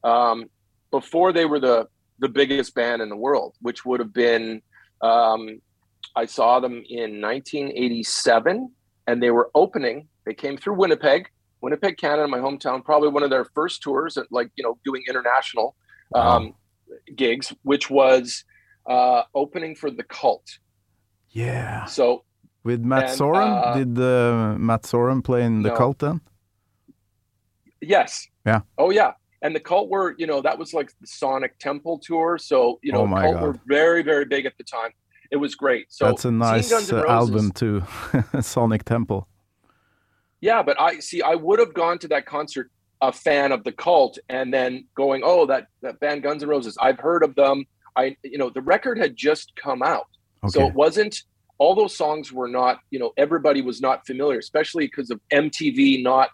um, 0.05 0.49
before 0.91 1.33
they 1.33 1.45
were 1.45 1.61
the 1.61 1.89
the 2.19 2.29
biggest 2.29 2.75
band 2.75 3.01
in 3.01 3.09
the 3.09 3.17
world, 3.17 3.57
which 3.61 3.85
would 3.85 3.99
have 4.01 4.13
been 4.13 4.61
um, 5.01 5.61
I 6.17 6.27
saw 6.27 6.61
them 6.61 6.83
in 6.89 7.21
1987, 7.21 8.71
and 9.07 9.23
they 9.23 9.31
were 9.31 9.51
opening. 9.55 10.09
They 10.27 10.35
came 10.35 10.57
through 10.57 10.75
Winnipeg, 10.75 11.29
Winnipeg, 11.61 11.97
Canada, 11.97 12.29
my 12.29 12.39
hometown. 12.39 12.85
Probably 12.85 13.09
one 13.09 13.23
of 13.23 13.31
their 13.31 13.45
first 13.45 13.83
tours, 13.83 14.17
at, 14.17 14.27
like 14.31 14.51
you 14.57 14.65
know, 14.65 14.79
doing 14.85 15.03
international 15.09 15.77
um, 16.15 16.55
gigs, 17.17 17.53
which 17.63 17.91
was 17.91 18.45
uh, 18.87 19.23
opening 19.35 19.75
for 19.75 19.91
the 19.91 20.03
Cult. 20.03 20.59
Yeah. 21.31 21.85
So 21.85 22.25
with 22.65 22.83
Matt 22.83 23.11
and, 23.11 23.21
Sorum, 23.21 23.67
uh, 23.67 23.75
did 23.77 23.99
uh, 23.99 24.59
Matt 24.59 24.83
Sorum 24.83 25.23
play 25.23 25.45
in 25.45 25.63
the 25.63 25.71
no. 25.71 25.77
Cult 25.77 26.01
then? 26.01 26.21
Yes. 27.81 28.27
Yeah. 28.45 28.61
Oh 28.77 28.91
yeah 28.91 29.13
and 29.43 29.55
the 29.55 29.61
cult 29.61 29.89
were 29.89 30.15
you 30.19 30.27
know 30.27 30.41
that 30.41 30.59
was 30.59 30.75
like 30.75 30.93
the 31.01 31.07
sonic 31.07 31.59
temple 31.59 31.99
tour. 31.99 32.39
So 32.39 32.79
you 32.83 32.93
know 32.93 33.03
oh 33.03 33.09
cult 33.09 33.35
God. 33.35 33.43
were 33.43 33.61
very 33.67 34.03
very 34.03 34.25
big 34.25 34.47
at 34.47 34.57
the 34.59 34.65
time. 34.65 34.91
It 35.31 35.37
was 35.37 35.55
great. 35.55 35.87
So 35.91 36.07
that's 36.07 36.25
a 36.25 36.31
nice 36.31 36.73
uh, 36.93 37.05
album 37.09 37.53
too. 37.53 37.83
Sonic 38.41 38.85
temple. 38.85 39.29
Yeah 40.41 40.63
but 40.63 40.81
i 40.81 40.99
see 40.99 41.21
i 41.23 41.35
would 41.35 41.59
have 41.59 41.75
gone 41.75 41.99
to 41.99 42.09
that 42.09 42.25
concert 42.25 42.71
a 43.03 43.13
fan 43.13 43.53
of 43.53 43.65
the 43.65 43.73
cult 43.73 44.19
and 44.29 44.53
then 44.53 44.87
going 44.95 45.23
oh 45.25 45.47
that 45.47 45.67
that 45.83 45.99
band 46.01 46.23
guns 46.23 46.43
N' 46.43 46.49
roses 46.49 46.77
i've 46.81 46.99
heard 46.99 47.23
of 47.23 47.35
them. 47.35 47.65
I 47.97 48.17
you 48.23 48.39
know 48.39 48.51
the 48.51 48.63
record 48.63 48.99
had 48.99 49.17
just 49.17 49.53
come 49.57 49.83
out. 49.83 50.07
Okay. 50.45 50.53
so 50.53 50.67
it 50.67 50.75
wasn't 50.75 51.23
all 51.59 51.75
those 51.75 51.95
songs 51.97 52.33
were 52.33 52.49
not 52.49 52.79
you 52.91 52.99
know 52.99 53.13
everybody 53.17 53.61
was 53.63 53.81
not 53.81 54.07
familiar 54.07 54.39
especially 54.39 54.87
because 54.87 55.11
of 55.11 55.21
mtv 55.33 56.03
not 56.03 56.31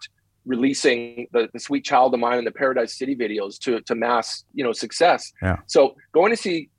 releasing 0.47 1.27
the, 1.33 1.49
the 1.53 1.59
Sweet 1.59 1.83
Child 1.83 2.13
of 2.13 2.19
Mine 2.19 2.37
and 2.39 2.47
the 2.47 2.51
Paradise 2.51 2.97
City 2.97 3.15
videos 3.15 3.59
to 3.59 3.81
to 3.81 3.93
mass 3.93 4.45
you 4.53 4.63
know 4.63 4.71
success. 4.71 5.31
Yeah. 5.41 5.57
So 5.67 5.95
going 6.13 6.31
to 6.31 6.37
see 6.37 6.69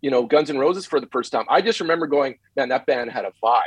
you 0.00 0.10
know 0.10 0.26
Guns 0.26 0.50
N' 0.50 0.58
Roses 0.58 0.86
for 0.86 1.00
the 1.00 1.08
first 1.08 1.32
time, 1.32 1.44
I 1.48 1.60
just 1.60 1.80
remember 1.80 2.06
going, 2.06 2.38
man, 2.54 2.68
that 2.68 2.86
band 2.86 3.10
had 3.10 3.24
a 3.24 3.32
vibe. 3.42 3.60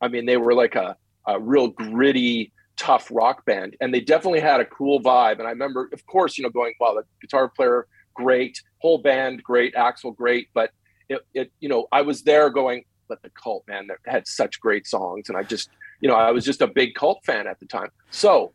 I 0.00 0.08
mean, 0.08 0.26
they 0.26 0.36
were 0.36 0.54
like 0.54 0.76
a 0.76 0.96
a 1.26 1.40
real 1.40 1.68
gritty, 1.68 2.52
tough 2.76 3.08
rock 3.10 3.44
band, 3.46 3.76
and 3.80 3.92
they 3.92 4.00
definitely 4.00 4.40
had 4.40 4.60
a 4.60 4.64
cool 4.64 5.00
vibe. 5.00 5.38
And 5.38 5.48
I 5.48 5.50
remember, 5.50 5.88
of 5.92 6.06
course, 6.06 6.38
you 6.38 6.44
know, 6.44 6.50
going, 6.50 6.74
wow, 6.78 6.94
the 6.94 7.02
guitar 7.20 7.48
player 7.48 7.88
great, 8.14 8.62
whole 8.78 8.98
band 8.98 9.42
great, 9.42 9.74
Axl 9.74 10.14
great, 10.14 10.48
but 10.54 10.70
it, 11.08 11.20
it 11.34 11.52
you 11.60 11.68
know, 11.68 11.88
I 11.90 12.02
was 12.02 12.22
there 12.22 12.50
going, 12.50 12.84
but 13.08 13.22
the 13.22 13.30
cult 13.30 13.64
man 13.66 13.88
that 13.88 13.98
had 14.06 14.28
such 14.28 14.60
great 14.60 14.86
songs, 14.86 15.28
and 15.28 15.36
I 15.36 15.42
just 15.42 15.70
you 16.00 16.08
know, 16.08 16.14
I 16.14 16.30
was 16.30 16.44
just 16.44 16.60
a 16.60 16.66
big 16.66 16.94
cult 16.94 17.24
fan 17.24 17.46
at 17.46 17.58
the 17.60 17.66
time. 17.66 17.88
So 18.10 18.52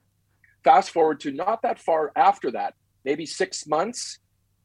fast 0.64 0.92
forward 0.92 1.20
to 1.22 1.32
not 1.32 1.62
that 1.64 1.80
far 1.80 2.12
after 2.16 2.52
that, 2.52 2.76
maybe 3.04 3.26
six 3.26 3.68
months, 3.68 4.20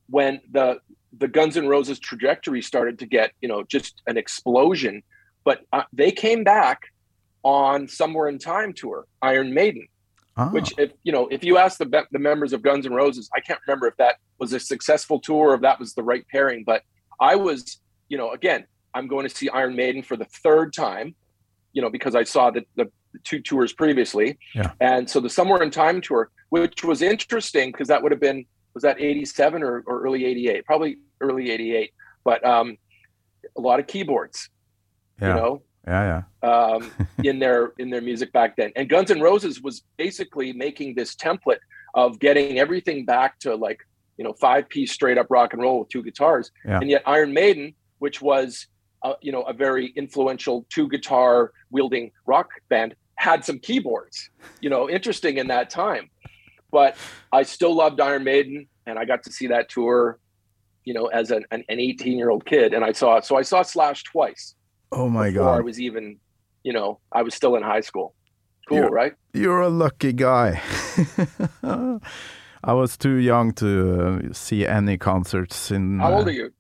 when 0.09 0.41
the 0.51 0.79
the 1.19 1.29
Guns 1.29 1.57
N' 1.57 1.69
Roses 1.69 1.99
trajectory 1.99 2.63
started 2.63 2.99
to 3.01 3.07
get 3.07 3.33
you 3.41 3.49
know 3.49 3.63
just 3.65 4.03
an 4.07 4.17
explosion. 4.17 5.03
But 5.45 5.61
uh, 5.73 5.85
they 5.93 6.11
came 6.11 6.45
back 6.45 6.83
on 7.43 7.87
Somewhere 7.89 8.29
in 8.29 8.39
Time 8.39 8.73
tour, 8.73 9.07
Iron 9.23 9.55
Maiden. 9.55 9.87
Oh. 10.39 10.49
Which, 10.49 10.75
if 10.77 10.93
you 11.03 11.13
know, 11.13 11.29
if 11.29 11.45
you 11.45 11.57
ask 11.57 11.79
the 11.79 12.05
the 12.13 12.19
members 12.19 12.53
of 12.53 12.63
Guns 12.63 12.85
N' 12.85 12.93
Roses, 12.93 13.31
I 13.35 13.41
can't 13.41 13.61
remember 13.67 13.87
if 13.87 13.97
that 13.97 14.17
was 14.39 14.53
a 14.53 14.61
successful 14.61 15.19
tour 15.19 15.51
or 15.51 15.55
if 15.55 15.63
that 15.63 15.79
was 15.79 15.95
the 15.95 16.03
right 16.03 16.27
pairing. 16.31 16.63
But 16.65 16.83
I 17.21 17.37
was, 17.37 17.79
you 18.09 18.19
know, 18.19 18.33
again, 18.33 18.67
I'm 18.93 19.09
going 19.09 19.27
to 19.29 19.35
see 19.35 19.49
Iron 19.49 19.77
Maiden 19.77 20.03
for 20.03 20.17
the 20.17 20.27
third 20.27 20.73
time, 20.73 21.15
you 21.73 21.81
know, 21.81 21.91
because 21.91 22.15
I 22.15 22.25
saw 22.25 22.51
the, 22.51 22.65
the 22.77 22.91
two 23.25 23.41
tours 23.41 23.73
previously. 23.73 24.39
Yeah. 24.55 24.73
And 24.81 25.09
so 25.09 25.21
the 25.21 25.31
Somewhere 25.31 25.63
in 25.63 25.71
Time 25.71 26.01
tour, 26.01 26.31
which 26.51 26.85
was 26.85 27.03
interesting 27.03 27.73
because 27.73 27.89
that 27.89 28.03
would 28.03 28.13
have 28.13 28.21
been 28.21 28.47
was 28.75 28.83
that 28.83 29.01
87 29.01 29.63
or, 29.63 29.83
or 29.87 30.03
early 30.03 30.27
88, 30.27 30.67
probably 30.67 30.99
early 31.23 31.51
88, 31.51 31.95
but 32.25 32.45
um, 32.45 32.77
a 33.57 33.61
lot 33.61 33.81
of 33.81 33.87
keyboards, 33.87 34.51
yeah. 35.21 35.29
you 35.29 35.35
know, 35.35 35.63
yeah, 35.87 36.23
yeah, 36.43 36.49
um, 36.49 36.91
in 37.25 37.39
their 37.39 37.73
in 37.79 37.91
their 37.91 38.03
music 38.03 38.33
back 38.33 38.57
then. 38.57 38.73
And 38.77 38.89
Guns 38.89 39.11
N' 39.11 39.21
Roses 39.21 39.63
was 39.63 39.83
basically 39.97 40.53
making 40.53 40.95
this 40.95 41.15
template 41.15 41.61
of 41.95 42.19
getting 42.19 42.59
everything 42.59 43.05
back 43.05 43.39
to 43.41 43.55
like 43.55 43.81
you 44.19 44.25
know 44.25 44.33
five 44.35 44.69
piece 44.69 44.93
straight 44.93 45.17
up 45.17 45.29
rock 45.31 45.53
and 45.53 45.63
roll 45.63 45.81
with 45.81 45.89
two 45.89 46.03
guitars. 46.03 46.51
Yeah. 46.65 46.81
And 46.81 46.91
yet 46.91 47.03
Iron 47.07 47.33
Maiden, 47.33 47.75
which 47.99 48.21
was 48.21 48.67
uh, 49.03 49.15
you 49.23 49.33
know 49.33 49.43
a 49.43 49.53
very 49.53 49.87
influential 49.97 50.67
two 50.69 50.89
guitar 50.89 51.53
wielding 51.71 52.11
rock 52.27 52.51
band, 52.69 52.95
had 53.17 53.45
some 53.45 53.59
keyboards, 53.59 54.31
you 54.61 54.71
know, 54.71 54.89
interesting 54.89 55.39
in 55.39 55.49
that 55.49 55.71
time. 55.71 56.11
But 56.71 56.97
I 57.33 57.43
still 57.43 57.75
loved 57.75 58.01
Iron 58.01 58.25
Maiden, 58.25 58.67
and 58.87 58.99
I 58.99 59.05
got 59.05 59.23
to 59.25 59.33
see 59.33 59.47
that 59.49 59.69
tour, 59.69 60.19
you 60.85 60.95
know, 60.95 61.07
as 61.07 61.31
an, 61.31 61.45
an 61.51 61.65
18 61.69 62.19
year 62.19 62.31
old 62.31 62.45
kid. 62.45 62.75
And 62.75 62.85
I 62.85 62.93
saw, 62.93 63.21
so 63.21 63.37
I 63.37 63.43
saw 63.43 63.63
Slash 63.63 64.05
twice. 64.05 64.55
Oh 64.93 65.09
my 65.09 65.31
God. 65.31 65.59
I 65.59 65.61
was 65.61 65.81
even, 65.81 66.19
you 66.63 66.73
know, 66.73 67.01
I 67.13 67.23
was 67.23 67.35
still 67.35 67.57
in 67.57 67.63
high 67.63 67.81
school. 67.81 68.15
Cool, 68.69 68.79
you're, 68.79 68.91
right? 68.91 69.15
You're 69.33 69.61
a 69.61 69.69
lucky 69.69 70.13
guy. 70.13 70.61
I 72.65 72.73
was 72.73 72.97
too 72.97 73.15
young 73.15 73.53
to 73.55 74.29
uh, 74.29 74.33
see 74.33 74.67
any 74.67 74.99
concerts 74.99 75.71
in. 75.71 76.01
How 76.01 76.15
old 76.15 76.27
uh, 76.27 76.31
are 76.31 76.33
you? 76.33 76.53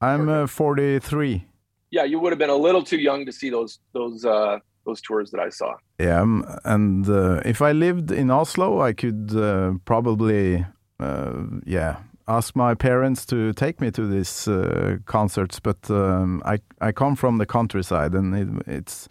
I'm 0.00 0.28
uh, 0.28 0.46
43. 0.46 1.46
Yeah, 1.90 2.04
you 2.04 2.18
would 2.18 2.32
have 2.32 2.38
been 2.38 2.50
a 2.50 2.56
little 2.56 2.82
too 2.82 2.98
young 2.98 3.24
to 3.24 3.32
see 3.32 3.48
those 3.48 3.78
those 3.94 4.26
uh, 4.26 4.58
those 4.84 5.00
tours 5.00 5.30
that 5.30 5.40
I 5.40 5.50
saw. 5.50 5.74
Yeah, 5.98 6.20
um, 6.20 6.44
and 6.64 7.08
uh, 7.08 7.40
if 7.44 7.62
I 7.62 7.72
lived 7.72 8.10
in 8.10 8.30
Oslo, 8.30 8.80
I 8.80 8.92
could 8.92 9.34
uh, 9.34 9.72
probably, 9.84 10.64
uh, 11.00 11.32
yeah, 11.64 11.96
ask 12.26 12.56
my 12.56 12.74
parents 12.74 13.26
to 13.26 13.52
take 13.52 13.80
me 13.80 13.90
to 13.90 14.06
these 14.06 14.48
uh, 14.48 14.98
concerts. 15.06 15.60
But 15.60 15.90
um, 15.90 16.42
I 16.44 16.58
I 16.80 16.92
come 16.92 17.16
from 17.16 17.38
the 17.38 17.46
countryside, 17.46 18.14
and 18.14 18.34
it, 18.34 18.48
it's 18.66 19.08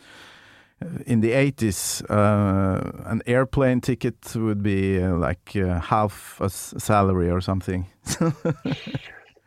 in 1.05 1.21
the 1.21 1.31
eighties. 1.31 2.01
Uh, 2.09 2.91
an 3.05 3.21
airplane 3.25 3.81
ticket 3.81 4.35
would 4.35 4.61
be 4.63 5.01
uh, 5.01 5.15
like 5.15 5.55
uh, 5.55 5.79
half 5.79 6.39
a 6.41 6.49
salary 6.49 7.29
or 7.29 7.41
something. 7.41 7.87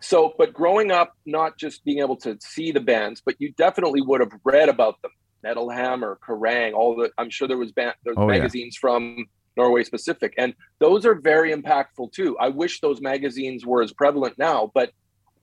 So, 0.07 0.35
but 0.39 0.53
growing 0.53 0.93
up, 0.93 1.17
not 1.27 1.59
just 1.59 1.85
being 1.85 1.99
able 1.99 2.17
to 2.19 2.39
see 2.41 2.71
the 2.71 2.81
bands, 2.81 3.21
but 3.25 3.35
you 3.39 3.53
definitely 3.57 4.03
would 4.03 4.21
have 4.21 4.31
read 4.45 4.69
about 4.69 5.03
them. 5.03 5.11
Metal 5.47 5.71
Hammer, 5.71 6.19
Kerrang, 6.27 6.73
all 6.75 6.97
the. 6.97 7.11
I'm 7.19 7.31
sure 7.31 7.47
there 7.47 7.57
was 7.67 7.71
band, 7.71 7.95
there's 8.05 8.17
Oh, 8.19 8.23
yeah. 8.29 8.39
magazines 8.39 8.77
from 8.77 9.27
Norway 9.57 9.85
specific, 9.85 10.35
and 10.37 10.51
those 10.81 11.07
are 11.07 11.15
very 11.15 11.51
impactful 11.55 12.07
too. 12.13 12.37
I 12.47 12.49
wish 12.49 12.81
those 12.81 13.01
magazines 13.01 13.65
were 13.65 13.83
as 13.87 13.93
prevalent 13.93 14.35
now, 14.39 14.73
but 14.75 14.91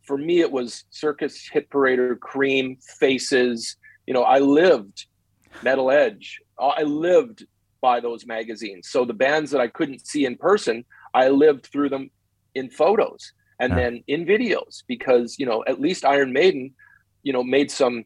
for 0.07 0.17
me, 0.17 0.41
it 0.41 0.51
was 0.51 0.83
Circus, 0.89 1.35
Hit 1.53 1.69
Parader, 1.69 2.15
Creem, 2.19 2.67
Faces. 2.99 3.77
You 4.05 4.13
know, 4.13 4.23
I 4.23 4.39
lived 4.39 4.97
Metal 5.61 5.89
Edge. 5.89 6.39
I 6.59 6.83
lived 6.83 7.45
by 7.81 8.01
those 8.01 8.25
magazines. 8.25 8.89
So 8.93 9.05
the 9.05 9.13
bands 9.27 9.49
that 9.51 9.61
I 9.61 9.69
couldn't 9.77 10.05
see 10.05 10.25
in 10.25 10.35
person, 10.35 10.83
I 11.13 11.29
lived 11.29 11.63
through 11.71 11.89
them 11.95 12.11
in 12.55 12.69
photos 12.69 13.21
and 13.61 13.71
Yeah. 13.71 13.79
then 13.79 13.93
in 14.07 14.25
videos 14.25 14.73
because 14.93 15.27
you 15.39 15.45
know 15.49 15.63
at 15.71 15.79
least 15.79 16.03
Iron 16.15 16.31
Maiden, 16.33 16.75
you 17.27 17.31
know, 17.33 17.43
made 17.57 17.71
some. 17.71 18.03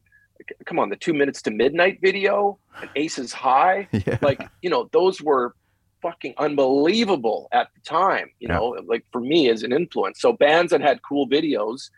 Come 0.66 0.78
on, 0.78 0.88
the 0.88 0.96
two 0.96 1.14
minutes 1.14 1.42
to 1.42 1.50
midnight 1.50 1.98
video, 2.02 2.58
and 2.80 2.90
Aces 2.94 3.32
High, 3.32 3.88
yeah, 4.06 4.18
like 4.22 4.40
you 4.62 4.70
know, 4.70 4.88
those 4.92 5.20
were 5.20 5.54
fucking 6.02 6.34
unbelievable 6.38 7.48
at 7.52 7.68
the 7.74 7.80
time. 7.80 8.30
You 8.38 8.48
Yeah. 8.48 8.58
know, 8.58 8.76
like 8.86 9.04
for 9.12 9.20
me 9.20 9.48
as 9.50 9.62
an 9.62 9.72
influence. 9.72 10.20
So 10.20 10.32
bands 10.32 10.70
that 10.70 10.80
had 10.80 11.00
cool 11.08 11.28
videos, 11.28 11.90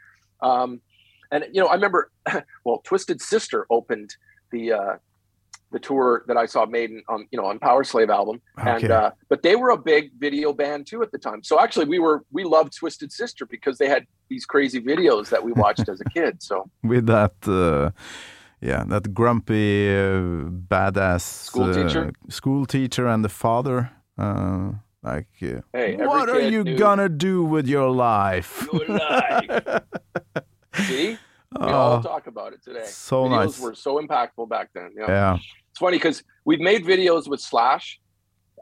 um, 0.42 0.80
and 1.30 1.44
you 1.52 1.60
know, 1.60 1.68
I 1.68 1.74
remember, 1.74 2.10
well, 2.64 2.80
Twisted 2.84 3.20
Sister 3.20 3.66
opened 3.70 4.10
the 4.52 4.72
uh, 4.72 4.96
the 5.72 5.78
tour 5.78 6.24
that 6.28 6.36
I 6.36 6.46
saw 6.46 6.66
Maiden 6.66 7.02
on, 7.08 7.26
you 7.30 7.38
know, 7.40 7.46
on 7.46 7.58
Powerslave 7.58 8.08
album, 8.10 8.40
and 8.58 8.90
uh, 8.90 9.10
but 9.28 9.42
they 9.42 9.56
were 9.56 9.70
a 9.70 9.76
big 9.78 10.10
video 10.18 10.52
band 10.52 10.86
too 10.86 11.02
at 11.02 11.10
the 11.12 11.18
time. 11.18 11.42
So 11.42 11.60
actually, 11.60 11.86
we 11.86 11.98
were 11.98 12.24
we 12.32 12.44
loved 12.44 12.76
Twisted 12.76 13.12
Sister 13.12 13.46
because 13.46 13.78
they 13.78 13.88
had 13.88 14.06
these 14.28 14.44
crazy 14.46 14.80
videos 14.80 15.28
that 15.30 15.42
we 15.44 15.52
watched 15.52 15.88
as 15.88 16.00
a 16.00 16.08
kid. 16.10 16.42
So 16.42 16.68
with 16.82 17.06
that. 17.06 17.34
Uh, 17.46 17.90
yeah, 18.62 18.84
that 18.88 19.14
grumpy, 19.14 19.88
uh, 19.88 20.20
badass 20.68 21.22
School 21.22 21.70
uh, 21.70 21.72
teacher? 21.72 22.12
school 22.28 22.66
teacher, 22.66 23.06
and 23.06 23.24
the 23.24 23.30
father. 23.30 23.90
Uh, 24.18 24.72
like, 25.02 25.28
uh, 25.42 25.62
hey, 25.72 25.96
what 25.96 26.28
are 26.28 26.42
you 26.42 26.62
knew 26.62 26.76
gonna 26.76 27.08
do 27.08 27.42
with 27.42 27.66
your 27.66 27.88
life? 27.88 28.68
Your 28.70 28.86
life. 28.98 29.82
See, 30.74 31.08
we 31.12 31.16
Oh, 31.58 31.68
all 31.68 32.02
talk 32.02 32.26
about 32.26 32.52
it 32.52 32.62
today. 32.62 32.84
so 32.84 33.24
videos 33.24 33.30
nice. 33.46 33.60
were 33.60 33.74
so 33.74 33.98
impactful 33.98 34.48
back 34.50 34.68
then. 34.74 34.90
Yeah. 34.94 35.06
yeah, 35.08 35.38
It's 35.70 35.78
funny 35.78 35.96
because 35.96 36.22
we've 36.44 36.60
made 36.60 36.84
videos 36.84 37.28
with 37.28 37.40
Slash, 37.40 38.00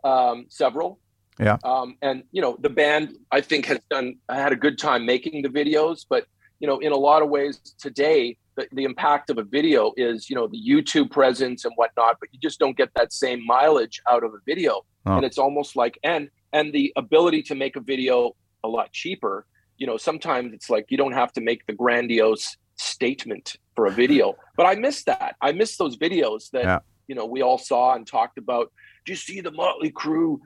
um, 0.04 0.46
several. 0.48 1.00
Yeah. 1.38 1.56
Um, 1.64 1.96
and 2.02 2.24
you 2.32 2.42
know, 2.42 2.56
the 2.60 2.70
band 2.70 3.16
I 3.30 3.40
think 3.40 3.66
has 3.66 3.78
done 3.90 4.16
had 4.28 4.52
a 4.52 4.56
good 4.56 4.78
time 4.78 5.06
making 5.06 5.42
the 5.42 5.48
videos, 5.48 6.04
but 6.08 6.26
you 6.60 6.66
know, 6.66 6.78
in 6.78 6.92
a 6.92 6.96
lot 6.96 7.22
of 7.22 7.28
ways 7.28 7.60
today, 7.78 8.36
the, 8.56 8.66
the 8.72 8.82
impact 8.82 9.30
of 9.30 9.38
a 9.38 9.44
video 9.44 9.92
is, 9.96 10.28
you 10.28 10.34
know, 10.34 10.48
the 10.48 10.60
YouTube 10.60 11.10
presence 11.12 11.64
and 11.64 11.72
whatnot, 11.76 12.16
but 12.18 12.28
you 12.32 12.40
just 12.40 12.58
don't 12.58 12.76
get 12.76 12.90
that 12.96 13.12
same 13.12 13.46
mileage 13.46 14.00
out 14.08 14.24
of 14.24 14.34
a 14.34 14.38
video. 14.44 14.84
Oh. 15.06 15.16
And 15.16 15.24
it's 15.24 15.38
almost 15.38 15.76
like 15.76 15.98
and 16.02 16.28
and 16.52 16.72
the 16.72 16.92
ability 16.96 17.42
to 17.44 17.54
make 17.54 17.76
a 17.76 17.80
video 17.80 18.34
a 18.64 18.68
lot 18.68 18.92
cheaper. 18.92 19.46
You 19.76 19.86
know, 19.86 19.96
sometimes 19.96 20.52
it's 20.52 20.68
like 20.68 20.86
you 20.88 20.96
don't 20.96 21.12
have 21.12 21.32
to 21.34 21.40
make 21.40 21.64
the 21.66 21.72
grandiose 21.72 22.56
statement 22.74 23.56
for 23.76 23.86
a 23.86 23.90
video. 23.90 24.34
But 24.56 24.66
I 24.66 24.74
miss 24.74 25.04
that. 25.04 25.36
I 25.40 25.52
miss 25.52 25.76
those 25.76 25.96
videos 25.96 26.50
that 26.50 26.64
Yeah. 26.64 26.78
You 27.08 27.14
know 27.14 27.26
we 27.26 27.42
all 27.42 27.58
saw 27.58 27.94
and 27.94 28.06
talked 28.06 28.38
about. 28.38 28.70
Do 29.04 29.12
you 29.12 29.16
see 29.16 29.40
the 29.40 29.50
Mötley 29.50 29.92
Crüe 29.92 30.38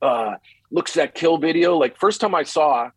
uh, 0.00 0.36
Looks 0.70 0.94
That 0.94 1.14
Kill 1.14 1.36
video? 1.38 1.76
Like 1.76 1.98
first 1.98 2.20
time 2.20 2.34
I 2.34 2.44
saw 2.44 2.90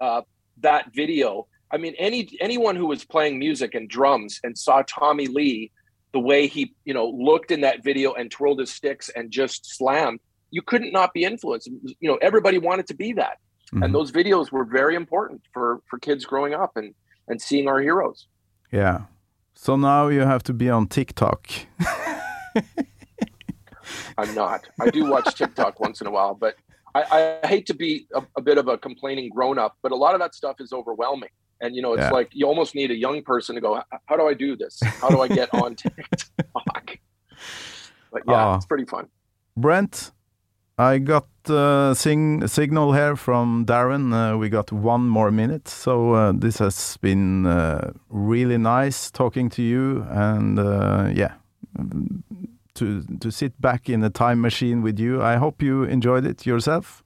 uh, 0.00 0.22
that 0.60 0.92
video, 0.94 1.46
I 1.70 1.78
mean 1.78 1.94
any 1.98 2.28
anyone 2.40 2.76
who 2.76 2.86
was 2.86 3.04
playing 3.04 3.38
music 3.38 3.74
and 3.74 3.88
drums 3.88 4.40
and 4.44 4.56
saw 4.56 4.82
Tommy 4.86 5.26
Lee, 5.26 5.72
the 6.12 6.20
way 6.20 6.46
he 6.46 6.74
you 6.84 6.92
know 6.94 7.08
looked 7.08 7.50
in 7.50 7.62
that 7.62 7.82
video 7.82 8.12
and 8.12 8.30
twirled 8.30 8.60
his 8.60 8.70
sticks 8.70 9.08
and 9.16 9.30
just 9.30 9.74
slammed, 9.76 10.20
you 10.50 10.60
couldn't 10.62 10.92
not 10.92 11.12
be 11.14 11.24
influenced. 11.24 11.68
You 12.00 12.08
know 12.10 12.16
everybody 12.16 12.58
wanted 12.58 12.86
to 12.88 12.94
be 12.94 13.12
that, 13.14 13.38
Mhm. 13.72 13.84
and 13.86 13.94
those 13.94 14.12
videos 14.12 14.52
were 14.52 14.64
very 14.66 14.94
important 14.96 15.40
for 15.54 15.80
for 15.88 15.98
kids 15.98 16.26
growing 16.26 16.52
up 16.52 16.72
and 16.76 16.94
and 17.28 17.40
seeing 17.40 17.68
our 17.68 17.80
heroes. 17.80 18.26
yeah. 18.70 18.98
So 19.56 19.76
now 19.76 20.08
you 20.08 20.22
have 20.22 20.42
to 20.42 20.52
be 20.52 20.68
on 20.68 20.88
TikTok. 20.88 21.48
I'm 24.18 24.34
not. 24.34 24.66
I 24.80 24.90
do 24.90 25.04
watch 25.06 25.34
TikTok 25.34 25.80
once 25.80 26.00
in 26.00 26.06
a 26.06 26.10
while, 26.10 26.34
but 26.34 26.54
I, 26.94 27.38
I 27.42 27.46
hate 27.46 27.66
to 27.66 27.74
be 27.74 28.06
a, 28.14 28.22
a 28.36 28.40
bit 28.42 28.56
of 28.58 28.68
a 28.68 28.78
complaining 28.78 29.28
grown 29.30 29.58
up, 29.58 29.76
but 29.82 29.92
a 29.92 29.96
lot 29.96 30.14
of 30.14 30.20
that 30.20 30.34
stuff 30.34 30.56
is 30.60 30.72
overwhelming. 30.72 31.30
And 31.60 31.74
you 31.76 31.82
know, 31.82 31.92
it's 31.94 32.02
Yeah. 32.02 32.10
like 32.10 32.28
you 32.32 32.46
almost 32.46 32.74
need 32.74 32.90
a 32.90 32.96
young 32.96 33.22
person 33.22 33.54
to 33.54 33.60
go, 33.60 33.80
how 34.06 34.16
do 34.16 34.26
I 34.26 34.34
do 34.34 34.56
this? 34.56 34.80
How 35.00 35.08
do 35.10 35.20
I 35.20 35.28
get 35.28 35.48
on 35.54 35.74
TikTok? 35.82 36.98
But 38.12 38.22
yeah, 38.28 38.52
Oh. 38.52 38.54
it's 38.56 38.66
pretty 38.66 38.84
fun. 38.86 39.08
Brent, 39.56 40.12
I 40.78 40.98
got 40.98 41.26
uh, 41.48 41.94
sing 41.94 42.46
signal 42.48 42.92
here 42.92 43.16
from 43.16 43.64
Darren. 43.66 44.12
Uh, 44.12 44.36
we 44.38 44.48
got 44.48 44.72
one 44.72 45.08
more 45.08 45.30
minute, 45.30 45.68
so 45.68 46.12
uh, 46.14 46.32
this 46.32 46.58
has 46.58 46.96
been 47.00 47.46
uh, 47.46 47.92
really 48.08 48.58
nice 48.58 49.10
talking 49.10 49.48
to 49.50 49.62
you, 49.62 50.04
and 50.10 50.58
uh, 50.58 51.10
yeah, 51.14 51.34
to 52.74 53.04
to 53.20 53.30
sit 53.30 53.60
back 53.60 53.88
in 53.88 54.02
a 54.02 54.10
time 54.10 54.40
machine 54.40 54.82
with 54.82 54.98
you. 54.98 55.22
I 55.22 55.36
hope 55.36 55.62
you 55.62 55.84
enjoyed 55.84 56.26
it 56.26 56.46
yourself. 56.46 57.02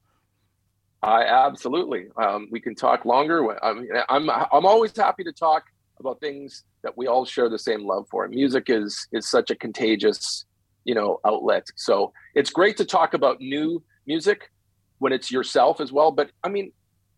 I 1.03 1.23
absolutely. 1.25 2.07
Um, 2.17 2.49
we 2.51 2.61
can 2.61 2.75
talk 2.75 3.05
longer. 3.05 3.63
I 3.63 3.73
mean, 3.73 3.89
I'm 4.09 4.29
I'm 4.31 4.67
always 4.67 4.97
happy 4.97 5.25
to 5.25 5.33
talk 5.33 5.65
about 6.01 6.21
things 6.21 6.65
that 6.83 6.97
we 6.97 7.07
all 7.07 7.25
share 7.25 7.49
the 7.49 7.59
same 7.59 7.87
love 7.87 8.07
for. 8.11 8.27
Music 8.29 8.65
is 8.69 9.07
is 9.13 9.29
such 9.29 9.51
a 9.51 9.55
contagious, 9.55 10.45
you 10.85 10.95
know, 10.95 11.21
outlet. 11.25 11.67
So 11.77 12.13
it's 12.35 12.51
great 12.51 12.77
to 12.79 12.85
talk 12.85 13.15
about 13.15 13.41
new 13.41 13.83
music 14.07 14.51
when 14.99 15.13
it's 15.13 15.31
yourself 15.31 15.81
as 15.81 15.93
well. 15.93 16.11
But 16.11 16.31
I 16.43 16.49
mean, 16.49 16.73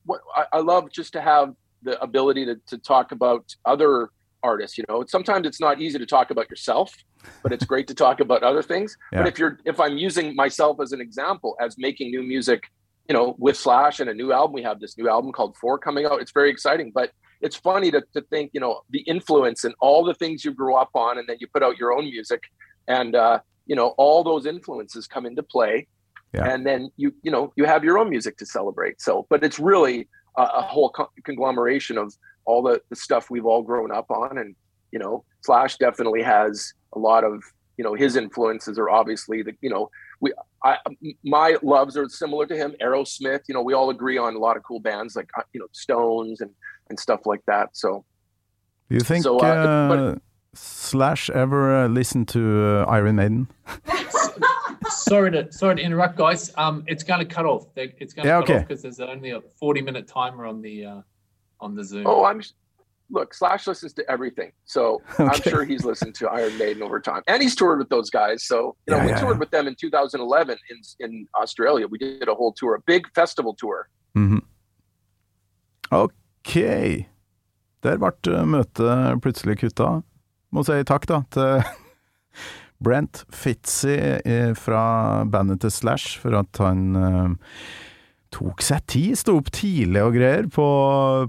what 0.05 0.21
I, 0.37 0.45
I 0.55 0.59
love 0.61 0.91
just 0.93 1.13
to 1.15 1.21
have 1.21 1.55
the 1.83 2.01
ability 2.03 2.45
to 2.47 2.57
to 2.67 2.79
talk 2.79 3.13
about 3.13 3.55
other 3.65 4.11
artists. 4.43 4.79
You 4.79 4.85
know, 4.89 5.05
sometimes 5.07 5.47
it's 5.47 5.61
not 5.61 5.81
easy 5.81 5.99
to 5.99 6.07
talk 6.07 6.31
about 6.31 6.51
yourself, 6.51 6.95
but 7.43 7.53
it's 7.53 7.65
great 7.65 7.87
to 7.89 7.95
talk 7.95 8.21
about 8.21 8.43
other 8.43 8.63
things. 8.63 8.97
Yeah. 9.13 9.21
But 9.21 9.29
if 9.29 9.39
you're 9.39 9.59
if 9.65 9.81
I'm 9.81 9.97
using 9.99 10.35
myself 10.35 10.81
as 10.81 10.93
an 10.93 11.01
example 11.01 11.57
as 11.61 11.77
making 11.79 12.11
new 12.11 12.23
music 12.23 12.65
you 13.11 13.15
know, 13.15 13.35
with 13.39 13.57
Slash 13.57 13.99
and 13.99 14.09
a 14.09 14.15
new 14.15 14.33
album. 14.33 14.53
We 14.53 14.63
have 14.63 14.79
this 14.79 14.97
new 14.97 15.09
album 15.09 15.33
called 15.33 15.57
Four 15.57 15.79
coming 15.81 16.07
out. 16.07 16.21
It's 16.21 16.31
very 16.31 16.49
exciting, 16.49 16.93
but 16.95 17.11
it's 17.41 17.57
funny 17.57 17.91
to, 17.91 18.05
to 18.15 18.21
think, 18.31 18.53
you 18.55 18.61
know, 18.61 18.83
the 18.91 19.01
influence 19.01 19.65
and 19.65 19.75
all 19.81 20.05
the 20.05 20.15
things 20.15 20.45
you 20.45 20.53
grew 20.55 20.77
up 20.77 20.91
on, 20.95 21.19
and 21.19 21.29
then 21.29 21.37
you 21.41 21.49
put 21.49 21.65
out 21.65 21.77
your 21.77 21.93
own 21.93 22.05
music, 22.05 22.45
and 22.87 23.17
uh, 23.17 23.41
you 23.67 23.75
know, 23.75 23.89
all 23.99 24.23
those 24.23 24.47
influences 24.47 25.09
come 25.09 25.27
into 25.27 25.43
play, 25.43 25.89
Yeah. 26.33 26.53
and 26.53 26.65
then 26.65 26.93
you, 26.97 27.13
you 27.25 27.33
know, 27.33 27.53
you 27.57 27.65
have 27.65 27.83
your 27.83 27.99
own 27.99 28.11
music 28.11 28.37
to 28.37 28.47
celebrate. 28.47 29.01
So, 29.01 29.27
but 29.29 29.43
it's 29.43 29.59
really 29.59 30.09
a, 30.39 30.43
a 30.43 30.63
whole 30.63 30.91
co- 30.91 31.11
conglomeration 31.25 31.99
of 31.99 32.15
all 32.45 32.63
the, 32.63 32.81
the 32.91 32.97
stuff 32.97 33.29
we've 33.29 33.45
all 33.47 33.63
grown 33.63 33.91
up 33.91 34.09
on, 34.13 34.39
and 34.39 34.55
you 34.93 35.01
know, 35.01 35.25
Slash 35.41 35.79
definitely 35.79 36.23
has 36.23 36.75
a 36.95 36.99
lot 36.99 37.25
of, 37.25 37.43
you 37.77 37.85
know, 37.85 37.95
his 37.95 38.17
influences 38.17 38.79
are 38.79 38.91
obviously 38.91 39.43
the, 39.43 39.53
you 39.61 39.71
know, 39.71 39.91
we 40.21 40.33
I, 40.63 40.77
my 41.25 41.57
loves 41.63 41.97
are 41.97 42.09
similar 42.09 42.45
to 42.47 42.55
him. 42.57 42.75
Aerosmith, 42.83 43.41
you 43.49 43.55
know, 43.55 43.63
we 43.63 43.73
all 43.73 43.89
agree 43.91 44.19
on 44.19 44.35
a 44.35 44.39
lot 44.39 44.57
of 44.59 44.63
cool 44.63 44.81
bands 44.81 45.17
like 45.17 45.31
uh, 45.39 45.43
you 45.55 45.61
know 45.61 45.67
Stones 45.73 46.41
and 46.43 46.51
and 46.91 47.01
stuff 47.01 47.25
like 47.25 47.41
that. 47.47 47.71
So 47.73 48.05
Do 48.91 48.95
you 48.97 49.01
think 49.01 49.23
So, 49.25 49.39
uh, 49.39 49.43
uh, 49.47 49.89
but- 50.13 50.23
Slash 50.53 51.31
ever 51.31 51.85
uh, 51.85 51.89
listened 51.89 52.27
to 52.29 52.41
uh, 52.81 52.85
Iron 52.91 53.17
Maiden? 53.17 53.49
sorry 54.89 55.31
to 55.31 55.51
sorry 55.53 55.77
to 55.77 55.83
interrupt, 55.83 56.17
guys. 56.17 56.53
Um, 56.57 56.85
it's 56.87 57.03
going 57.05 57.21
to 57.21 57.25
cut 57.35 57.47
off. 57.47 57.67
It's 57.77 58.13
going 58.13 58.25
to 58.25 58.29
Yeah, 58.29 58.41
cut 58.41 58.45
okay. 58.51 58.57
off 58.59 58.69
because 58.69 58.83
there's 58.83 59.01
only 59.01 59.31
a 59.31 59.41
40 59.41 59.83
minute 59.83 60.09
timer 60.09 60.47
on 60.47 60.61
the 60.61 60.85
uh, 60.85 61.01
on 61.61 61.75
the 61.75 61.85
Zoom. 61.85 62.07
oh, 62.07 62.25
I'm 62.25 62.43
look 63.11 63.35
Slash 63.35 63.67
listens 63.67 63.93
to 63.95 64.03
everything. 64.11 64.53
So 64.65 65.03
I'm 65.19 65.31
Okay. 65.31 65.51
sure 65.51 65.65
he's 65.65 65.85
listened 65.85 66.15
to 66.17 66.29
Iron 66.29 66.57
Maiden 66.59 66.83
over 66.83 67.01
time, 67.01 67.23
and 67.27 67.43
he's 67.43 67.55
toured 67.57 67.79
with 67.79 67.89
those 67.91 68.11
guys. 68.11 68.45
So 68.47 68.77
you 68.87 68.93
know, 68.93 68.99
Yeah, 68.99 69.05
we 69.07 69.11
yeah, 69.11 69.21
toured 69.21 69.37
yeah. 69.37 69.41
with 69.41 69.51
them 69.51 69.67
in 69.67 69.75
2011 69.75 70.59
in 70.71 70.79
in 71.05 71.27
Australia. 71.43 71.87
We 71.87 71.99
did 71.99 72.29
a 72.29 72.35
whole 72.35 72.53
tour, 72.53 72.75
a 72.77 72.81
big 72.87 73.03
festival 73.15 73.55
tour. 73.55 73.89
Mhm. 74.17 74.41
Ok. 75.91 77.07
Der 77.83 77.97
ble 77.99 78.13
uh, 78.29 78.45
møtet 78.47 79.21
plutselig 79.25 79.59
kutta. 79.63 80.03
Må 80.53 80.63
si 80.67 80.77
takk, 80.85 81.07
da, 81.09 81.23
til 81.33 81.63
Brent 82.85 83.25
Fitzy 83.33 83.97
eh, 84.25 84.53
fra 84.57 85.25
bandet 85.29 85.61
til 85.65 85.71
Slash 85.71 86.19
for 86.21 86.35
at 86.39 86.61
han 86.61 86.97
eh, 86.97 87.29
tok 88.35 88.63
seg 88.63 88.85
tid, 88.91 89.17
sto 89.19 89.37
opp 89.41 89.51
tidlig 89.55 90.03
og 90.05 90.15
greier 90.15 90.47
på, 90.53 90.67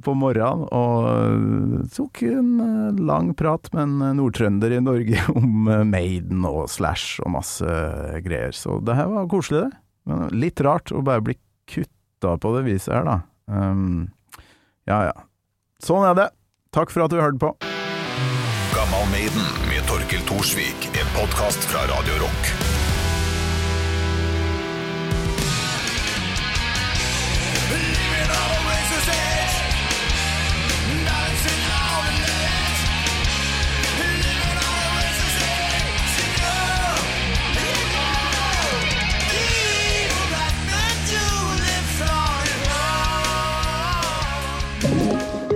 på 0.06 0.14
morgenen, 0.18 0.68
og 0.70 1.88
tok 1.96 2.24
en 2.30 2.52
eh, 2.66 3.02
lang 3.02 3.32
prat 3.38 3.70
med 3.74 3.84
en 3.88 4.20
nordtrønder 4.20 4.78
i 4.78 4.82
Norge 4.86 5.26
om 5.40 5.70
eh, 5.72 5.84
Maiden 5.88 6.46
og 6.48 6.68
Slash 6.72 7.22
og 7.26 7.34
masse 7.38 7.80
greier. 8.26 8.54
Så 8.56 8.80
det 8.86 8.98
her 8.98 9.10
var 9.12 9.30
koselig, 9.32 9.66
det. 9.68 9.82
Men 10.10 10.30
litt 10.34 10.62
rart 10.66 10.94
å 10.94 11.04
bare 11.06 11.22
bli 11.26 11.38
kutta 11.70 12.38
på 12.42 12.56
det 12.58 12.66
viset 12.70 12.96
her, 12.96 13.06
da. 13.06 13.20
Um, 13.52 14.10
ja 14.90 15.04
ja. 15.12 15.18
Sånn 15.82 16.06
er 16.08 16.18
det. 16.18 16.30
Takk 16.74 16.94
for 16.94 17.06
at 17.06 17.14
du 17.14 17.20
hørte 17.22 17.42
på. 17.42 17.54
Gammal 18.74 19.08
Maiden 19.14 19.48
med 19.70 19.86
Torkel 19.90 20.24
Thorsvik. 20.30 20.90
En 20.96 21.10
podkast 21.18 21.66
fra 21.70 21.86
Radio 21.92 22.22
Rock. 22.24 22.71